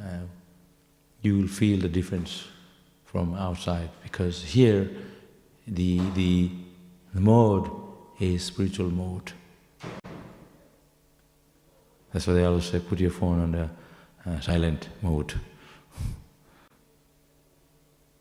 uh, 0.00 0.26
you 1.22 1.38
will 1.38 1.48
feel 1.48 1.78
the 1.78 1.88
difference 1.88 2.44
from 3.04 3.34
outside 3.34 3.90
because 4.02 4.42
here 4.42 4.90
the, 5.66 5.98
the, 6.10 6.50
the 7.14 7.20
mode 7.20 7.70
is 8.18 8.42
spiritual 8.44 8.90
mode. 8.90 9.32
That's 12.12 12.26
why 12.26 12.34
they 12.34 12.44
always 12.44 12.64
say 12.64 12.80
put 12.80 12.98
your 12.98 13.10
phone 13.10 13.40
on 13.40 13.52
the 13.52 13.70
uh, 14.26 14.40
silent 14.40 14.88
mode. 15.02 15.34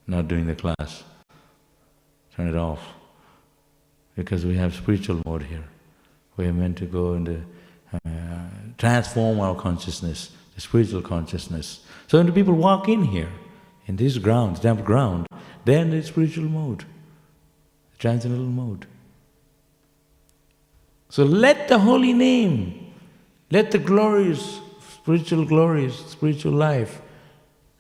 Not 0.07 0.27
doing 0.27 0.47
the 0.47 0.55
class 0.55 1.03
turn 2.37 2.47
it 2.47 2.55
off. 2.55 2.93
Because 4.15 4.45
we 4.45 4.55
have 4.55 4.75
spiritual 4.75 5.21
mode 5.25 5.43
here. 5.43 5.63
We 6.37 6.45
are 6.45 6.53
meant 6.53 6.77
to 6.77 6.85
go 6.85 7.13
and 7.13 7.45
uh, 7.93 7.99
transform 8.77 9.39
our 9.39 9.55
consciousness, 9.55 10.31
the 10.55 10.61
spiritual 10.61 11.01
consciousness. 11.01 11.81
So 12.07 12.19
when 12.19 12.27
the 12.27 12.31
people 12.31 12.53
walk 12.53 12.87
in 12.87 13.03
here, 13.03 13.29
in 13.87 13.95
this 13.95 14.17
ground, 14.17 14.61
damp 14.61 14.83
ground, 14.83 15.25
they're 15.65 15.81
in 15.81 15.89
the 15.89 16.03
spiritual 16.03 16.45
mode, 16.45 16.79
the 16.79 17.97
transcendental 17.97 18.47
mode. 18.47 18.85
So 21.09 21.23
let 21.23 21.67
the 21.67 21.79
holy 21.79 22.13
name, 22.13 22.93
let 23.49 23.71
the 23.71 23.79
glories, 23.79 24.59
spiritual 24.93 25.45
glories, 25.45 25.95
spiritual 25.95 26.53
life 26.53 27.01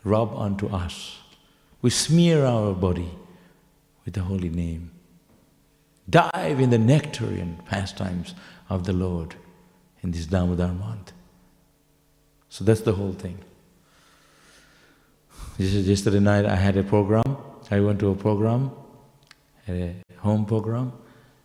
rub 0.03 0.33
onto 0.33 0.67
us. 0.67 1.19
We 1.81 1.89
smear 1.89 2.45
our 2.45 2.73
body 2.73 3.11
with 4.03 4.15
the 4.15 4.21
holy 4.21 4.49
name. 4.49 4.91
Dive 6.09 6.59
in 6.59 6.69
the 6.69 6.77
nectarian 6.77 7.63
pastimes 7.65 8.33
of 8.69 8.85
the 8.85 8.93
Lord 8.93 9.35
in 10.01 10.11
this 10.11 10.25
Damodar 10.25 10.73
month. 10.73 11.11
So 12.49 12.63
that's 12.63 12.81
the 12.81 12.93
whole 12.93 13.13
thing. 13.13 13.37
Yesterday 15.57 16.19
night 16.19 16.45
I 16.45 16.55
had 16.55 16.77
a 16.77 16.83
program. 16.83 17.37
I 17.69 17.79
went 17.81 17.99
to 17.99 18.09
a 18.11 18.15
program, 18.15 18.71
a 19.67 19.95
home 20.17 20.45
program. 20.45 20.93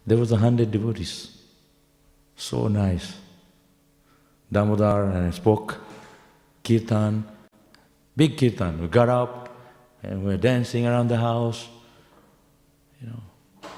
There 0.06 0.18
was 0.18 0.32
a 0.32 0.36
hundred 0.36 0.70
devotees. 0.70 1.36
So 2.36 2.68
nice. 2.68 3.16
Damodar 4.50 5.10
and 5.10 5.26
I 5.26 5.30
spoke, 5.30 5.80
kirtan, 6.62 7.24
big 8.16 8.36
kirtan. 8.36 8.80
We 8.80 8.88
got 8.88 9.08
up 9.08 9.51
and 10.02 10.24
we're 10.24 10.36
dancing 10.36 10.86
around 10.86 11.08
the 11.08 11.16
house. 11.16 11.68
You 13.00 13.08
know, 13.08 13.70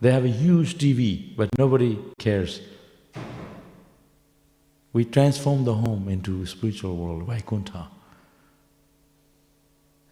they 0.00 0.12
have 0.12 0.24
a 0.24 0.28
huge 0.28 0.78
TV, 0.78 1.36
but 1.36 1.48
nobody 1.58 1.98
cares. 2.18 2.60
We 4.92 5.04
transform 5.04 5.64
the 5.64 5.74
home 5.74 6.08
into 6.08 6.42
a 6.42 6.46
spiritual 6.46 6.96
world, 6.96 7.24
Vaikuntha. 7.26 7.88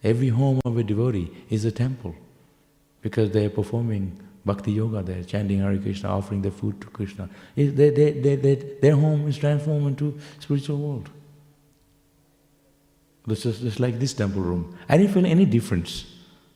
Every 0.03 0.29
home 0.29 0.61
of 0.63 0.77
a 0.77 0.83
devotee 0.83 1.31
is 1.49 1.65
a 1.65 1.71
temple 1.71 2.15
because 3.01 3.31
they 3.31 3.45
are 3.45 3.49
performing 3.49 4.19
bhakti 4.45 4.73
yoga, 4.73 5.01
they 5.01 5.13
are 5.13 5.23
chanting 5.23 5.59
Hare 5.59 5.77
Krishna, 5.77 6.09
offering 6.09 6.43
their 6.43 6.51
food 6.51 6.79
to 6.81 6.87
Krishna. 6.87 7.27
They, 7.55 7.65
they, 7.65 7.89
they, 7.91 8.55
their 8.81 8.95
home 8.95 9.27
is 9.27 9.37
transformed 9.37 9.87
into 9.87 10.19
spiritual 10.39 10.77
world. 10.77 11.09
This 13.27 13.45
is 13.45 13.59
just 13.59 13.79
like 13.79 13.99
this 13.99 14.13
temple 14.13 14.41
room. 14.41 14.77
I 14.87 14.97
didn't 14.97 15.13
feel 15.13 15.25
any 15.25 15.45
difference 15.45 16.05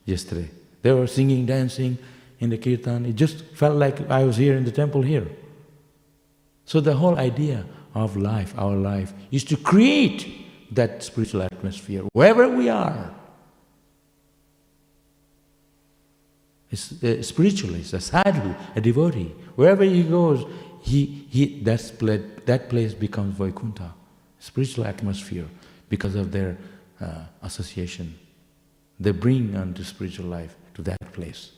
yesterday. 0.05 0.49
They 0.81 0.91
were 0.91 1.07
singing, 1.07 1.45
dancing 1.45 1.97
in 2.39 2.49
the 2.49 2.57
kirtan. 2.57 3.05
It 3.05 3.15
just 3.15 3.43
felt 3.55 3.75
like 3.75 4.09
I 4.09 4.23
was 4.23 4.37
here 4.37 4.55
in 4.55 4.65
the 4.65 4.71
temple 4.71 5.01
here. 5.01 5.27
So 6.65 6.79
the 6.79 6.93
whole 6.93 7.17
idea 7.17 7.65
of 7.95 8.15
life, 8.15 8.53
our 8.57 8.75
life, 8.75 9.13
is 9.31 9.43
to 9.45 9.57
create 9.57 10.27
that 10.71 11.03
spiritual 11.03 11.41
atmosphere 11.41 12.03
wherever 12.13 12.47
we 12.47 12.69
are. 12.69 13.15
It's 16.71 16.91
uh, 17.03 17.07
a 17.07 17.23
spiritualist, 17.23 17.93
a 17.93 17.99
sadhu, 17.99 18.53
a 18.75 18.81
devotee. 18.81 19.33
Wherever 19.55 19.83
he 19.83 20.03
goes, 20.03 20.45
he, 20.81 21.25
he, 21.29 21.61
that's, 21.63 21.89
that 21.89 22.69
place 22.69 22.93
becomes 22.93 23.35
Vaikuntha, 23.35 23.93
spiritual 24.39 24.85
atmosphere, 24.85 25.45
because 25.89 26.15
of 26.15 26.31
their 26.31 26.57
uh, 27.01 27.23
association. 27.43 28.17
They 28.99 29.11
bring 29.11 29.55
unto 29.55 29.83
spiritual 29.83 30.27
life 30.27 30.55
to 30.75 30.81
that 30.83 31.11
place. 31.13 31.51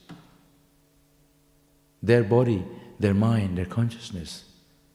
Their 2.02 2.24
body, 2.24 2.64
their 2.98 3.14
mind, 3.14 3.58
their 3.58 3.66
consciousness, 3.66 4.44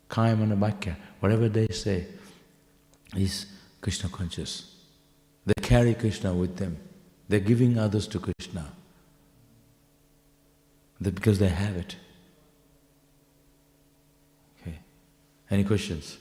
Kayamana 0.10 0.96
whatever 1.20 1.50
they 1.50 1.68
say, 1.68 2.08
is 3.16 3.46
Krishna 3.82 4.10
conscious. 4.10 4.76
They 5.46 5.62
carry 5.62 5.94
Krishna 5.94 6.34
with 6.34 6.58
them. 6.58 6.78
They're 7.30 7.40
giving 7.40 7.78
others 7.78 8.08
to 8.08 8.20
Krishna. 8.20 8.72
Because 11.02 11.40
they 11.40 11.50
have 11.50 11.78
it. 11.78 11.96
Okay. 14.62 14.80
Any 15.52 15.64
questions? 15.64 16.18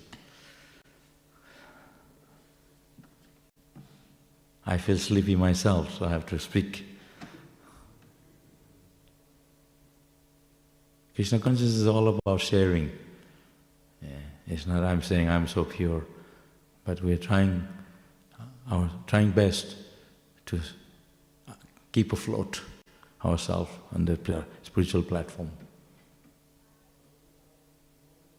I 4.67 4.79
feel 4.79 4.99
sleepy 4.99 5.37
myself, 5.37 5.99
so 5.99 6.07
I 6.07 6.11
have 6.11 6.27
to 6.27 6.39
speak. 6.39 6.85
Krishna 11.15 11.39
consciousness 11.39 11.77
is 11.77 11.87
all 11.87 12.09
about 12.09 12.41
sharing. 12.41 12.91
Yeah. 14.03 14.09
It's 14.49 14.67
not 14.67 14.83
I'm 14.83 15.03
saying 15.03 15.31
I'm 15.31 15.47
so 15.47 15.65
pure, 15.65 16.05
but 16.85 17.03
we're 17.03 17.17
trying 17.17 17.67
our 18.71 18.91
trying 19.07 19.31
best 19.31 19.77
to 20.47 20.61
keep 21.93 22.13
afloat 22.13 22.61
ourselves 23.25 23.71
on 23.95 24.05
the 24.05 24.45
spiritual 24.63 25.03
platform. 25.03 25.51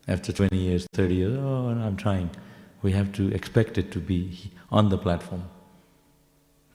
After 0.07 0.31
20 0.31 0.55
years, 0.55 0.87
30 0.93 1.15
years, 1.15 1.37
oh, 1.37 1.67
I'm 1.69 1.97
trying. 1.97 2.29
We 2.81 2.91
have 2.93 3.11
to 3.13 3.29
expect 3.33 3.77
it 3.77 3.91
to 3.91 3.99
be 3.99 4.51
on 4.71 4.89
the 4.89 4.97
platform, 4.97 5.43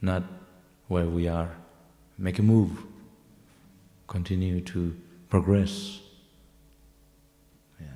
not 0.02 0.24
where 0.88 1.06
we 1.06 1.28
are. 1.28 1.50
Make 2.18 2.40
a 2.40 2.42
move, 2.42 2.70
continue 4.08 4.60
to 4.60 4.94
progress. 5.30 6.00
Yeah. 7.80 7.86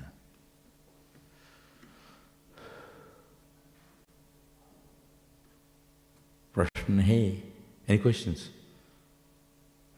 Hey, 6.87 7.43
any 7.87 7.99
questions? 7.99 8.49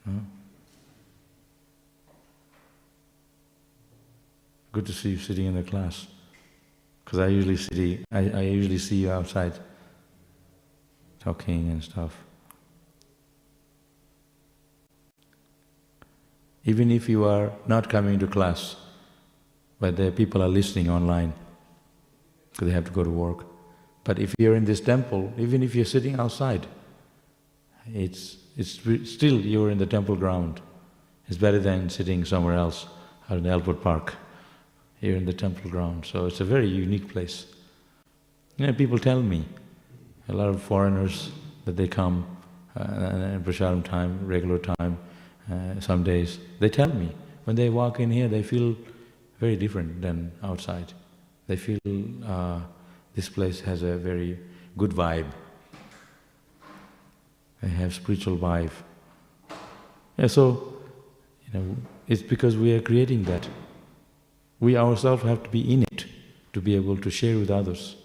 Huh? 0.05 0.11
Good 4.71 4.85
to 4.87 4.93
see 4.93 5.11
you 5.11 5.17
sitting 5.17 5.45
in 5.45 5.55
the 5.55 5.63
class. 5.63 6.07
Because 7.05 7.19
I 7.19 7.27
usually 7.27 7.57
see 7.57 8.03
I, 8.11 8.19
I 8.19 8.41
usually 8.41 8.77
see 8.77 8.97
you 8.97 9.11
outside 9.11 9.53
talking 11.19 11.69
and 11.69 11.83
stuff. 11.83 12.23
Even 16.65 16.91
if 16.91 17.09
you 17.09 17.25
are 17.25 17.51
not 17.67 17.89
coming 17.89 18.19
to 18.19 18.27
class, 18.27 18.75
but 19.79 19.95
the 19.95 20.11
people 20.11 20.41
are 20.43 20.47
listening 20.47 20.89
online 20.89 21.33
because 22.51 22.67
they 22.67 22.73
have 22.73 22.85
to 22.85 22.91
go 22.91 23.03
to 23.03 23.09
work. 23.09 23.45
But 24.03 24.19
if 24.19 24.33
you're 24.37 24.55
in 24.55 24.65
this 24.65 24.81
temple, 24.81 25.33
even 25.37 25.63
if 25.63 25.75
you're 25.75 25.85
sitting 25.85 26.19
outside, 26.19 26.67
it's, 27.93 28.37
it's 28.57 28.79
still 29.09 29.39
you're 29.39 29.69
in 29.69 29.77
the 29.77 29.85
temple 29.85 30.15
ground. 30.15 30.61
It's 31.27 31.37
better 31.37 31.59
than 31.59 31.89
sitting 31.89 32.25
somewhere 32.25 32.55
else 32.55 32.87
out 33.29 33.37
in 33.37 33.47
Albert 33.47 33.81
Park 33.81 34.15
here 34.99 35.15
in 35.15 35.25
the 35.25 35.33
temple 35.33 35.69
ground. 35.69 36.05
So 36.05 36.25
it's 36.25 36.39
a 36.39 36.45
very 36.45 36.67
unique 36.67 37.07
place. 37.11 37.45
You 38.57 38.67
know, 38.67 38.73
people 38.73 38.99
tell 38.99 39.21
me, 39.21 39.45
a 40.29 40.33
lot 40.33 40.47
of 40.47 40.61
foreigners, 40.61 41.31
that 41.65 41.75
they 41.75 41.87
come 41.87 42.25
uh, 42.79 42.83
in 42.83 43.43
Prasadam 43.43 43.83
time, 43.83 44.25
regular 44.25 44.59
time, 44.59 44.97
uh, 45.51 45.79
some 45.79 46.03
days, 46.03 46.39
they 46.59 46.69
tell 46.69 46.89
me, 46.89 47.09
when 47.45 47.55
they 47.55 47.69
walk 47.69 47.99
in 47.99 48.11
here, 48.11 48.27
they 48.27 48.43
feel 48.43 48.75
very 49.39 49.55
different 49.55 50.01
than 50.01 50.31
outside. 50.43 50.93
They 51.47 51.55
feel 51.55 51.79
uh, 52.25 52.59
this 53.15 53.27
place 53.29 53.59
has 53.61 53.81
a 53.81 53.97
very 53.97 54.39
good 54.77 54.91
vibe. 54.91 55.25
They 57.61 57.69
have 57.69 57.93
spiritual 57.93 58.37
vibe. 58.37 58.71
Yeah, 60.17 60.27
so, 60.27 60.73
you 61.45 61.59
know, 61.59 61.75
it's 62.07 62.21
because 62.21 62.55
we 62.55 62.73
are 62.73 62.81
creating 62.81 63.23
that. 63.23 63.47
We 64.59 64.77
ourselves 64.77 65.23
have 65.23 65.41
to 65.43 65.49
be 65.49 65.73
in 65.73 65.83
it 65.83 66.05
to 66.53 66.61
be 66.61 66.75
able 66.75 66.97
to 66.97 67.09
share 67.09 67.37
with 67.37 67.49
others. 67.49 67.95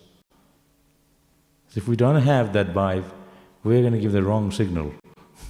So 1.75 1.79
if 1.79 1.89
we 1.89 1.97
don't 1.97 2.23
have 2.23 2.53
that 2.53 2.73
vibe, 2.73 3.03
we're 3.65 3.81
going 3.81 3.95
to 3.95 3.99
give 3.99 4.13
the 4.13 4.23
wrong 4.23 4.53
signal, 4.53 4.95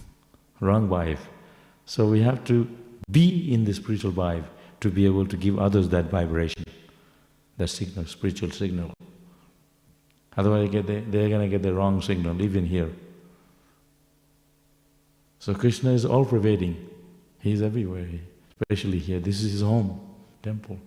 wrong 0.61 0.89
vibe. 0.89 1.19
So 1.85 2.07
we 2.07 2.23
have 2.23 2.43
to 2.45 2.67
be 3.11 3.53
in 3.53 3.67
the 3.67 3.75
spiritual 3.75 4.11
vibe 4.11 4.45
to 4.81 4.89
be 4.89 5.05
able 5.05 5.27
to 5.27 5.37
give 5.37 5.59
others 5.59 5.91
that 5.91 6.07
vibration, 6.07 6.65
that 7.59 7.69
signal, 7.69 8.07
spiritual 8.07 8.51
signal. 8.53 8.95
Otherwise 10.35 10.71
they 10.71 10.81
the, 10.81 11.01
they're 11.01 11.29
going 11.29 11.43
to 11.43 11.49
get 11.49 11.63
the 11.63 11.75
wrong 11.75 12.01
signal, 12.01 12.41
even 12.41 12.65
here. 12.65 12.91
So 15.41 15.53
Krishna 15.53 15.91
is 15.91 16.07
all 16.07 16.25
pervading. 16.25 16.89
He 17.41 17.53
is 17.53 17.61
everywhere, 17.61 18.09
especially 18.63 18.99
here. 18.99 19.21
This 19.21 19.43
is 19.43 19.53
his 19.53 19.61
home, 19.61 20.01
temple. 20.43 20.79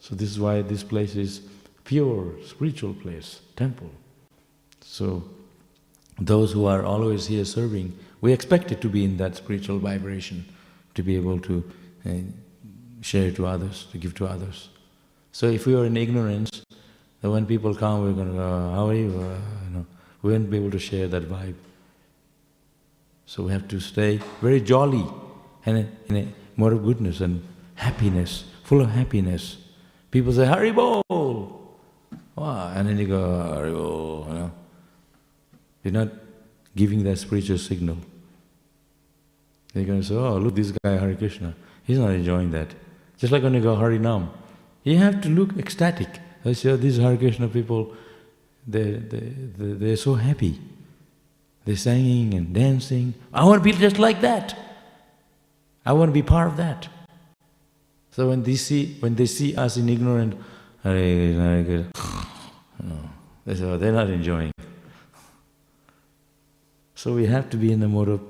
So 0.00 0.14
this 0.14 0.28
is 0.28 0.38
why 0.38 0.60
this 0.60 0.82
place 0.82 1.16
is 1.16 1.40
pure, 1.82 2.34
spiritual 2.44 2.92
place, 2.92 3.40
temple. 3.56 3.90
So 4.90 5.22
those 6.18 6.50
who 6.50 6.66
are 6.66 6.84
always 6.84 7.28
here 7.28 7.44
serving, 7.44 7.96
we 8.20 8.32
expect 8.32 8.72
it 8.72 8.80
to 8.80 8.88
be 8.88 9.04
in 9.04 9.18
that 9.18 9.36
spiritual 9.36 9.78
vibration, 9.78 10.44
to 10.96 11.02
be 11.04 11.14
able 11.14 11.38
to 11.42 11.64
uh, 12.04 12.10
share 13.00 13.30
to 13.30 13.46
others, 13.46 13.86
to 13.92 13.98
give 13.98 14.16
to 14.16 14.26
others. 14.26 14.68
So 15.30 15.46
if 15.46 15.64
we 15.64 15.76
are 15.76 15.84
in 15.84 15.96
ignorance, 15.96 16.64
then 17.22 17.30
when 17.30 17.46
people 17.46 17.72
come, 17.72 18.02
we're 18.02 18.12
going 18.14 18.32
to 18.32 18.34
go, 18.34 18.72
how 18.74 18.88
are 18.88 18.94
you? 18.94 19.10
Uh, 19.10 19.38
you 19.64 19.70
know, 19.76 19.86
we 20.22 20.32
won't 20.32 20.50
be 20.50 20.56
able 20.56 20.72
to 20.72 20.80
share 20.80 21.06
that 21.06 21.22
vibe. 21.30 21.54
So 23.26 23.44
we 23.44 23.52
have 23.52 23.68
to 23.68 23.78
stay 23.78 24.18
very 24.40 24.60
jolly 24.60 25.06
and 25.66 25.86
in 26.08 26.16
a 26.16 26.28
more 26.56 26.72
of 26.72 26.82
goodness 26.82 27.20
and 27.20 27.46
happiness, 27.76 28.42
full 28.64 28.80
of 28.80 28.90
happiness. 28.90 29.56
People 30.10 30.32
say, 30.32 30.46
Haribol! 30.46 31.04
Wow. 31.08 32.72
And 32.74 32.88
then 32.88 32.98
you 32.98 33.06
go, 33.06 33.20
Haribol, 33.54 34.26
you 34.26 34.34
know. 34.34 34.50
You're 35.82 35.92
not 35.92 36.08
giving 36.76 37.04
that 37.04 37.18
spiritual 37.18 37.58
signal. 37.58 37.98
They're 39.72 39.84
going 39.84 40.00
to 40.00 40.06
say, 40.06 40.14
oh, 40.14 40.36
look, 40.38 40.54
this 40.54 40.72
guy, 40.72 40.98
Hare 40.98 41.14
Krishna, 41.14 41.54
he's 41.84 41.98
not 41.98 42.10
enjoying 42.10 42.50
that. 42.52 42.68
Just 43.18 43.32
like 43.32 43.42
when 43.42 43.54
you 43.54 43.60
go 43.60 43.74
Hari 43.76 43.98
Nam, 43.98 44.30
you 44.82 44.98
have 44.98 45.20
to 45.22 45.28
look 45.28 45.56
ecstatic. 45.58 46.08
I 46.44 46.52
say, 46.52 46.70
oh, 46.70 46.76
these 46.76 46.96
Hare 46.96 47.16
Krishna 47.16 47.48
people, 47.48 47.94
they, 48.66 48.92
they, 48.92 49.20
they, 49.20 49.72
they're 49.74 49.96
so 49.96 50.14
happy. 50.14 50.60
They're 51.64 51.76
singing 51.76 52.34
and 52.34 52.52
dancing. 52.52 53.14
I 53.32 53.44
want 53.44 53.62
to 53.62 53.64
be 53.64 53.72
just 53.72 53.98
like 53.98 54.20
that. 54.22 54.56
I 55.84 55.92
want 55.92 56.08
to 56.08 56.12
be 56.12 56.22
part 56.22 56.48
of 56.48 56.56
that. 56.56 56.88
So 58.12 58.28
when 58.28 58.42
they 58.42 58.56
see 58.56 58.96
when 59.00 59.14
they 59.14 59.26
see 59.26 59.54
us 59.56 59.76
in 59.76 59.88
ignorant, 59.88 60.34
they 60.82 61.32
say, 63.54 63.64
oh, 63.64 63.78
they're 63.78 63.92
not 63.92 64.10
enjoying. 64.10 64.52
So 67.00 67.14
we 67.14 67.24
have 67.26 67.48
to 67.48 67.56
be 67.56 67.72
in 67.72 67.80
the 67.80 67.88
mode 67.88 68.10
of 68.10 68.20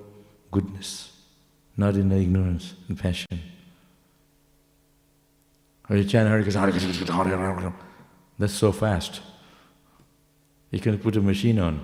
goodness, 0.53 1.13
not 1.77 1.97
in 1.97 2.09
the 2.09 2.17
ignorance 2.17 2.75
and 2.87 2.97
passion. 2.97 3.41
Or 5.89 5.97
you 5.97 6.05
chant 6.05 6.29
Hare 6.29 6.41
Krishna, 6.45 7.75
that's 8.39 8.55
so 8.55 8.71
fast. 8.71 9.23
You 10.71 10.79
can 10.79 10.99
put 10.99 11.17
a 11.17 11.21
machine 11.21 11.59
on. 11.59 11.81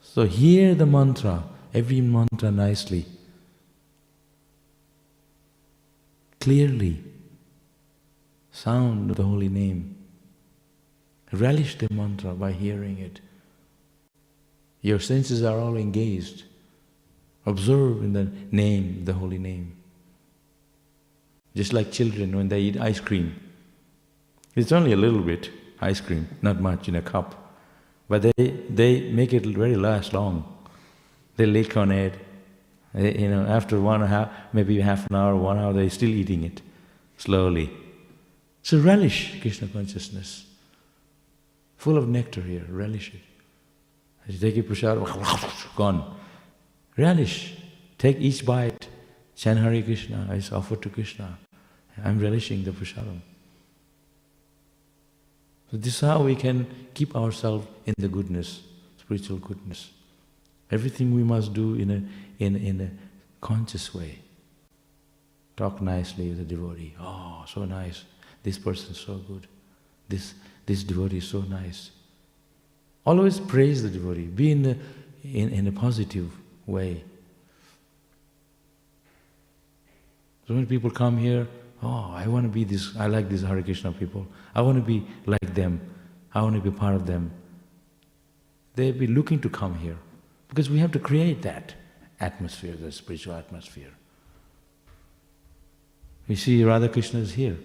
So 0.00 0.24
hear 0.24 0.74
the 0.74 0.86
mantra, 0.86 1.44
every 1.74 2.00
mantra 2.00 2.50
nicely. 2.50 3.04
clearly 6.40 7.04
sound 8.50 9.10
of 9.10 9.16
the 9.18 9.22
holy 9.22 9.50
name. 9.50 9.96
Relish 11.30 11.76
the 11.76 11.88
mantra 11.92 12.32
by 12.32 12.52
hearing 12.52 12.98
it. 12.98 13.20
Your 14.82 14.98
senses 14.98 15.42
are 15.42 15.58
all 15.58 15.76
engaged. 15.76 16.44
Observe 17.46 18.02
in 18.02 18.12
the 18.12 18.30
name, 18.50 19.04
the 19.04 19.14
holy 19.14 19.38
name. 19.38 19.76
Just 21.54 21.72
like 21.72 21.90
children 21.90 22.36
when 22.36 22.48
they 22.48 22.60
eat 22.60 22.80
ice 22.80 23.00
cream. 23.00 23.34
It's 24.54 24.72
only 24.72 24.92
a 24.92 24.96
little 24.96 25.22
bit 25.22 25.50
ice 25.80 26.00
cream, 26.00 26.28
not 26.42 26.60
much 26.60 26.88
in 26.88 26.96
a 26.96 27.02
cup. 27.02 27.56
But 28.08 28.22
they, 28.22 28.50
they 28.68 29.10
make 29.10 29.32
it 29.32 29.46
very 29.46 29.76
last 29.76 30.12
long. 30.12 30.44
They 31.36 31.46
lick 31.46 31.76
on 31.76 31.90
it. 31.90 32.14
They, 32.92 33.18
you 33.18 33.28
know, 33.28 33.46
after 33.46 33.80
one 33.80 34.04
half, 34.06 34.30
maybe 34.52 34.80
half 34.80 35.08
an 35.08 35.16
hour, 35.16 35.36
one 35.36 35.58
hour, 35.58 35.72
they're 35.72 35.90
still 35.90 36.10
eating 36.10 36.42
it 36.44 36.60
slowly. 37.16 37.70
So 38.62 38.78
relish 38.78 39.40
Krishna 39.40 39.68
consciousness. 39.68 40.46
Full 41.76 41.96
of 41.96 42.08
nectar 42.08 42.42
here, 42.42 42.66
relish 42.68 43.14
it. 43.14 43.22
You 44.30 44.38
take 44.38 44.56
a 44.58 44.62
prasad, 44.62 44.98
gone. 45.74 46.16
Relish. 46.96 47.54
Take 47.98 48.18
each 48.20 48.46
bite. 48.46 48.88
Chant 49.34 49.58
Hare 49.58 49.82
Krishna, 49.82 50.28
I 50.30 50.40
offer 50.54 50.76
to 50.76 50.88
Krishna. 50.88 51.38
I'm 52.04 52.20
relishing 52.20 52.62
the 52.62 52.70
prasadam. 52.70 53.20
So 55.70 55.76
this 55.76 55.94
is 55.94 56.00
how 56.00 56.22
we 56.22 56.36
can 56.36 56.66
keep 56.94 57.16
ourselves 57.16 57.66
in 57.86 57.94
the 57.98 58.08
goodness, 58.08 58.62
spiritual 58.98 59.38
goodness. 59.38 59.90
Everything 60.70 61.14
we 61.14 61.22
must 61.22 61.52
do 61.52 61.74
in 61.74 61.90
a, 61.90 62.44
in, 62.44 62.56
in 62.56 62.80
a 62.80 62.90
conscious 63.40 63.94
way. 63.94 64.18
Talk 65.56 65.80
nicely 65.80 66.28
with 66.28 66.38
the 66.38 66.44
devotee. 66.44 66.94
Oh, 67.00 67.44
so 67.46 67.64
nice. 67.64 68.04
This 68.42 68.58
person 68.58 68.92
is 68.92 68.98
so 68.98 69.16
good. 69.16 69.46
This, 70.08 70.34
this 70.66 70.84
devotee 70.84 71.18
is 71.18 71.28
so 71.28 71.40
nice. 71.40 71.90
Always 73.10 73.40
praise 73.40 73.82
the 73.82 73.88
devotee. 73.88 74.28
Be 74.28 74.52
in 74.52 74.64
a, 74.64 74.76
in, 75.24 75.48
in 75.48 75.66
a 75.66 75.72
positive 75.72 76.30
way. 76.64 77.02
So 80.46 80.54
when 80.54 80.64
people 80.64 80.90
come 80.90 81.18
here, 81.18 81.48
oh, 81.82 82.12
I 82.14 82.28
want 82.28 82.44
to 82.44 82.48
be 82.48 82.62
this, 82.62 82.96
I 82.96 83.08
like 83.08 83.28
these 83.28 83.42
Hare 83.42 83.60
Krishna 83.64 83.90
people. 83.90 84.28
I 84.54 84.60
want 84.62 84.76
to 84.76 84.82
be 84.82 85.04
like 85.26 85.54
them. 85.54 85.80
I 86.32 86.42
want 86.42 86.54
to 86.54 86.60
be 86.60 86.70
part 86.70 86.94
of 86.94 87.04
them. 87.06 87.32
They'll 88.76 88.92
be 88.92 89.08
looking 89.08 89.40
to 89.40 89.50
come 89.50 89.74
here 89.74 89.98
because 90.48 90.70
we 90.70 90.78
have 90.78 90.92
to 90.92 91.00
create 91.00 91.42
that 91.42 91.74
atmosphere, 92.20 92.76
the 92.76 92.92
spiritual 92.92 93.34
atmosphere. 93.34 93.90
We 96.28 96.36
see 96.36 96.62
Radha 96.62 96.88
Krishna 96.88 97.18
is 97.18 97.32
here. 97.32 97.56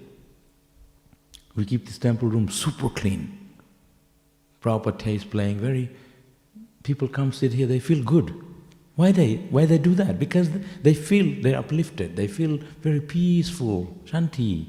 We 1.56 1.66
keep 1.66 1.86
this 1.86 2.00
temple 2.00 2.30
room 2.30 2.50
super 2.50 2.90
clean. 2.90 3.45
Proper 4.66 4.92
taste 4.92 5.30
playing, 5.30 5.60
very 5.60 5.92
people 6.82 7.08
come 7.08 7.32
sit 7.32 7.54
here, 7.54 7.68
they 7.68 7.78
feel 7.78 8.04
good. 8.04 8.34
Why 8.96 9.12
they 9.12 9.36
why 9.56 9.66
they 9.68 9.78
do 9.78 9.94
that? 9.94 10.18
Because 10.18 10.50
they 10.82 10.96
feel 10.96 11.28
they're 11.44 11.60
uplifted, 11.60 12.16
they 12.16 12.26
feel 12.28 12.58
very 12.82 13.00
peaceful, 13.00 13.96
shanti. 14.06 14.66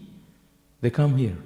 They 0.82 0.90
come 0.90 1.16
here. 1.16 1.38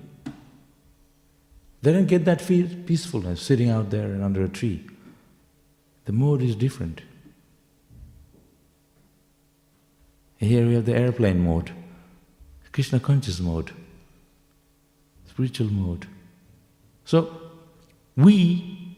They 1.83 1.93
don't 1.93 2.07
get 2.07 2.25
that 2.25 2.41
feel 2.41 2.67
peacefulness 2.87 3.41
sitting 3.41 3.71
out 3.71 3.91
there 3.91 4.07
and 4.07 4.25
under 4.25 4.43
a 4.43 4.49
tree. 4.49 4.85
The 6.07 6.13
mood 6.13 6.43
is 6.43 6.57
different. 6.57 7.03
Here 10.39 10.67
we 10.67 10.75
have 10.75 10.87
the 10.87 10.97
airplane 10.97 11.39
mode, 11.45 11.71
Krishna 12.73 12.99
conscious 12.99 13.39
mode, 13.39 13.71
spiritual 15.29 15.69
mode. 15.69 16.09
So 17.05 17.50
we 18.23 18.97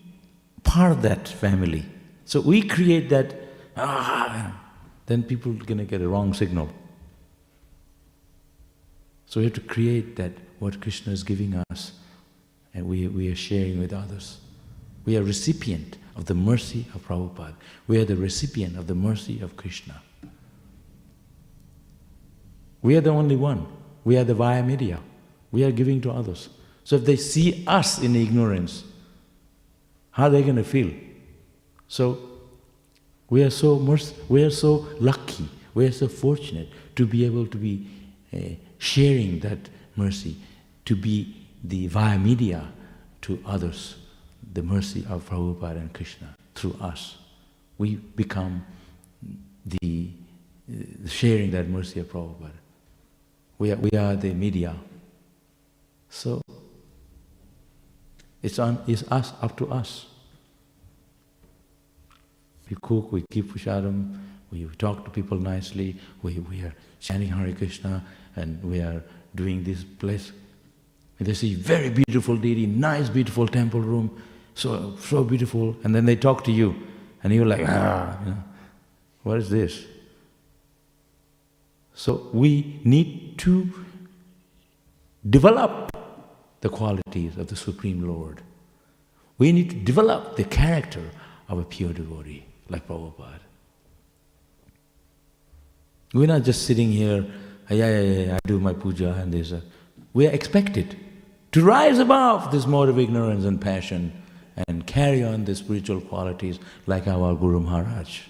part 0.65 0.93
of 0.93 1.03
that 1.03 1.29
family. 1.29 1.85
So 2.25 2.41
we 2.41 2.63
create 2.63 3.09
that 3.11 3.35
ah, 3.77 4.59
then 5.07 5.23
people 5.23 5.53
are 5.53 5.65
gonna 5.65 5.85
get 5.85 6.01
a 6.01 6.09
wrong 6.09 6.35
signal. 6.35 6.71
So 9.27 9.41
we 9.41 9.45
have 9.45 9.55
to 9.55 9.61
create 9.61 10.17
that 10.17 10.33
what 10.59 10.81
Krishna 10.81 11.13
is 11.13 11.23
giving 11.23 11.63
us 11.71 11.93
and 12.75 12.87
we, 12.87 13.09
we 13.09 13.31
are 13.31 13.37
sharing 13.37 13.79
with 13.79 13.93
others. 13.93 14.39
We 15.05 15.17
are 15.17 15.23
recipient 15.23 15.99
of 16.17 16.27
the 16.27 16.35
mercy 16.35 16.87
of 16.95 17.07
Prabhupada. 17.07 17.55
We 17.87 17.99
are 17.99 18.05
the 18.05 18.17
recipient 18.17 18.77
of 18.77 18.87
the 18.87 18.95
mercy 18.95 19.41
of 19.41 19.57
Krishna. 19.57 20.03
We 22.83 22.97
are 22.97 23.01
the 23.01 23.11
only 23.11 23.37
one. 23.37 23.67
We 24.05 24.17
are 24.17 24.25
the 24.25 24.35
via 24.35 24.63
media. 24.63 25.01
We 25.51 25.65
are 25.65 25.73
giving 25.73 26.01
to 26.03 26.11
others. 26.11 26.49
So 26.85 26.97
if 26.97 27.05
they 27.05 27.17
see 27.17 27.65
us 27.67 28.01
in 28.01 28.17
ignorance, 28.17 28.85
how 30.13 30.27
are 30.27 30.31
they 30.31 30.43
going 30.43 30.57
to 30.57 30.65
feel? 30.65 30.91
So 31.89 32.19
we 33.29 33.43
are 33.43 33.51
so 33.51 33.79
merc- 33.79 34.15
we 34.29 34.43
are 34.45 34.51
so 34.51 34.87
lucky, 35.01 35.49
we 35.75 35.87
are 35.87 35.93
so 35.93 36.09
fortunate 36.09 36.69
to 36.97 37.07
be 37.07 37.25
able 37.25 37.47
to 37.47 37.59
be 37.59 37.89
uh, 38.33 38.39
sharing 38.79 39.41
that 39.41 39.59
mercy, 39.97 40.37
to 40.85 40.95
be 40.95 41.35
the 41.65 41.87
via 41.87 42.19
media 42.19 42.69
to 43.23 43.43
others, 43.47 43.97
the 44.53 44.63
mercy 44.63 45.07
of 45.09 45.29
Prabhupada 45.29 45.77
and 45.77 45.93
Krishna 45.93 46.37
through 46.55 46.77
us. 46.81 47.17
We 47.79 47.97
become 47.97 48.65
the 49.65 50.11
uh, 50.71 51.09
sharing 51.09 51.51
that 51.53 51.69
mercy 51.69 52.01
of 52.01 52.13
Prabhupada. 52.13 52.61
We 53.59 53.73
are, 53.73 53.77
we 53.77 53.91
are 53.91 54.17
the 54.17 54.35
media. 54.35 54.77
So 56.11 56.43
it's, 58.43 58.59
on, 58.59 58.83
it's 58.87 59.05
us, 59.11 59.33
up 59.41 59.57
to 59.59 59.71
us. 59.71 60.07
We 62.69 62.77
cook, 62.81 63.13
we 63.13 63.25
keep 63.31 63.53
prasadam, 63.53 64.19
we 64.51 64.67
talk 64.79 65.05
to 65.05 65.11
people 65.11 65.39
nicely, 65.39 65.97
we, 66.23 66.39
we 66.39 66.63
are 66.63 66.75
chanting 67.01 67.29
Hare 67.29 67.55
Krishna, 67.55 68.05
and 68.37 68.63
we 68.63 68.81
are 68.81 69.03
doing 69.35 69.63
this 69.63 69.85
place. 69.85 70.33
And 71.19 71.29
they 71.29 71.35
see 71.35 71.55
very 71.55 71.91
beautiful 71.91 72.37
deity, 72.37 72.67
nice 72.67 73.09
beautiful 73.09 73.47
temple 73.47 73.81
room, 73.81 74.23
so, 74.55 74.97
so 74.97 75.23
beautiful, 75.25 75.77
and 75.85 75.95
then 75.95 76.05
they 76.05 76.17
talk 76.17 76.45
to 76.45 76.53
you, 76.53 76.75
and 77.23 77.33
you're 77.33 77.47
like, 77.47 77.65
ah, 77.69 78.19
you 78.25 78.31
know, 78.31 78.45
what 79.23 79.39
is 79.39 79.51
this? 79.51 79.85
So 81.95 82.29
we 82.33 82.81
need 82.85 83.39
to 83.39 83.71
develop 85.29 85.92
the 86.63 86.69
qualities 86.69 87.37
of 87.37 87.49
the 87.49 87.57
Supreme 87.57 88.09
Lord. 88.09 88.41
We 89.37 89.53
need 89.53 89.71
to 89.71 89.77
develop 89.77 90.37
the 90.37 90.45
character 90.45 91.11
of 91.49 91.59
a 91.59 91.65
pure 91.65 91.93
devotee 91.93 92.45
like 92.69 92.89
Prabhupada. 92.89 93.41
We're 96.15 96.29
not 96.29 96.43
just 96.43 96.67
sitting 96.67 96.93
here, 96.93 97.27
yeah, 97.69 98.01
yeah, 98.01 98.01
yeah, 98.01 98.35
I 98.37 98.39
do 98.47 98.61
my 98.61 98.73
puja 98.73 99.13
and 99.21 99.33
this. 99.33 99.53
We 100.13 100.27
are 100.27 100.31
expected 100.31 100.97
to 101.53 101.65
rise 101.65 101.99
above 101.99 102.53
this 102.53 102.67
mode 102.67 102.89
of 102.89 102.99
ignorance 102.99 103.45
and 103.45 103.61
passion 103.61 104.13
and 104.69 104.87
carry 104.87 105.25
on 105.25 105.45
the 105.45 105.55
spiritual 105.55 106.01
qualities 106.01 106.59
like 106.87 107.09
our 107.09 107.35
Guru 107.35 107.61
Maharaj. 107.61 108.21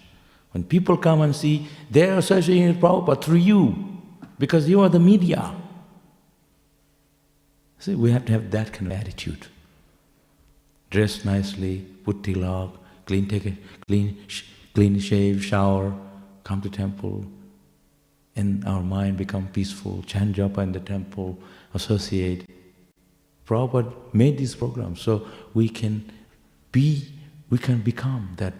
When 0.53 0.64
people 0.64 0.97
come 0.97 1.20
and 1.20 1.35
see, 1.35 1.68
they 1.91 2.09
are 2.09 2.18
associating 2.18 2.68
with 2.68 2.80
Prabhupada 2.80 3.22
through 3.22 3.39
you 3.39 4.01
because 4.39 4.68
you 4.68 4.80
are 4.80 4.89
the 4.89 5.01
media. 5.01 5.55
See, 7.83 7.97
we 7.97 8.12
have 8.12 8.26
to 8.26 8.33
have 8.33 8.53
that 8.53 8.72
kind 8.72 8.93
of 8.93 8.97
attitude. 8.97 9.49
Dress 10.91 11.24
nicely, 11.24 11.85
put 12.05 12.22
tilak, 12.22 12.70
clean, 13.07 13.26
take 13.26 13.45
a 13.45 13.57
clean, 13.89 14.24
clean 14.72 15.01
shave, 15.01 15.45
shower, 15.45 15.93
come 16.45 16.61
to 16.61 16.70
temple, 16.70 17.26
and 18.37 18.64
our 18.66 18.85
mind 18.85 19.16
become 19.16 19.49
peaceful, 19.49 20.05
chant 20.07 20.37
japa 20.37 20.59
in 20.59 20.70
the 20.70 20.78
temple, 20.78 21.37
associate. 21.74 22.49
Prabhupada 23.49 23.93
made 24.12 24.39
these 24.39 24.55
programs 24.55 25.01
so 25.01 25.26
we 25.53 25.68
can 25.68 26.09
be, 26.70 27.09
we 27.51 27.59
can 27.59 27.80
become 27.80 28.35
that, 28.37 28.55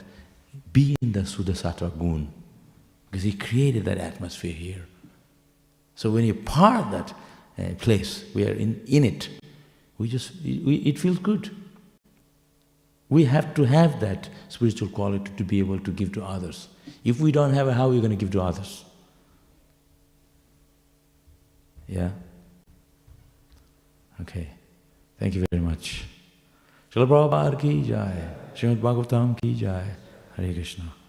be 0.73 0.97
in 1.01 1.13
the 1.13 1.21
shuddha-sattva 1.21 1.97
gun. 1.97 2.27
Because 3.09 3.23
he 3.23 3.35
created 3.35 3.85
that 3.85 3.99
atmosphere 3.99 4.53
here. 4.53 4.87
So 5.95 6.11
when 6.11 6.25
you're 6.25 6.35
part 6.35 6.91
that, 6.91 7.15
uh, 7.59 7.75
place, 7.79 8.25
we 8.35 8.47
are 8.47 8.53
in, 8.53 8.83
in 8.87 9.05
it, 9.05 9.29
we 9.99 10.09
just, 10.09 10.33
we, 10.43 10.83
it 10.85 10.99
feels 10.99 11.19
good. 11.19 11.51
We 13.09 13.25
have 13.27 13.55
to 13.55 13.65
have 13.65 14.01
that 14.01 14.29
spiritual 14.49 14.89
quality 14.89 15.31
to 15.37 15.45
be 15.45 15.59
able 15.59 15.79
to 15.81 15.91
give 15.91 16.13
to 16.13 16.25
others. 16.25 16.69
If 17.05 17.21
we 17.21 17.31
don't 17.31 17.53
have 17.53 17.69
it, 17.69 17.73
how 17.73 17.89
are 17.89 17.91
we 17.91 17.99
going 17.99 18.11
to 18.11 18.17
give 18.17 18.31
to 18.33 18.41
others? 18.41 18.85
Yeah? 21.87 22.11
Okay. 24.23 24.49
Thank 25.19 25.35
you 25.35 25.45
very 25.51 25.63
much. 25.63 26.05
Srila 26.91 27.07
Prabhupada 27.07 27.61
ki 27.61 27.83
jai. 27.83 28.15
Srimad 28.55 28.81
Bhagavatam 28.81 29.41
ki 29.41 29.55
jai. 29.55 29.85
Hare 30.37 30.55
Krishna. 30.55 31.02